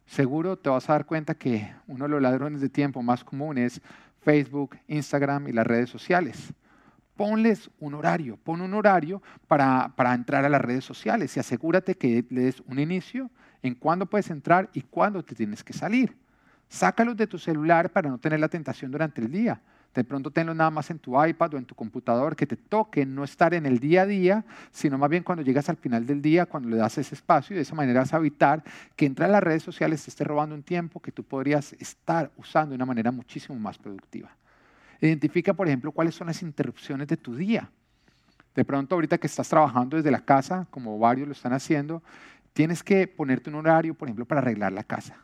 Seguro 0.05 0.58
te 0.58 0.70
vas 0.70 0.89
a 0.89 0.93
dar 0.93 1.05
cuenta 1.05 1.36
que 1.36 1.74
uno 1.88 2.05
de 2.05 2.10
los 2.10 2.22
ladrones 2.22 2.62
de 2.62 2.70
tiempo 2.70 3.01
más 3.01 3.24
comunes 3.24 3.76
es 3.78 3.82
Facebook, 4.22 4.78
Instagram 4.88 5.47
y 5.47 5.53
las 5.53 5.66
redes 5.66 5.89
sociales. 5.89 6.53
Ponles 7.16 7.70
un 7.80 7.93
horario, 7.93 8.38
pon 8.38 8.62
un 8.62 8.74
horario 8.74 9.22
para, 9.47 9.93
para 9.95 10.14
entrar 10.14 10.45
a 10.45 10.49
las 10.49 10.62
redes 10.62 10.86
sociales 10.86 11.36
y 11.36 11.39
asegúrate 11.39 11.95
que 11.95 12.26
le 12.30 12.41
des 12.41 12.62
un 12.68 12.80
inicio 12.80 13.32
en 13.64 13.74
cuándo 13.74 14.05
puedes 14.05 14.30
entrar 14.30 14.70
y 14.74 14.82
cuándo 14.82 15.24
te 15.24 15.34
tienes 15.34 15.64
que 15.64 15.74
salir. 15.74 16.16
Sácalos 16.70 17.16
de 17.16 17.28
tu 17.28 17.38
celular 17.38 17.89
para 17.89 18.10
no 18.10 18.18
tener 18.18 18.39
la 18.39 18.49
tentación 18.49 18.91
durante 18.91 19.22
el 19.22 19.32
día. 19.32 19.62
De 19.94 20.04
pronto 20.04 20.30
tenlo 20.30 20.54
nada 20.54 20.70
más 20.70 20.92
en 20.92 21.00
tu 21.00 21.24
iPad 21.24 21.56
o 21.56 21.58
en 21.58 21.66
tu 21.66 21.74
computador, 21.74 22.36
que 22.36 22.46
te 22.46 22.56
toque 22.56 23.06
no 23.06 23.24
estar 23.24 23.54
en 23.54 23.66
el 23.66 23.80
día 23.80 24.04
a 24.04 24.06
día, 24.06 24.46
sino 24.72 24.98
más 24.98 25.10
bien 25.10 25.24
cuando 25.24 25.44
llegas 25.44 25.70
al 25.70 25.78
final 25.78 26.06
del 26.06 26.22
día, 26.22 26.46
cuando 26.46 26.70
le 26.70 26.78
das 26.78 26.98
ese 26.98 27.16
espacio 27.16 27.54
y 27.54 27.58
de 27.58 27.64
esa 27.64 27.74
manera 27.74 28.02
vas 28.02 28.14
a 28.14 28.18
evitar 28.18 28.64
que 28.96 29.08
entrar 29.08 29.30
a 29.30 29.34
las 29.34 29.44
redes 29.44 29.64
sociales 29.64 30.04
te 30.04 30.12
esté 30.12 30.24
robando 30.24 30.54
un 30.54 30.64
tiempo 30.64 31.00
que 31.00 31.12
tú 31.12 31.24
podrías 31.24 31.74
estar 31.74 32.32
usando 32.38 32.72
de 32.72 32.76
una 32.76 32.86
manera 32.86 33.12
muchísimo 33.12 33.58
más 33.58 33.78
productiva. 33.78 34.30
Identifica, 35.02 35.54
por 35.54 35.68
ejemplo, 35.68 35.92
cuáles 35.92 36.16
son 36.16 36.28
las 36.28 36.42
interrupciones 36.42 37.08
de 37.08 37.18
tu 37.18 37.36
día. 37.36 37.70
De 38.56 38.66
pronto, 38.66 38.96
ahorita 38.96 39.18
que 39.20 39.28
estás 39.28 39.48
trabajando 39.50 39.98
desde 39.98 40.10
la 40.10 40.22
casa, 40.22 40.68
como 40.72 40.98
varios 40.98 41.28
lo 41.28 41.34
están 41.34 41.54
haciendo, 41.54 42.02
tienes 42.54 42.82
que 42.82 43.08
ponerte 43.08 43.52
un 43.52 43.56
horario, 43.58 43.94
por 43.94 44.08
ejemplo, 44.08 44.26
para 44.26 44.42
arreglar 44.42 44.74
la 44.74 44.84
casa. 44.84 45.18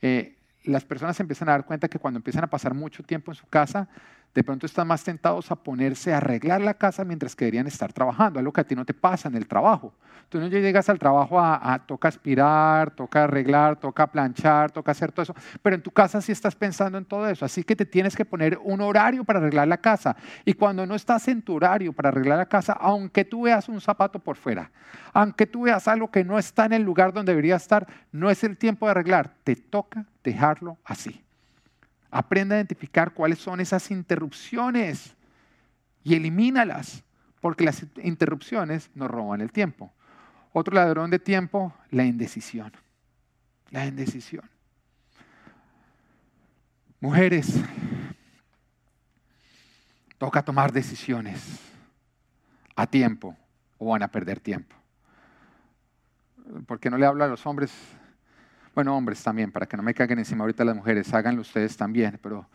Eh, 0.00 0.37
las 0.68 0.84
personas 0.84 1.18
empiezan 1.18 1.48
a 1.48 1.52
dar 1.52 1.64
cuenta 1.64 1.88
que 1.88 1.98
cuando 1.98 2.18
empiezan 2.18 2.44
a 2.44 2.48
pasar 2.48 2.74
mucho 2.74 3.02
tiempo 3.02 3.30
en 3.30 3.36
su 3.36 3.46
casa, 3.46 3.88
de 4.34 4.44
pronto 4.44 4.66
están 4.66 4.86
más 4.86 5.02
tentados 5.02 5.50
a 5.50 5.56
ponerse 5.56 6.12
a 6.12 6.18
arreglar 6.18 6.60
la 6.60 6.74
casa 6.74 7.04
mientras 7.04 7.34
que 7.34 7.44
deberían 7.44 7.66
estar 7.66 7.92
trabajando, 7.92 8.38
algo 8.38 8.52
que 8.52 8.60
a 8.60 8.64
ti 8.64 8.74
no 8.74 8.84
te 8.84 8.94
pasa 8.94 9.28
en 9.28 9.34
el 9.34 9.48
trabajo. 9.48 9.92
Tú 10.28 10.38
no 10.38 10.46
llegas 10.48 10.88
al 10.90 10.98
trabajo 10.98 11.40
a, 11.40 11.82
toca 11.86 12.08
aspirar, 12.08 12.90
toca 12.90 13.24
arreglar, 13.24 13.76
toca 13.76 14.06
planchar, 14.06 14.70
toca 14.70 14.92
hacer 14.92 15.10
todo 15.10 15.22
eso, 15.22 15.34
pero 15.62 15.76
en 15.76 15.82
tu 15.82 15.90
casa 15.90 16.20
sí 16.20 16.32
estás 16.32 16.54
pensando 16.54 16.98
en 16.98 17.06
todo 17.06 17.28
eso, 17.28 17.46
así 17.46 17.64
que 17.64 17.74
te 17.74 17.86
tienes 17.86 18.14
que 18.14 18.26
poner 18.26 18.58
un 18.62 18.82
horario 18.82 19.24
para 19.24 19.38
arreglar 19.38 19.66
la 19.68 19.78
casa. 19.78 20.16
Y 20.44 20.52
cuando 20.52 20.86
no 20.86 20.94
estás 20.94 21.26
en 21.28 21.40
tu 21.40 21.54
horario 21.54 21.94
para 21.94 22.10
arreglar 22.10 22.38
la 22.38 22.46
casa, 22.46 22.74
aunque 22.74 23.24
tú 23.24 23.42
veas 23.42 23.68
un 23.68 23.80
zapato 23.80 24.18
por 24.18 24.36
fuera, 24.36 24.70
aunque 25.14 25.46
tú 25.46 25.62
veas 25.62 25.88
algo 25.88 26.10
que 26.10 26.24
no 26.24 26.38
está 26.38 26.66
en 26.66 26.74
el 26.74 26.82
lugar 26.82 27.12
donde 27.12 27.32
debería 27.32 27.56
estar, 27.56 27.86
no 28.12 28.30
es 28.30 28.44
el 28.44 28.58
tiempo 28.58 28.86
de 28.86 28.90
arreglar, 28.90 29.34
te 29.44 29.56
toca 29.56 30.04
dejarlo 30.22 30.76
así. 30.84 31.24
Aprenda 32.10 32.54
a 32.54 32.58
identificar 32.58 33.12
cuáles 33.12 33.38
son 33.38 33.60
esas 33.60 33.90
interrupciones 33.90 35.14
y 36.04 36.14
elimínalas, 36.14 37.04
porque 37.40 37.64
las 37.64 37.84
interrupciones 38.02 38.90
nos 38.94 39.10
roban 39.10 39.40
el 39.40 39.52
tiempo. 39.52 39.92
Otro 40.52 40.74
ladrón 40.74 41.10
de 41.10 41.18
tiempo, 41.18 41.74
la 41.90 42.04
indecisión. 42.04 42.72
La 43.70 43.86
indecisión. 43.86 44.48
Mujeres, 47.00 47.60
toca 50.16 50.42
tomar 50.42 50.72
decisiones 50.72 51.60
a 52.74 52.86
tiempo 52.86 53.36
o 53.78 53.90
van 53.90 54.02
a 54.02 54.08
perder 54.08 54.40
tiempo. 54.40 54.74
¿Por 56.66 56.80
qué 56.80 56.90
no 56.90 56.98
le 56.98 57.06
hablo 57.06 57.24
a 57.24 57.28
los 57.28 57.46
hombres 57.46 57.72
bueno, 58.78 58.96
hombres 58.96 59.20
también, 59.20 59.50
para 59.50 59.66
que 59.66 59.76
no 59.76 59.82
me 59.82 59.92
caguen 59.92 60.20
encima 60.20 60.44
ahorita 60.44 60.64
las 60.64 60.76
mujeres, 60.76 61.12
háganlo 61.12 61.40
ustedes 61.40 61.76
también, 61.76 62.16
pero 62.22 62.46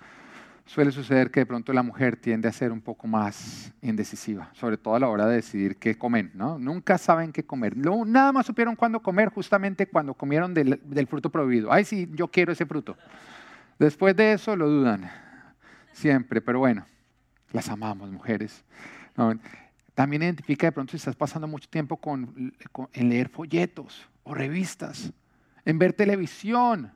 suele 0.66 0.90
suceder 0.94 1.30
que 1.30 1.42
de 1.42 1.46
pronto 1.46 1.74
la 1.74 1.84
mujer 1.84 2.16
tiende 2.16 2.48
a 2.48 2.54
ser 2.54 2.72
un 2.72 2.80
poco 2.80 3.08
más 3.08 3.74
indecisiva, 3.82 4.50
sobre 4.54 4.78
todo 4.78 4.96
a 4.96 5.02
la 5.02 5.10
hora 5.10 5.26
de 5.26 5.36
decidir 5.36 5.76
qué 5.76 5.98
comer, 5.98 6.32
¿no? 6.34 6.58
Nunca 6.58 6.98
saben 6.98 7.34
qué 7.34 7.44
comer. 7.44 7.76
nada 7.76 8.32
más 8.32 8.46
supieron 8.46 8.78
cuándo 8.78 9.02
comer, 9.02 9.32
justamente 9.32 9.86
cuando 9.86 10.14
comieron 10.14 10.54
del, 10.54 11.08
fruto 11.10 11.30
prohibido. 11.30 11.74
Ay, 11.74 11.84
sí, 11.84 12.10
yo 12.14 12.30
quiero 12.30 12.54
ese 12.54 12.66
fruto. 12.66 12.96
Después 13.78 14.16
de 14.16 14.32
eso 14.32 14.56
lo 14.56 14.70
dudan, 14.70 15.12
siempre, 15.92 16.40
pero 16.40 16.60
bueno, 16.60 16.86
las 17.52 17.68
amamos, 17.68 18.10
mujeres. 18.10 18.64
también 19.94 20.24
identifica 20.24 20.68
de 20.68 20.72
pronto 20.72 20.92
si 20.92 20.96
estás 20.96 21.18
pasando 21.18 21.50
mucho 21.50 21.68
tiempo 21.70 22.00
en 22.94 23.10
leer 23.10 23.28
folletos 23.28 24.08
o 24.24 24.34
revistas, 24.34 25.12
en 25.66 25.80
ver 25.80 25.94
televisión, 25.94 26.92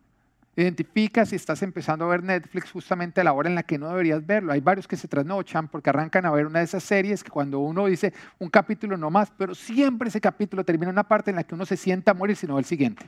Identifica 0.58 1.24
si 1.24 1.36
estás 1.36 1.62
empezando 1.62 2.06
a 2.06 2.08
ver 2.08 2.24
Netflix 2.24 2.72
justamente 2.72 3.22
a 3.22 3.24
la 3.24 3.32
hora 3.32 3.48
en 3.48 3.54
la 3.54 3.62
que 3.62 3.78
no 3.78 3.90
deberías 3.90 4.26
verlo. 4.26 4.52
Hay 4.52 4.60
varios 4.60 4.88
que 4.88 4.98
se 4.98 5.08
trasnochan 5.08 5.68
porque 5.68 5.92
arrancan 5.92 6.26
a 6.26 6.32
ver 6.32 6.48
una 6.48 6.60
de 6.60 6.66
esas 6.66 6.84
series 6.84 7.24
que 7.24 7.30
cuando 7.30 7.60
uno 7.60 7.86
dice 7.86 8.12
un 8.40 8.50
capítulo 8.50 8.98
no 8.98 9.12
más, 9.12 9.32
pero 9.38 9.54
siempre 9.54 10.10
ese 10.10 10.20
capítulo 10.20 10.66
termina 10.66 10.90
en 10.90 10.96
una 10.96 11.08
parte 11.08 11.30
en 11.30 11.36
la 11.36 11.44
que 11.44 11.54
uno 11.54 11.64
se 11.64 11.78
sienta 11.78 12.10
a 12.10 12.14
morir 12.16 12.36
sino 12.36 12.58
el 12.58 12.66
siguiente. 12.66 13.08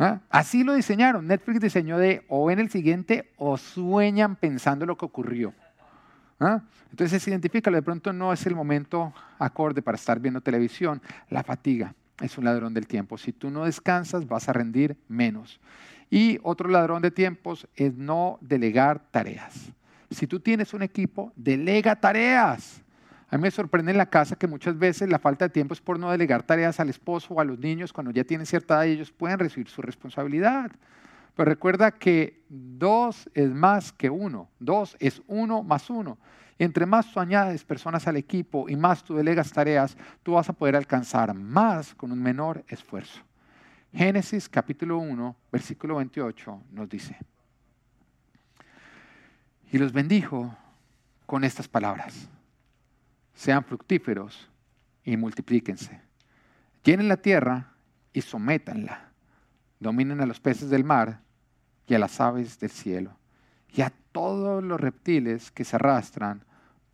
¿Ah? 0.00 0.18
Así 0.28 0.64
lo 0.64 0.74
diseñaron. 0.74 1.28
Netflix 1.28 1.60
diseñó 1.60 1.96
de 1.96 2.24
o 2.26 2.50
en 2.50 2.58
el 2.58 2.70
siguiente 2.70 3.32
o 3.36 3.56
sueñan 3.56 4.34
pensando 4.34 4.84
lo 4.84 4.96
que 4.96 5.04
ocurrió. 5.04 5.54
¿Ah? 6.40 6.60
Entonces 6.90 7.24
identifícalo, 7.28 7.76
de 7.76 7.82
pronto 7.82 8.12
no 8.12 8.32
es 8.32 8.44
el 8.46 8.56
momento 8.56 9.14
acorde 9.38 9.80
para 9.80 9.94
estar 9.94 10.18
viendo 10.18 10.40
televisión. 10.40 11.00
La 11.30 11.44
fatiga 11.44 11.94
es 12.20 12.38
un 12.38 12.44
ladrón 12.44 12.74
del 12.74 12.86
tiempo. 12.86 13.18
Si 13.18 13.32
tú 13.32 13.50
no 13.50 13.64
descansas 13.64 14.26
vas 14.26 14.48
a 14.48 14.52
rendir 14.52 14.96
menos. 15.08 15.60
Y 16.10 16.38
otro 16.42 16.68
ladrón 16.68 17.02
de 17.02 17.10
tiempos 17.10 17.66
es 17.74 17.94
no 17.94 18.38
delegar 18.40 19.00
tareas. 19.10 19.72
Si 20.10 20.26
tú 20.26 20.40
tienes 20.40 20.72
un 20.72 20.82
equipo, 20.82 21.32
delega 21.34 21.96
tareas. 21.96 22.82
A 23.28 23.36
mí 23.36 23.42
me 23.42 23.50
sorprende 23.50 23.90
en 23.90 23.98
la 23.98 24.06
casa 24.06 24.36
que 24.36 24.46
muchas 24.46 24.78
veces 24.78 25.08
la 25.08 25.18
falta 25.18 25.46
de 25.46 25.50
tiempo 25.50 25.74
es 25.74 25.80
por 25.80 25.98
no 25.98 26.10
delegar 26.10 26.44
tareas 26.44 26.78
al 26.78 26.88
esposo 26.88 27.34
o 27.34 27.40
a 27.40 27.44
los 27.44 27.58
niños 27.58 27.92
cuando 27.92 28.12
ya 28.12 28.22
tienen 28.22 28.46
cierta 28.46 28.74
edad 28.74 28.84
y 28.84 28.92
ellos 28.92 29.10
pueden 29.10 29.40
recibir 29.40 29.68
su 29.68 29.82
responsabilidad. 29.82 30.70
Pero 31.34 31.50
recuerda 31.50 31.90
que 31.90 32.44
dos 32.48 33.28
es 33.34 33.50
más 33.50 33.92
que 33.92 34.08
uno. 34.10 34.48
Dos 34.60 34.96
es 35.00 35.20
uno 35.26 35.64
más 35.64 35.90
uno. 35.90 36.18
Entre 36.58 36.86
más 36.86 37.12
tú 37.12 37.20
añades 37.20 37.64
personas 37.64 38.06
al 38.06 38.16
equipo 38.16 38.68
y 38.68 38.76
más 38.76 39.04
tú 39.04 39.14
delegas 39.14 39.52
tareas, 39.52 39.96
tú 40.22 40.32
vas 40.32 40.48
a 40.48 40.54
poder 40.54 40.74
alcanzar 40.74 41.34
más 41.34 41.94
con 41.94 42.12
un 42.12 42.22
menor 42.22 42.64
esfuerzo. 42.68 43.20
Génesis 43.92 44.48
capítulo 44.48 44.98
1, 44.98 45.36
versículo 45.52 45.96
28 45.96 46.62
nos 46.72 46.88
dice, 46.88 47.16
y 49.70 49.78
los 49.78 49.92
bendijo 49.92 50.56
con 51.26 51.44
estas 51.44 51.68
palabras, 51.68 52.28
sean 53.34 53.64
fructíferos 53.64 54.48
y 55.04 55.16
multiplíquense, 55.16 56.00
llenen 56.82 57.08
la 57.08 57.16
tierra 57.16 57.72
y 58.12 58.22
sométanla, 58.22 59.10
dominen 59.78 60.20
a 60.22 60.26
los 60.26 60.40
peces 60.40 60.70
del 60.70 60.84
mar 60.84 61.20
y 61.86 61.94
a 61.94 61.98
las 61.98 62.20
aves 62.20 62.58
del 62.58 62.70
cielo. 62.70 63.16
Y 63.72 63.82
a 63.82 63.92
todos 64.12 64.64
los 64.64 64.80
reptiles 64.80 65.50
que 65.50 65.64
se 65.64 65.76
arrastran 65.76 66.45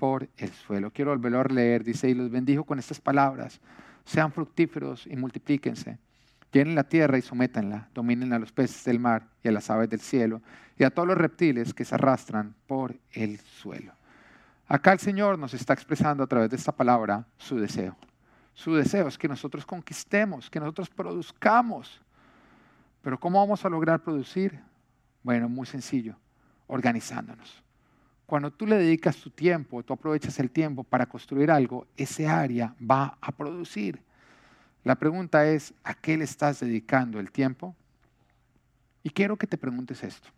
por 0.02 0.28
el 0.36 0.50
suelo. 0.50 0.90
Quiero 0.90 1.12
volverlo 1.12 1.38
a 1.38 1.44
leer, 1.44 1.84
dice, 1.84 2.10
y 2.10 2.14
los 2.14 2.28
bendijo 2.28 2.64
con 2.64 2.80
estas 2.80 3.00
palabras, 3.00 3.60
sean 4.04 4.32
fructíferos 4.32 5.06
y 5.06 5.14
multiplíquense 5.14 5.96
Llenen 6.50 6.74
la 6.74 6.82
tierra 6.82 7.18
y 7.18 7.22
sométanla, 7.22 7.88
dominen 7.94 8.32
a 8.32 8.40
los 8.40 8.50
peces 8.50 8.84
del 8.84 8.98
mar 8.98 9.28
y 9.44 9.48
a 9.48 9.52
las 9.52 9.70
aves 9.70 9.88
del 9.88 10.00
cielo 10.00 10.42
y 10.76 10.82
a 10.82 10.90
todos 10.90 11.06
los 11.06 11.16
reptiles 11.16 11.72
que 11.72 11.84
se 11.84 11.94
arrastran 11.94 12.56
por 12.66 12.96
el 13.12 13.38
suelo. 13.38 13.92
Acá 14.66 14.92
el 14.92 14.98
Señor 14.98 15.38
nos 15.38 15.54
está 15.54 15.72
expresando 15.72 16.24
a 16.24 16.26
través 16.26 16.50
de 16.50 16.56
esta 16.56 16.72
palabra 16.72 17.24
su 17.38 17.60
deseo. 17.60 17.96
Su 18.54 18.74
deseo 18.74 19.06
es 19.06 19.16
que 19.16 19.28
nosotros 19.28 19.64
conquistemos, 19.64 20.50
que 20.50 20.58
nosotros 20.58 20.90
produzcamos. 20.90 22.02
Pero 23.02 23.20
¿cómo 23.20 23.38
vamos 23.38 23.64
a 23.64 23.68
lograr 23.68 24.02
producir? 24.02 24.58
Bueno, 25.22 25.48
muy 25.48 25.68
sencillo, 25.68 26.16
organizándonos. 26.66 27.61
Cuando 28.32 28.50
tú 28.50 28.66
le 28.66 28.78
dedicas 28.78 29.18
tu 29.18 29.28
tiempo, 29.28 29.82
tú 29.82 29.92
aprovechas 29.92 30.38
el 30.38 30.50
tiempo 30.50 30.84
para 30.84 31.04
construir 31.04 31.50
algo, 31.50 31.86
ese 31.98 32.26
área 32.26 32.74
va 32.80 33.18
a 33.20 33.30
producir. 33.30 34.00
La 34.84 34.94
pregunta 34.94 35.46
es, 35.46 35.74
¿a 35.84 35.92
qué 35.92 36.16
le 36.16 36.24
estás 36.24 36.60
dedicando 36.60 37.20
el 37.20 37.30
tiempo? 37.30 37.76
Y 39.02 39.10
quiero 39.10 39.36
que 39.36 39.46
te 39.46 39.58
preguntes 39.58 40.02
esto. 40.02 40.30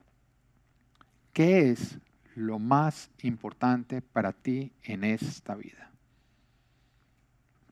¿Qué 1.33 1.71
es 1.71 2.01
lo 2.35 2.59
más 2.59 3.13
importante 3.23 4.03
para 4.03 4.33
ti 4.33 4.73
en 4.83 5.05
esta 5.05 5.55
vida? 5.55 5.89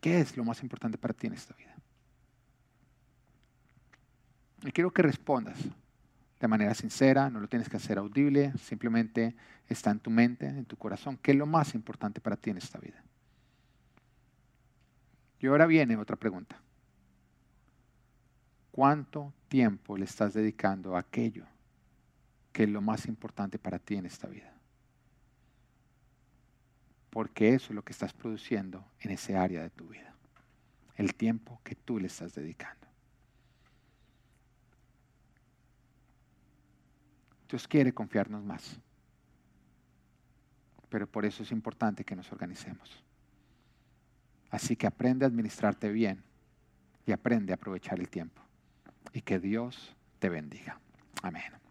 ¿Qué 0.00 0.20
es 0.20 0.36
lo 0.36 0.44
más 0.44 0.62
importante 0.62 0.98
para 0.98 1.14
ti 1.14 1.26
en 1.26 1.32
esta 1.32 1.52
vida? 1.56 1.74
Y 4.62 4.70
quiero 4.70 4.92
que 4.92 5.02
respondas 5.02 5.58
de 6.42 6.48
manera 6.48 6.74
sincera, 6.74 7.30
no 7.30 7.38
lo 7.38 7.46
tienes 7.46 7.68
que 7.68 7.76
hacer 7.76 7.98
audible, 7.98 8.52
simplemente 8.58 9.36
está 9.68 9.92
en 9.92 10.00
tu 10.00 10.10
mente, 10.10 10.48
en 10.48 10.64
tu 10.64 10.76
corazón. 10.76 11.16
¿Qué 11.22 11.30
es 11.30 11.36
lo 11.36 11.46
más 11.46 11.72
importante 11.76 12.20
para 12.20 12.34
ti 12.34 12.50
en 12.50 12.56
esta 12.56 12.80
vida? 12.80 13.00
Y 15.38 15.46
ahora 15.46 15.66
viene 15.66 15.96
otra 15.96 16.16
pregunta. 16.16 16.60
¿Cuánto 18.72 19.32
tiempo 19.46 19.96
le 19.96 20.04
estás 20.04 20.34
dedicando 20.34 20.96
a 20.96 21.00
aquello 21.00 21.46
que 22.52 22.64
es 22.64 22.68
lo 22.68 22.80
más 22.82 23.06
importante 23.06 23.60
para 23.60 23.78
ti 23.78 23.94
en 23.94 24.06
esta 24.06 24.26
vida? 24.26 24.52
Porque 27.10 27.54
eso 27.54 27.68
es 27.68 27.76
lo 27.76 27.84
que 27.84 27.92
estás 27.92 28.12
produciendo 28.12 28.84
en 28.98 29.12
ese 29.12 29.36
área 29.36 29.62
de 29.62 29.70
tu 29.70 29.86
vida. 29.86 30.12
El 30.96 31.14
tiempo 31.14 31.60
que 31.62 31.76
tú 31.76 32.00
le 32.00 32.08
estás 32.08 32.34
dedicando. 32.34 32.91
Dios 37.52 37.68
quiere 37.68 37.92
confiarnos 37.92 38.42
más. 38.42 38.80
Pero 40.88 41.06
por 41.06 41.26
eso 41.26 41.42
es 41.42 41.52
importante 41.52 42.02
que 42.02 42.16
nos 42.16 42.32
organicemos. 42.32 43.04
Así 44.50 44.74
que 44.74 44.86
aprende 44.86 45.26
a 45.26 45.28
administrarte 45.28 45.90
bien 45.90 46.22
y 47.04 47.12
aprende 47.12 47.52
a 47.52 47.56
aprovechar 47.56 48.00
el 48.00 48.08
tiempo. 48.08 48.40
Y 49.12 49.20
que 49.20 49.38
Dios 49.38 49.94
te 50.18 50.30
bendiga. 50.30 50.80
Amén. 51.22 51.61